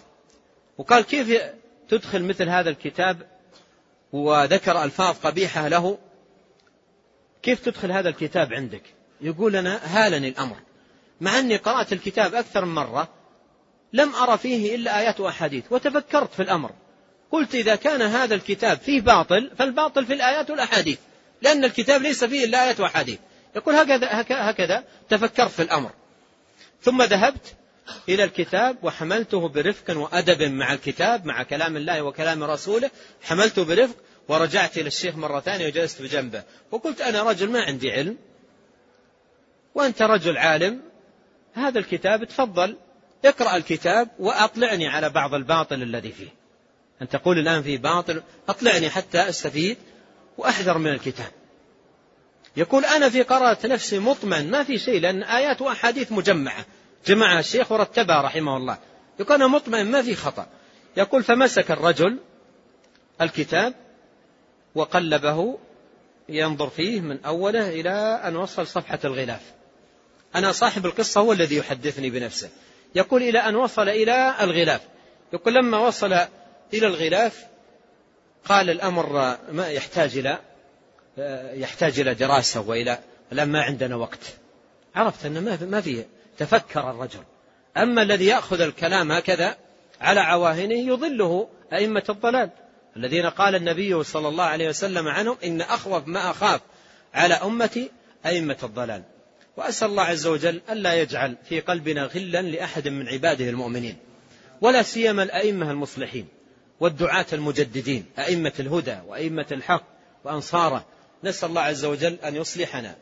وقال 0.77 1.03
كيف 1.03 1.41
تدخل 1.89 2.23
مثل 2.23 2.49
هذا 2.49 2.69
الكتاب؟ 2.69 3.27
وذكر 4.11 4.84
ألفاظ 4.84 5.15
قبيحة 5.23 5.68
له. 5.68 5.97
كيف 7.43 7.59
تدخل 7.59 7.91
هذا 7.91 8.09
الكتاب 8.09 8.53
عندك؟ 8.53 8.84
يقول 9.22 9.55
أنا 9.55 9.80
هالني 9.84 10.27
الأمر. 10.27 10.55
مع 11.22 11.39
أني 11.39 11.57
قرأت 11.57 11.93
الكتاب 11.93 12.35
أكثر 12.35 12.65
من 12.65 12.76
مرة 12.76 13.20
لم 13.93 14.15
أرى 14.15 14.38
فيه 14.38 14.76
إلا 14.76 14.99
آيات 14.99 15.19
وأحاديث. 15.19 15.63
وتفكرت 15.69 16.34
في 16.34 16.41
الأمر. 16.41 16.72
قلت 17.31 17.55
إذا 17.55 17.76
كان 17.76 18.01
هذا 18.01 18.35
الكتاب 18.35 18.77
فيه 18.77 19.01
باطل 19.01 19.51
فالباطل 19.57 20.05
في 20.05 20.13
الآيات 20.13 20.49
والأحاديث. 20.49 20.99
لأن 21.41 21.65
الكتاب 21.65 22.01
ليس 22.01 22.23
فيه 22.23 22.45
إلا 22.45 22.63
آيات 22.63 22.80
وأحاديث. 22.80 23.19
يقول 23.55 23.76
هكذا, 23.76 24.07
هكذا 24.30 24.84
تفكرت 25.09 25.51
في 25.51 25.61
الأمر. 25.61 25.91
ثم 26.81 27.01
ذهبت 27.01 27.55
إلى 28.09 28.23
الكتاب 28.23 28.77
وحملته 28.84 29.47
برفق 29.49 29.97
وأدب 29.97 30.43
مع 30.43 30.73
الكتاب 30.73 31.26
مع 31.26 31.43
كلام 31.43 31.77
الله 31.77 32.01
وكلام 32.01 32.43
رسوله. 32.43 32.91
حملته 33.22 33.65
برفق 33.65 33.95
ورجعت 34.27 34.77
إلى 34.77 34.88
الشيخ 34.88 35.15
مرة 35.15 35.39
ثانية 35.39 35.68
وجلست 35.68 36.01
بجنبه. 36.01 36.43
وقلت 36.72 37.01
أنا 37.01 37.23
رجل 37.23 37.49
ما 37.49 37.61
عندي 37.61 37.91
علم. 37.91 38.18
وأنت 39.76 40.01
رجل 40.01 40.38
عالم. 40.38 40.81
هذا 41.53 41.80
الكتاب 41.80 42.23
تفضل. 42.23 42.77
اقرأ 43.26 43.56
الكتاب 43.56 44.10
وأطلعني 44.19 44.88
على 44.88 45.10
بعض 45.10 45.34
الباطل 45.34 45.81
الذي 45.81 46.11
فيه. 46.11 46.30
أن 47.02 47.10
تقول 47.10 47.39
الآن 47.39 47.64
فيه 47.64 47.77
باطل 47.77 48.23
أطلعني 48.49 48.89
حتى 48.89 49.30
أستفيد 49.30 49.77
وأحذر 50.38 50.77
من 50.77 50.91
الكتاب. 50.91 51.31
يقول 52.57 52.85
أنا 52.85 53.10
في 53.10 53.22
قراءة 53.22 53.68
نفسي 53.68 53.99
مطمئن 53.99 54.52
ما 54.52 54.64
في 54.64 54.77
شيء 54.77 54.99
لأن 55.02 55.23
آيات 55.23 55.61
وأحاديث 55.61 56.11
مجمعة. 56.11 56.65
جمعها 57.06 57.39
الشيخ 57.39 57.72
ورتبها 57.72 58.22
رحمه 58.22 58.57
الله. 58.57 58.77
يقول 59.19 59.35
أنا 59.35 59.48
مطمئن 59.48 59.91
ما 59.91 60.02
في 60.02 60.15
خطأ. 60.15 60.48
يقول 60.98 61.23
فمسك 61.23 61.72
الرجل 61.72 62.19
الكتاب 63.22 63.73
وقلبه 64.76 65.60
ينظر 66.30 66.69
فيه 66.69 67.02
من 67.02 67.26
أوله 67.26 67.69
إلى 67.69 68.22
أن 68.23 68.35
وصل 68.35 68.68
صفحة 68.68 68.99
الغلاف. 69.06 69.41
أنا 70.35 70.52
صاحب 70.52 70.85
القصة 70.85 71.22
هو 71.22 71.34
الذي 71.34 71.56
يحدثني 71.56 72.10
بنفسه. 72.10 72.49
يقول 72.95 73.23
إلى 73.23 73.39
أن 73.39 73.55
وصل 73.55 73.89
إلى 73.89 74.35
الغلاف. 74.41 74.81
يقول 75.34 75.53
لما 75.53 75.77
وصل 75.77 76.13
إلى 76.73 76.88
الغلاف 76.88 77.45
قال 78.45 78.69
الأمر 78.69 79.38
ما 79.51 79.68
يحتاج 79.68 80.18
إلى 80.18 80.39
يحتاج 81.53 81.99
إلى 81.99 82.13
دراسة 82.13 82.61
وإلى 82.61 82.99
الآن 83.31 83.49
ما 83.49 83.61
عندنا 83.61 83.95
وقت. 83.95 84.19
عرفت 84.95 85.26
أن 85.26 85.57
ما 85.69 85.81
فيه 85.81 86.07
تفكر 86.38 86.89
الرجل. 86.89 87.23
أما 87.77 88.01
الذي 88.01 88.26
يأخذ 88.26 88.61
الكلام 88.61 89.11
هكذا 89.11 89.55
على 90.01 90.19
عواهنه 90.19 90.88
يضله 90.88 91.47
أئمة 91.73 92.03
الضلال. 92.09 92.49
الذين 92.95 93.26
قال 93.26 93.55
النبي 93.55 94.03
صلى 94.03 94.27
الله 94.27 94.43
عليه 94.43 94.69
وسلم 94.69 95.07
عنهم 95.07 95.38
إن 95.43 95.61
أخوف 95.61 96.07
ما 96.07 96.31
أخاف 96.31 96.61
على 97.13 97.34
أمتي 97.34 97.91
أئمة 98.26 98.57
الضلال. 98.63 99.03
وأسأل 99.57 99.89
الله 99.89 100.03
عز 100.03 100.27
وجل 100.27 100.61
ألا 100.69 100.93
يجعل 100.93 101.35
في 101.49 101.59
قلبنا 101.59 102.03
غلا 102.03 102.41
لأحد 102.41 102.87
من 102.87 103.07
عباده 103.07 103.49
المؤمنين 103.49 103.95
ولا 104.61 104.81
سيما 104.81 105.23
الأئمة 105.23 105.71
المصلحين 105.71 106.27
والدعاة 106.79 107.25
المجددين 107.33 108.05
أئمة 108.19 108.53
الهدى 108.59 108.97
وأئمة 109.07 109.45
الحق 109.51 109.83
وأنصاره. 110.23 110.85
نسأل 111.23 111.49
الله 111.49 111.61
عز 111.61 111.85
وجل 111.85 112.17
أن 112.23 112.35
يصلحنا 112.35 112.95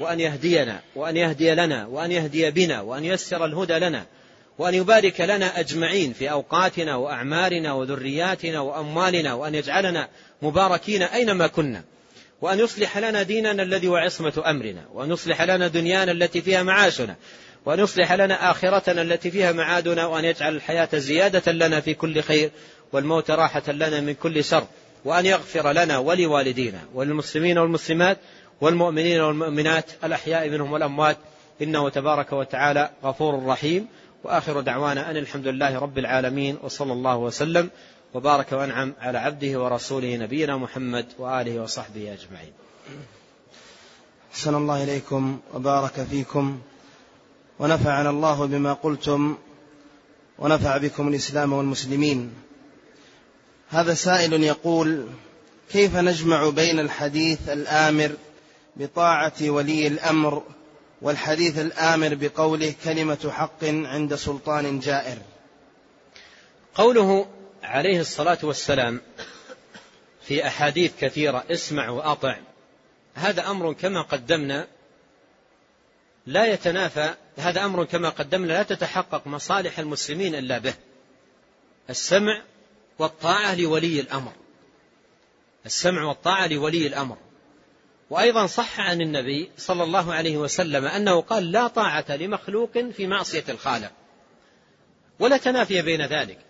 وأن 0.00 0.20
يهدينا 0.20 0.80
وأن 0.96 1.16
يهدي 1.16 1.54
لنا 1.54 1.86
وأن 1.86 2.12
يهدي 2.12 2.50
بنا 2.50 2.80
وأن 2.80 3.04
يسر 3.04 3.44
الهدى 3.44 3.78
لنا 3.78 4.06
وأن 4.58 4.74
يبارك 4.74 5.20
لنا 5.20 5.60
أجمعين 5.60 6.12
في 6.12 6.30
أوقاتنا 6.30 6.96
وأعمارنا 6.96 7.72
وذرياتنا 7.72 8.60
وأموالنا 8.60 9.34
وأن 9.34 9.54
يجعلنا 9.54 10.08
مباركين 10.42 11.02
أينما 11.02 11.46
كنا. 11.46 11.84
وأن 12.40 12.58
يصلح 12.58 12.98
لنا 12.98 13.22
ديننا 13.22 13.62
الذي 13.62 13.88
هو 13.88 13.96
عصمة 13.96 14.42
أمرنا 14.46 14.84
وأن 14.94 15.10
يصلح 15.10 15.42
لنا 15.42 15.68
دنيانا 15.68 16.12
التي 16.12 16.42
فيها 16.42 16.62
معاشنا 16.62 17.16
وأن 17.66 17.78
يصلح 17.78 18.12
لنا 18.12 18.50
آخرتنا 18.50 19.02
التي 19.02 19.30
فيها 19.30 19.52
معادنا 19.52 20.06
وأن 20.06 20.24
يجعل 20.24 20.56
الحياة 20.56 20.88
زيادة 20.94 21.52
لنا 21.52 21.80
في 21.80 21.94
كل 21.94 22.22
خير 22.22 22.50
والموت 22.92 23.30
راحة 23.30 23.72
لنا 23.72 24.00
من 24.00 24.14
كل 24.14 24.44
شر 24.44 24.66
وأن 25.04 25.26
يغفر 25.26 25.72
لنا 25.72 25.98
ولوالدينا 25.98 26.78
وللمسلمين 26.94 27.58
والمسلمات 27.58 28.18
والمؤمنين 28.60 29.20
والمؤمنات 29.20 29.84
الأحياء 30.04 30.48
منهم 30.48 30.72
والأموات. 30.72 31.16
إنه 31.62 31.88
تبارك 31.88 32.32
وتعالى 32.32 32.90
غفور 33.04 33.46
رحيم. 33.46 33.86
وآخر 34.24 34.60
دعوانا 34.60 35.10
أن 35.10 35.16
الحمد 35.16 35.48
لله 35.48 35.78
رب 35.78 35.98
العالمين 35.98 36.58
وصلى 36.62 36.92
الله 36.92 37.16
وسلم 37.16 37.70
وبارك 38.14 38.52
وأنعم 38.52 38.94
على 39.00 39.18
عبده 39.18 39.60
ورسوله 39.60 40.16
نبينا 40.16 40.56
محمد 40.56 41.06
وآله 41.18 41.62
وصحبه 41.62 42.12
أجمعين. 42.12 42.52
أحسن 44.32 44.54
الله 44.54 44.84
إليكم 44.84 45.40
وبارك 45.54 46.06
فيكم 46.10 46.60
ونفعنا 47.58 48.10
الله 48.10 48.46
بما 48.46 48.72
قلتم 48.72 49.36
ونفع 50.38 50.76
بكم 50.76 51.08
الإسلام 51.08 51.52
والمسلمين. 51.52 52.32
هذا 53.68 53.94
سائل 53.94 54.42
يقول 54.42 55.06
كيف 55.70 55.96
نجمع 55.96 56.48
بين 56.48 56.78
الحديث 56.78 57.48
الآمر 57.48 58.10
بطاعة 58.76 59.32
ولي 59.42 59.86
الأمر 59.86 60.42
والحديث 61.02 61.58
الآمر 61.58 62.14
بقوله 62.14 62.74
كلمة 62.84 63.30
حق 63.30 63.64
عند 63.64 64.14
سلطان 64.14 64.80
جائر؟ 64.80 65.18
قوله 66.74 67.26
عليه 67.68 68.00
الصلاة 68.00 68.38
والسلام 68.42 69.00
في 70.22 70.46
أحاديث 70.46 70.92
كثيرة 71.00 71.44
اسمع 71.50 71.88
وأطع. 71.88 72.36
هذا 73.14 73.50
أمر 73.50 73.72
كما 73.72 74.02
قدمنا 74.02 74.66
لا 76.26 76.46
يتنافى 76.46 77.14
هذا 77.36 77.64
أمر 77.64 77.84
كما 77.84 78.08
قدمنا 78.08 78.46
لا 78.52 78.62
تتحقق 78.62 79.26
مصالح 79.26 79.78
المسلمين 79.78 80.34
إلا 80.34 80.58
به. 80.58 80.74
السمع 81.90 82.42
والطاعة 82.98 83.54
لولي 83.54 84.00
الأمر. 84.00 84.32
السمع 85.66 86.02
والطاعة 86.02 86.46
لولي 86.46 86.86
الأمر. 86.86 87.16
وأيضا 88.10 88.46
صح 88.46 88.80
عن 88.80 89.00
النبي 89.00 89.50
صلى 89.58 89.82
الله 89.82 90.14
عليه 90.14 90.36
وسلم 90.36 90.84
أنه 90.84 91.20
قال 91.20 91.52
لا 91.52 91.66
طاعة 91.66 92.16
لمخلوق 92.16 92.78
في 92.78 93.06
معصية 93.06 93.44
الخالق. 93.48 93.92
ولا 95.18 95.36
تنافي 95.36 95.82
بين 95.82 96.06
ذلك. 96.06 96.47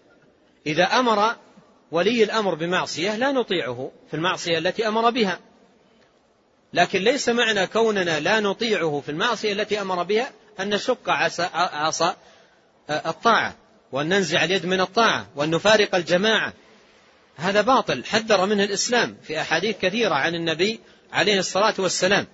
إذا 0.69 0.85
أمر 0.85 1.37
ولي 1.91 2.25
الأمر 2.25 2.55
بمعصية 2.55 3.17
لا 3.17 3.33
نطيعه 3.33 3.91
في 4.11 4.17
المعصية 4.17 4.59
التي 4.59 4.89
أمر 4.89 5.11
بها. 5.11 5.41
لكن 6.73 6.99
ليس 6.99 7.29
معنى 7.29 7.67
كوننا 7.67 8.21
لا 8.21 8.41
نطيعه 8.41 9.01
في 9.01 9.09
المعصية 9.09 9.53
التي 9.53 9.81
أمر 9.81 10.03
بها 10.03 10.31
أن 10.61 10.69
نشق 10.75 11.11
عصا 11.51 12.17
الطاعة 12.91 13.57
وأن 13.93 14.09
ننزع 14.09 14.45
اليد 14.45 14.67
من 14.67 14.81
الطاعة 14.81 15.27
وأن 15.37 15.51
نفارق 15.51 15.95
الجماعة. 15.95 16.53
هذا 17.37 17.61
باطل. 17.61 18.05
حذر 18.05 18.47
منه 18.47 18.65
الإسلام 18.65 19.17
في 19.23 19.41
أحاديث 19.41 19.77
كثيرة 19.79 20.15
عن 20.15 20.35
النبي 20.35 20.81
عليه 21.13 21.39
الصلاة 21.39 21.75
والسلام. 21.79 22.27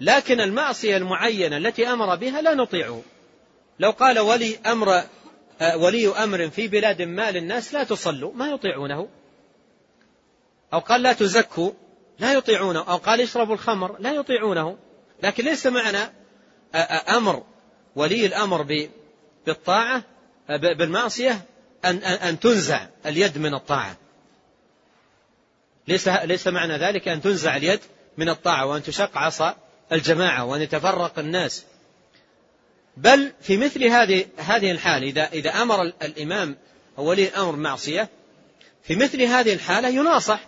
لكن 0.00 0.40
المعصية 0.40 0.96
المعينة 0.96 1.56
التي 1.56 1.88
أمر 1.88 2.14
بها 2.14 2.42
لا 2.42 2.54
نطيعه. 2.54 3.02
لو 3.78 3.90
قال 3.90 4.18
ولي 4.18 4.58
أمر 4.66 5.02
ولي 5.74 6.08
أمر 6.08 6.50
في 6.50 6.68
بلاد 6.68 7.02
ما 7.02 7.30
للناس 7.30 7.74
لا 7.74 7.84
تصلوا 7.84 8.32
ما 8.34 8.48
يطيعونه. 8.48 9.08
أو 10.72 10.78
قال 10.78 11.02
لا 11.02 11.12
تزكوا 11.12 11.72
لا 12.18 12.32
يطيعونه. 12.32 12.80
أو 12.80 12.96
قال 12.96 13.20
اشربوا 13.20 13.54
الخمر 13.54 13.96
لا 13.98 14.12
يطيعونه. 14.12 14.78
لكن 15.22 15.44
ليس 15.44 15.66
معنى 15.66 16.12
أمر 17.08 17.42
ولي 17.96 18.26
الأمر 18.26 18.88
بالطاعة 19.46 20.02
بالمعصية 20.48 21.44
أن 21.84 21.96
أن 21.98 22.40
تنزع 22.40 22.86
اليد 23.06 23.38
من 23.38 23.54
الطاعة. 23.54 23.96
ليس 25.88 26.08
ليس 26.08 26.46
معنى 26.46 26.76
ذلك 26.76 27.08
أن 27.08 27.20
تنزع 27.20 27.56
اليد 27.56 27.80
من 28.16 28.28
الطاعة 28.28 28.66
وأن 28.66 28.82
تشق 28.82 29.18
عصا 29.18 29.56
الجماعة 29.92 30.44
وأن 30.44 30.62
يتفرق 30.62 31.18
الناس. 31.18 31.64
بل 32.98 33.32
في 33.40 33.56
مثل 33.56 33.84
هذه 33.84 34.26
هذه 34.36 34.70
الحال 34.70 35.02
إذا 35.02 35.28
إذا 35.32 35.62
أمر 35.62 35.82
الإمام 35.82 36.56
أو 36.98 37.04
ولي 37.04 37.28
الأمر 37.28 37.56
معصية 37.56 38.08
في 38.82 38.96
مثل 38.96 39.22
هذه 39.22 39.52
الحالة 39.52 39.88
يناصح. 39.88 40.40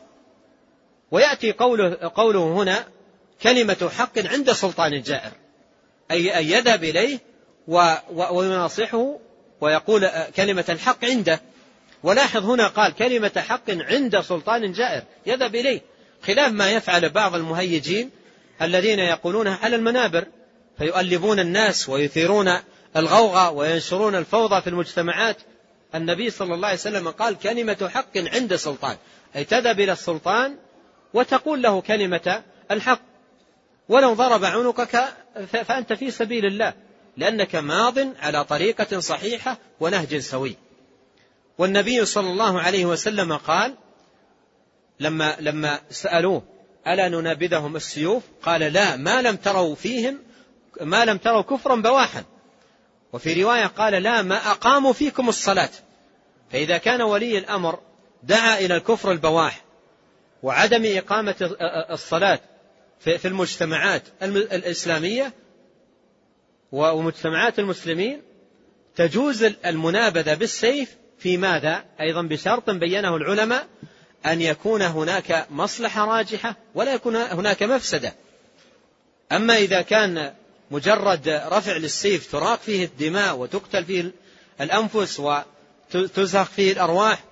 ويأتي 1.11 1.53
قوله 1.53 2.13
قوله 2.15 2.63
هنا 2.63 2.85
كلمة 3.43 3.91
حق 3.97 4.19
عند 4.19 4.53
سلطان 4.53 5.03
جائر 5.03 5.33
أي 6.11 6.39
أن 6.39 6.45
يذهب 6.45 6.85
إليه 6.85 7.19
ويناصحه 8.31 9.19
ويقول 9.61 10.09
كلمة 10.37 10.65
الحق 10.69 11.05
عنده. 11.05 11.41
ولاحظ 12.03 12.45
هنا 12.45 12.69
قال 12.69 12.95
كلمة 12.95 13.45
حق 13.49 13.71
عند 13.71 14.21
سلطان 14.21 14.73
جائر 14.73 15.03
يذهب 15.27 15.55
إليه. 15.55 15.81
خلاف 16.23 16.53
ما 16.53 16.71
يفعل 16.71 17.09
بعض 17.09 17.35
المهيجين 17.35 18.11
الذين 18.63 18.99
يقولونها 18.99 19.59
على 19.63 19.77
المنابر. 19.77 20.27
فيؤلبون 20.81 21.41
الناس 21.41 21.89
ويثيرون 21.89 22.59
الغوغاء 22.97 23.55
وينشرون 23.55 24.15
الفوضى 24.15 24.61
في 24.61 24.71
المجتمعات. 24.71 25.37
النبي 25.95 26.31
صلى 26.31 26.55
الله 26.55 26.69
عليه 26.69 26.79
وسلم 26.79 27.11
قال 27.11 27.39
كلمة 27.39 27.91
حق 27.95 28.19
عند 28.19 28.57
سلطان 28.57 28.97
أي 29.37 29.45
تذهب 29.45 29.81
إلى 29.81 29.93
السلطان 29.93 30.57
وتقول 31.15 31.63
له 31.63 31.81
كلمة 31.81 32.43
الحق. 32.71 33.01
ولو 33.89 34.15
ضرب 34.15 34.45
عنقك 34.45 35.05
فأنت 35.47 35.93
في 35.93 36.11
سبيل 36.11 36.47
الله. 36.47 36.75
لأنك 37.17 37.57
ماض 37.57 37.99
على 38.23 38.45
طريقة 38.45 39.01
صحيحة 39.01 39.59
ونهج 39.81 40.19
سوي. 40.19 40.57
والنبي 41.59 42.05
صلى 42.05 42.29
الله 42.29 42.61
عليه 42.61 42.85
وسلم 42.85 43.37
قال 43.37 43.75
لما 45.01 45.37
لما 45.41 45.81
سألوه 45.91 46.43
ألا 46.87 47.09
ننابذهم 47.09 47.77
السيوف؟ 47.77 48.23
قال 48.43 48.61
لا 48.61 48.97
ما 48.97 49.23
لم 49.23 49.37
تروا 49.37 49.75
فيهم 49.75 50.30
ما 50.81 51.05
لم 51.05 51.19
تروا 51.19 51.43
كفرا 51.43 51.77
بواحا. 51.77 52.25
وفي 53.13 53.43
رواية 53.43 53.67
قال 53.67 54.03
لا 54.03 54.23
ما 54.23 54.37
أقاموا 54.37 54.93
فيكم 54.93 55.29
الصلاة. 55.29 55.71
فإذا 56.51 56.79
كان 56.79 57.03
ولي 57.03 57.39
الأمر 57.39 57.79
دعا 58.23 58.59
إلى 58.59 58.77
الكفر 58.77 59.13
البواح 59.13 59.65
وعدم 60.43 60.97
إقامة 60.97 61.35
الصلاة 61.91 62.41
في 63.01 63.29
المجتمعات 63.29 64.03
الإسلامية 64.23 65.33
ومجتمعات 66.73 67.59
المسلمين 67.59 68.23
تجوز 68.97 69.45
المنابذة 69.45 70.35
بالسيف 70.35 70.97
في 71.19 71.37
ماذا؟ 71.37 71.85
أيضا 72.01 72.23
بشرط 72.23 72.71
بينه 72.71 73.17
العلماء 73.17 73.67
أن 74.27 74.41
يكون 74.41 74.83
هناك 74.83 75.47
مصلحة 75.51 76.05
راجحة 76.05 76.57
ولا 76.75 76.95
يكون 76.95 77.17
هناك 77.17 77.63
مفسدة. 77.63 78.15
أما 79.33 79.57
إذا 79.57 79.83
كان 79.83 80.35
مجرد 80.71 81.29
رفع 81.29 81.77
للسيف 81.77 82.33
تراق 82.33 82.61
فيه 82.61 82.85
الدماء 82.85 83.37
وتقتل 83.37 83.85
فيه 83.85 84.11
الأنفس 84.61 85.21
وتزهق 85.21 86.47
فيه 86.47 86.73
الأرواح. 86.73 87.25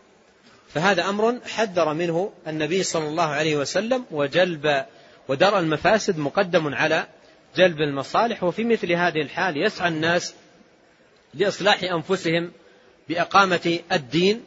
فهذا 0.74 1.08
أمر 1.08 1.38
حذر 1.46 1.94
منه 1.94 2.32
النبي 2.46 2.82
صلى 2.82 3.08
الله 3.08 3.26
عليه 3.26 3.56
وسلم 3.56 4.04
وجلب 4.10 4.84
ودرء 5.28 5.58
المفاسد 5.58 6.18
مقدم 6.18 6.74
على 6.74 7.06
جلب 7.56 7.80
المصالح. 7.80 8.44
وفي 8.44 8.64
مثل 8.64 8.92
هذه 8.92 9.22
الحال 9.22 9.66
يسعى 9.66 9.88
الناس 9.88 10.34
لإصلاح 11.34 11.82
أنفسهم 11.82 12.52
بإقامة 13.08 13.78
الدين 13.92 14.44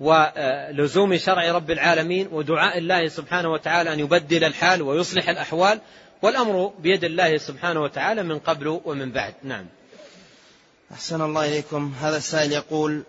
ولزوم 0.00 1.16
شرع 1.16 1.52
رب 1.52 1.70
العالمين 1.70 2.28
ودعاء 2.32 2.78
الله 2.78 3.08
سبحانه 3.08 3.52
وتعالى 3.52 3.92
أن 3.92 4.00
يبدل 4.00 4.44
الحال 4.44 4.82
ويصلح 4.82 5.28
الأحوال. 5.28 5.80
والأمر 6.22 6.72
بيد 6.78 7.04
الله 7.04 7.38
سبحانه 7.38 7.80
وتعالى 7.80 8.22
من 8.22 8.38
قبل 8.38 8.80
ومن 8.84 9.12
بعد. 9.12 9.34
نعم. 9.42 9.66
أحسن 10.92 11.20
الله 11.20 11.48
إليكم. 11.48 11.92
هذا 12.00 12.16
السائل 12.16 12.52
يقول 12.52 13.02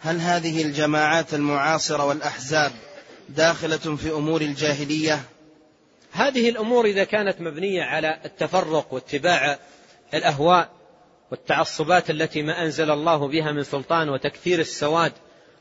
هل 0.00 0.20
هذه 0.20 0.62
الجماعات 0.62 1.34
المعاصرة 1.34 2.04
والأحزاب 2.04 2.72
داخلة 3.28 3.96
في 3.96 4.10
أمور 4.10 4.40
الجاهلية؟ 4.40 5.20
هذه 6.12 6.48
الأمور 6.48 6.84
إذا 6.84 7.04
كانت 7.04 7.40
مبنية 7.40 7.82
على 7.82 8.18
التفرق 8.24 8.94
واتباع 8.94 9.58
الأهواء 10.14 10.70
والتعصبات 11.30 12.10
التي 12.10 12.42
ما 12.42 12.62
أنزل 12.62 12.90
الله 12.90 13.28
بها 13.28 13.52
من 13.52 13.62
سلطان 13.62 14.08
وتكثير 14.08 14.60
السواد 14.60 15.12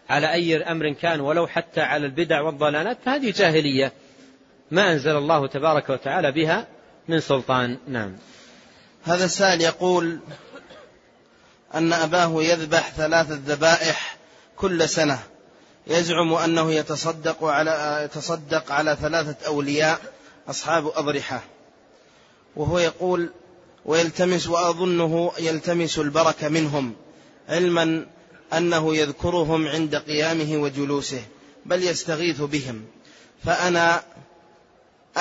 على 0.10 0.34
أي 0.34 0.58
أمر 0.58 0.94
كان 0.94 1.20
ولو 1.20 1.48
حتى 1.48 1.82
على 1.82 2.06
البدع 2.06 2.42
والضلالات 2.42 2.98
فهذه 3.06 3.32
جاهلية. 3.32 3.92
ما 4.72 4.92
أنزل 4.94 5.18
الله 5.18 5.48
تبارك 5.48 5.90
وتعالى 5.90 6.32
بها 6.32 6.68
من 7.08 7.20
سلطان. 7.20 7.78
نعم. 7.88 8.16
هذا 9.04 9.26
السائل 9.26 9.62
يقول 9.62 10.20
أن 11.76 11.94
أباه 11.94 12.44
يذبح 12.44 12.92
ثلاثة 12.92 13.40
ذبائح 13.46 14.18
كل 14.56 14.90
سنة. 14.90 15.20
يزعم 15.88 16.34
أنه 16.34 16.74
يتصدق 16.74 17.44
على 17.44 18.02
يتصدق 18.04 18.72
على 18.72 18.98
ثلاثة 19.02 19.48
أولياء 19.48 20.00
أصحاب 20.50 20.88
أضرحة. 20.88 21.44
وهو 22.56 22.80
يقول 22.80 23.30
ويلتمس 23.86 24.48
وأظنه 24.48 25.32
يلتمس 25.40 26.00
البركة 26.00 26.50
منهم 26.50 26.96
علما 27.50 28.06
أنه 28.54 28.96
يذكرهم 28.96 29.68
عند 29.68 29.96
قيامه 29.96 30.58
وجلوسه 30.58 31.22
بل 31.66 31.84
يستغيث 31.84 32.42
بهم. 32.42 32.86
فأنا 33.46 34.04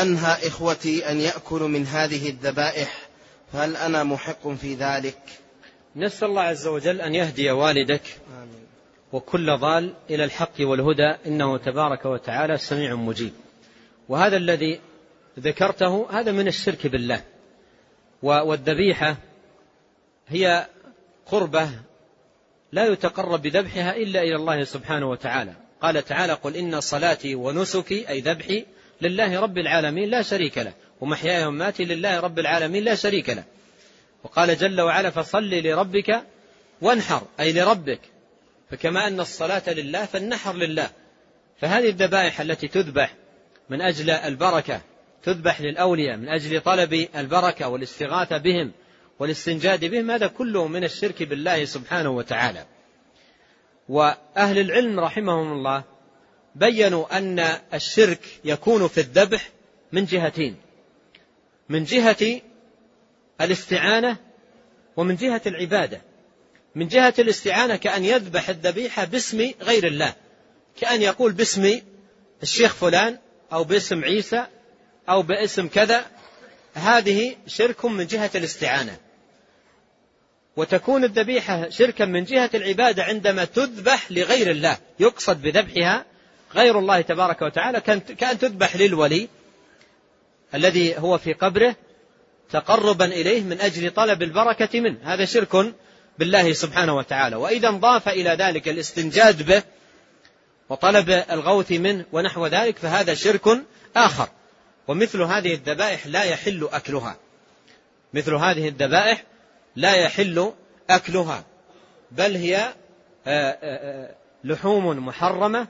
أنهى 0.02 0.48
إخوتي 0.48 1.10
أن 1.10 1.20
يأكلوا 1.20 1.68
من 1.68 1.86
هذه 1.86 2.28
الذبائح 2.28 3.08
فهل 3.52 3.76
أنا 3.76 4.04
محق 4.04 4.48
في 4.48 4.74
ذلك؟ 4.74 5.18
نسأل 5.96 6.28
الله 6.28 6.42
عز 6.42 6.66
وجل 6.66 7.00
أن 7.00 7.14
يهدي 7.14 7.50
والدك 7.50 8.02
آمين. 8.42 8.66
وكل 9.12 9.56
ضال 9.58 9.94
إلى 10.10 10.24
الحق 10.24 10.60
والهدى 10.60 11.14
إنه 11.26 11.58
تبارك 11.58 12.04
وتعالى 12.04 12.58
سميع 12.58 12.94
مجيب. 12.94 13.32
وهذا 14.08 14.36
الذي 14.36 14.80
ذكرته 15.38 16.06
هذا 16.10 16.32
من 16.32 16.48
الشرك 16.48 16.86
بالله. 16.86 17.22
والذبيحة 18.22 19.16
هي 20.28 20.66
قربة 21.26 21.68
لا 22.72 22.86
يتقرب 22.86 23.42
بذبحها 23.42 23.96
إلا 23.96 24.22
إلى 24.22 24.36
الله 24.36 24.64
سبحانه 24.64 25.10
وتعالى. 25.10 25.52
قال 25.82 26.04
تعالى 26.04 26.32
قل 26.32 26.56
إن 26.56 26.80
صلاتي 26.80 27.34
ونسكي 27.34 28.08
أي 28.08 28.20
ذبحي 28.20 28.66
لله 29.00 29.40
رب 29.40 29.58
العالمين 29.58 30.10
لا 30.10 30.22
شريك 30.22 30.58
له 30.58 30.72
ومحياي 31.00 31.46
وماتي 31.46 31.84
لله 31.84 32.20
رب 32.20 32.38
العالمين 32.38 32.84
لا 32.84 32.94
شريك 32.94 33.30
له. 33.30 33.44
وقال 34.24 34.56
جل 34.56 34.80
وعلا 34.80 35.10
فصل 35.10 35.50
لربك 35.50 36.22
وانحر 36.80 37.22
أي 37.40 37.52
لربك. 37.52 38.00
فكما 38.70 39.08
أن 39.08 39.20
الصلاة 39.20 39.62
لله 39.68 40.04
فالنحر 40.04 40.56
لله. 40.56 40.90
فهذه 41.60 41.88
الذبائح 41.88 42.40
التي 42.40 42.68
تذبح 42.68 43.14
من 43.70 43.80
أجل 43.80 44.10
البركة 44.10 44.80
تذبح 45.22 45.60
للأولياء 45.60 46.16
من 46.16 46.28
أجل 46.28 46.60
طلب 46.60 47.08
البركة 47.16 47.68
والاستغاثة 47.68 48.38
بهم 48.38 48.72
والاستنجاد 49.18 49.84
بهم 49.84 50.10
هذا 50.10 50.26
كله 50.26 50.68
من 50.68 50.84
الشرك 50.84 51.22
بالله 51.22 51.64
سبحانه 51.64 52.10
وتعالى. 52.10 52.66
وأهل 53.88 54.58
العلم 54.58 55.00
رحمهم 55.00 55.52
الله 55.52 55.84
بينوا 56.56 57.18
أن 57.18 57.58
الشرك 57.74 58.20
يكون 58.44 58.88
في 58.88 59.00
الذبح 59.00 59.48
من 59.92 60.04
جهتين. 60.04 60.56
من 61.68 61.84
جهة 61.84 62.40
الاستعانة 63.40 64.16
ومن 64.96 65.16
جهة 65.16 65.42
العبادة. 65.46 66.00
من 66.74 66.88
جهة 66.88 67.14
الاستعانة 67.18 67.76
كأن 67.76 68.04
يذبح 68.04 68.48
الذبيحة 68.48 69.04
باسم 69.04 69.52
غير 69.62 69.86
الله. 69.86 70.14
كأن 70.80 71.02
يقول 71.02 71.32
باسم 71.32 71.80
الشيخ 72.42 72.74
فلان 72.74 73.18
أو 73.52 73.64
باسم 73.64 74.04
عيسى 74.04 74.46
أو 75.08 75.22
باسم 75.22 75.68
كذا. 75.68 76.06
هذه 76.74 77.36
شرك 77.46 77.84
من 77.84 78.06
جهة 78.06 78.30
الاستعانة. 78.34 78.96
وتكون 80.56 81.04
الذبيحة 81.04 81.68
شركا 81.68 82.04
من 82.04 82.24
جهة 82.24 82.50
العبادة 82.54 83.04
عندما 83.04 83.44
تذبح 83.44 84.12
لغير 84.12 84.50
الله. 84.50 84.78
يقصد 85.00 85.42
بذبحها 85.42 86.04
غير 86.54 86.78
الله 86.78 87.00
تبارك 87.00 87.42
وتعالى 87.42 87.80
كأن 88.18 88.38
تذبح 88.38 88.76
للولي 88.76 89.28
الذي 90.54 90.98
هو 90.98 91.18
في 91.18 91.32
قبره 91.32 91.76
تقربا 92.50 93.04
إليه 93.04 93.42
من 93.42 93.60
أجل 93.60 93.90
طلب 93.90 94.22
البركة 94.22 94.80
منه. 94.80 94.98
هذا 95.04 95.24
شرك 95.24 95.74
بالله 96.18 96.52
سبحانه 96.52 96.96
وتعالى. 96.96 97.36
وإذا 97.36 97.68
انضاف 97.68 98.08
إلى 98.08 98.30
ذلك 98.30 98.68
الاستنجاد 98.68 99.42
به 99.42 99.62
وطلب 100.68 101.10
الغوث 101.10 101.72
منه 101.72 102.04
ونحو 102.12 102.46
ذلك 102.46 102.78
فهذا 102.78 103.14
شرك 103.14 103.62
آخر. 103.96 104.28
ومثل 104.88 105.22
هذه 105.22 105.54
الذبائح 105.54 106.06
لا 106.06 106.22
يحل 106.22 106.68
أكلها. 106.72 107.16
مثل 108.14 108.34
هذه 108.34 108.68
الذبائح 108.68 109.24
لا 109.76 109.94
يحل 109.94 110.52
أكلها. 110.90 111.44
بل 112.12 112.36
هي 112.36 112.56
آه، 112.56 112.70
آه، 113.28 113.56
آه، 113.62 114.14
لحوم 114.44 115.06
محرمة 115.06 115.66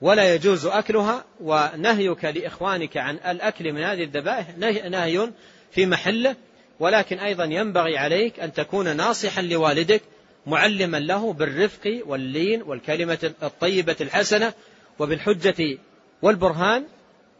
ولا 0.00 0.34
يجوز 0.34 0.66
أكلها 0.66 1.24
ونهيك 1.40 2.24
لإخوانك 2.24 2.96
عن 2.96 3.14
الأكل 3.14 3.72
من 3.72 3.82
هذه 3.82 4.04
الذبائح. 4.04 4.46
نهي 4.58 5.30
في 5.72 5.86
محله 5.86 6.36
ولكن 6.80 7.18
أيضا 7.18 7.44
ينبغي 7.44 7.98
عليك 7.98 8.40
أن 8.40 8.52
تكون 8.52 8.96
ناصحا 8.96 9.42
لوالدك 9.42 10.02
معلما 10.46 10.96
له 10.96 11.32
بالرفق 11.32 12.02
واللين 12.06 12.62
والكلمة 12.62 13.32
الطيبة 13.42 13.96
الحسنة 14.00 14.52
وبالحجة 14.98 15.78
والبرهان 16.22 16.84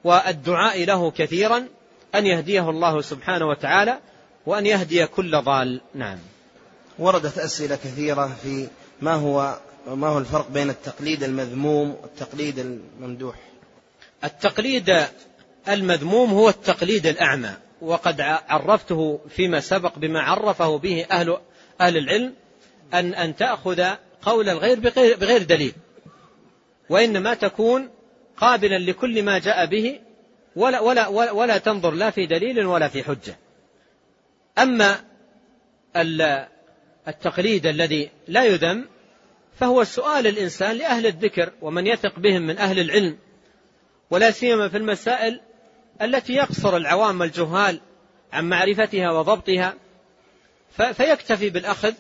والدعاء 0.05 0.85
له 0.85 1.11
كثيرا. 1.11 1.67
أن 2.15 2.27
يهديه 2.27 2.71
الله 2.71 3.01
سبحانه 3.01 3.47
وتعالى 3.47 3.99
وأن 4.47 4.67
يهدي 4.67 5.07
كل 5.07 5.43
ضال. 5.43 5.81
نعم. 5.95 6.19
وردت 6.99 7.39
أسئلة 7.39 7.77
كثيرة 7.77 8.37
في 8.43 8.69
ما 9.01 9.15
هو 9.15 9.59
ما 9.87 10.09
هو 10.09 10.19
الفرق 10.19 10.51
بين 10.51 10.71
التقليد 10.71 11.23
المذموم 11.23 11.97
والتقليد 12.03 12.59
الممدوح؟ 12.59 13.37
التقليد 14.25 15.07
المذموم 15.69 16.31
هو 16.31 16.49
التقليد 16.49 17.07
الأعمى 17.07 17.51
وقد 17.83 18.21
عرفته 18.21 19.21
فيما 19.29 19.61
سبق 19.61 19.99
بما 19.99 20.21
عرفه 20.21 20.79
به 20.79 21.07
أهل 21.11 21.39
أهل 21.81 21.97
العلم 21.97 22.35
أن 22.95 23.15
أن 23.15 23.37
تأخذ 23.37 23.85
قول 24.23 24.49
الغير 24.49 24.81
بغير, 24.81 25.17
بغير 25.17 25.43
دليل 25.43 25.73
وإنما 26.91 27.35
تكون 27.35 27.91
قابلا 28.37 28.79
لكل 28.79 29.23
ما 29.23 29.39
جاء 29.39 29.67
به 29.67 30.01
ولا, 30.57 30.81
ولا, 30.81 31.07
ولا, 31.09 31.31
ولا 31.31 31.59
تنظر 31.59 31.91
لا 31.91 32.11
في 32.11 32.27
دليل 32.27 32.67
ولا 32.67 32.89
في 32.89 33.03
حجة. 33.03 33.39
أما 34.59 35.01
التقليد 37.09 37.67
الذي 37.67 38.11
لا 38.29 38.45
يذم 38.45 38.85
فهو 39.57 39.85
سؤال 39.85 40.27
الإنسان 40.27 40.77
لأهل 40.77 41.07
الذكر 41.07 41.53
ومن 41.63 41.87
يثق 41.87 42.19
بهم 42.19 42.43
من 42.43 42.59
أهل 42.59 42.79
العلم 42.79 43.19
ولا 44.11 44.31
سيما 44.31 44.69
في 44.69 44.77
المسائل 44.77 45.41
التي 46.03 46.33
يقصر 46.33 46.77
العوام 46.77 47.23
الجهال 47.23 47.81
عن 48.33 48.49
معرفتها 48.49 49.11
وضبطها 49.11 49.75
فيكتفي 50.93 51.51
بالأخذ 51.51 51.93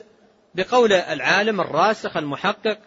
بقول 0.54 0.92
العالم 0.92 1.60
الراسخ 1.60 2.16
المحقق 2.16 2.78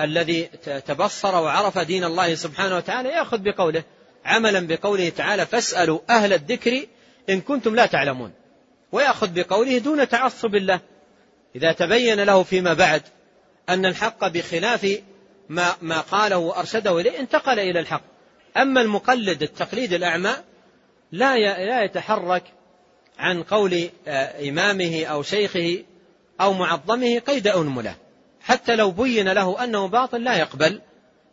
الذي 0.00 0.44
تبصر 0.86 1.34
وعرف 1.34 1.78
دين 1.78 2.04
الله 2.04 2.34
سبحانه 2.34 2.76
وتعالى 2.76 3.08
يأخذ 3.08 3.38
بقوله 3.38 3.84
عملا 4.24 4.66
بقوله 4.66 5.08
تعالى 5.08 5.46
فاسألوا 5.46 6.00
أهل 6.10 6.32
الذكر 6.32 6.86
إن 7.30 7.40
كنتم 7.40 7.74
لا 7.74 7.86
تعلمون 7.86 8.32
ويأخذ 8.92 9.28
بقوله 9.34 9.78
دون 9.78 10.08
تعصب 10.08 10.54
الله 10.54 10.80
إذا 11.56 11.72
تبين 11.72 12.20
له 12.20 12.42
فيما 12.42 12.74
بعد 12.74 13.02
أن 13.68 13.86
الحق 13.86 14.28
بخلاف 14.28 15.00
ما 15.48 15.74
ما 15.82 16.00
قاله 16.00 16.38
وأرشده 16.38 17.00
إليه 17.00 17.20
انتقل 17.20 17.58
إلى 17.58 17.80
الحق. 17.80 18.02
أما 18.56 18.80
المقلد 18.80 19.42
التقليد 19.42 19.92
الأعمى 19.92 20.36
لا 21.12 21.36
لا 21.66 21.82
يتحرك 21.82 22.42
عن 23.18 23.42
قول 23.42 23.88
آه، 24.08 24.48
إمامه 24.48 25.04
أو 25.04 25.22
شيخه 25.22 25.84
أو 26.40 26.52
معظمه 26.52 27.18
قيد 27.18 27.48
انمله 27.48 27.94
حتى 28.40 28.76
لو 28.76 28.90
بين 28.90 29.28
له 29.28 29.64
أنه 29.64 29.86
باطل 29.88 30.24
لا 30.24 30.36
يقبل. 30.36 30.80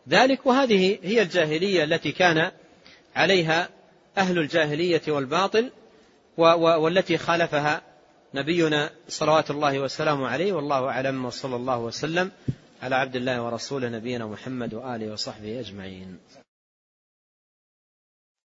ذلك 0.10 0.46
وهذه 0.46 1.00
هي 1.04 1.22
الجاهلية 1.22 1.84
التي 1.84 2.12
كان 2.12 2.52
عليها 3.16 3.70
أهل 4.18 4.40
الجاهلية 4.40 5.02
والباطل 5.08 5.72
والتي 6.38 7.18
خالفها 7.18 7.82
نبينا 8.36 8.90
صلوات 9.08 9.52
الله 9.52 9.80
وسلامه 9.80 10.28
عليه 10.28 10.54
والله 10.54 10.90
أعلم 10.90 11.26
وصلى 11.26 11.56
الله 11.56 11.80
وسلم 11.80 12.32
على 12.84 12.96
عبد 12.96 13.16
الله 13.16 13.42
ورسوله 13.42 13.90
نبينا 13.90 14.26
محمد 14.26 14.74
وآله 14.74 15.14
وصحبه 15.14 15.60
أجمعين. 15.60 16.18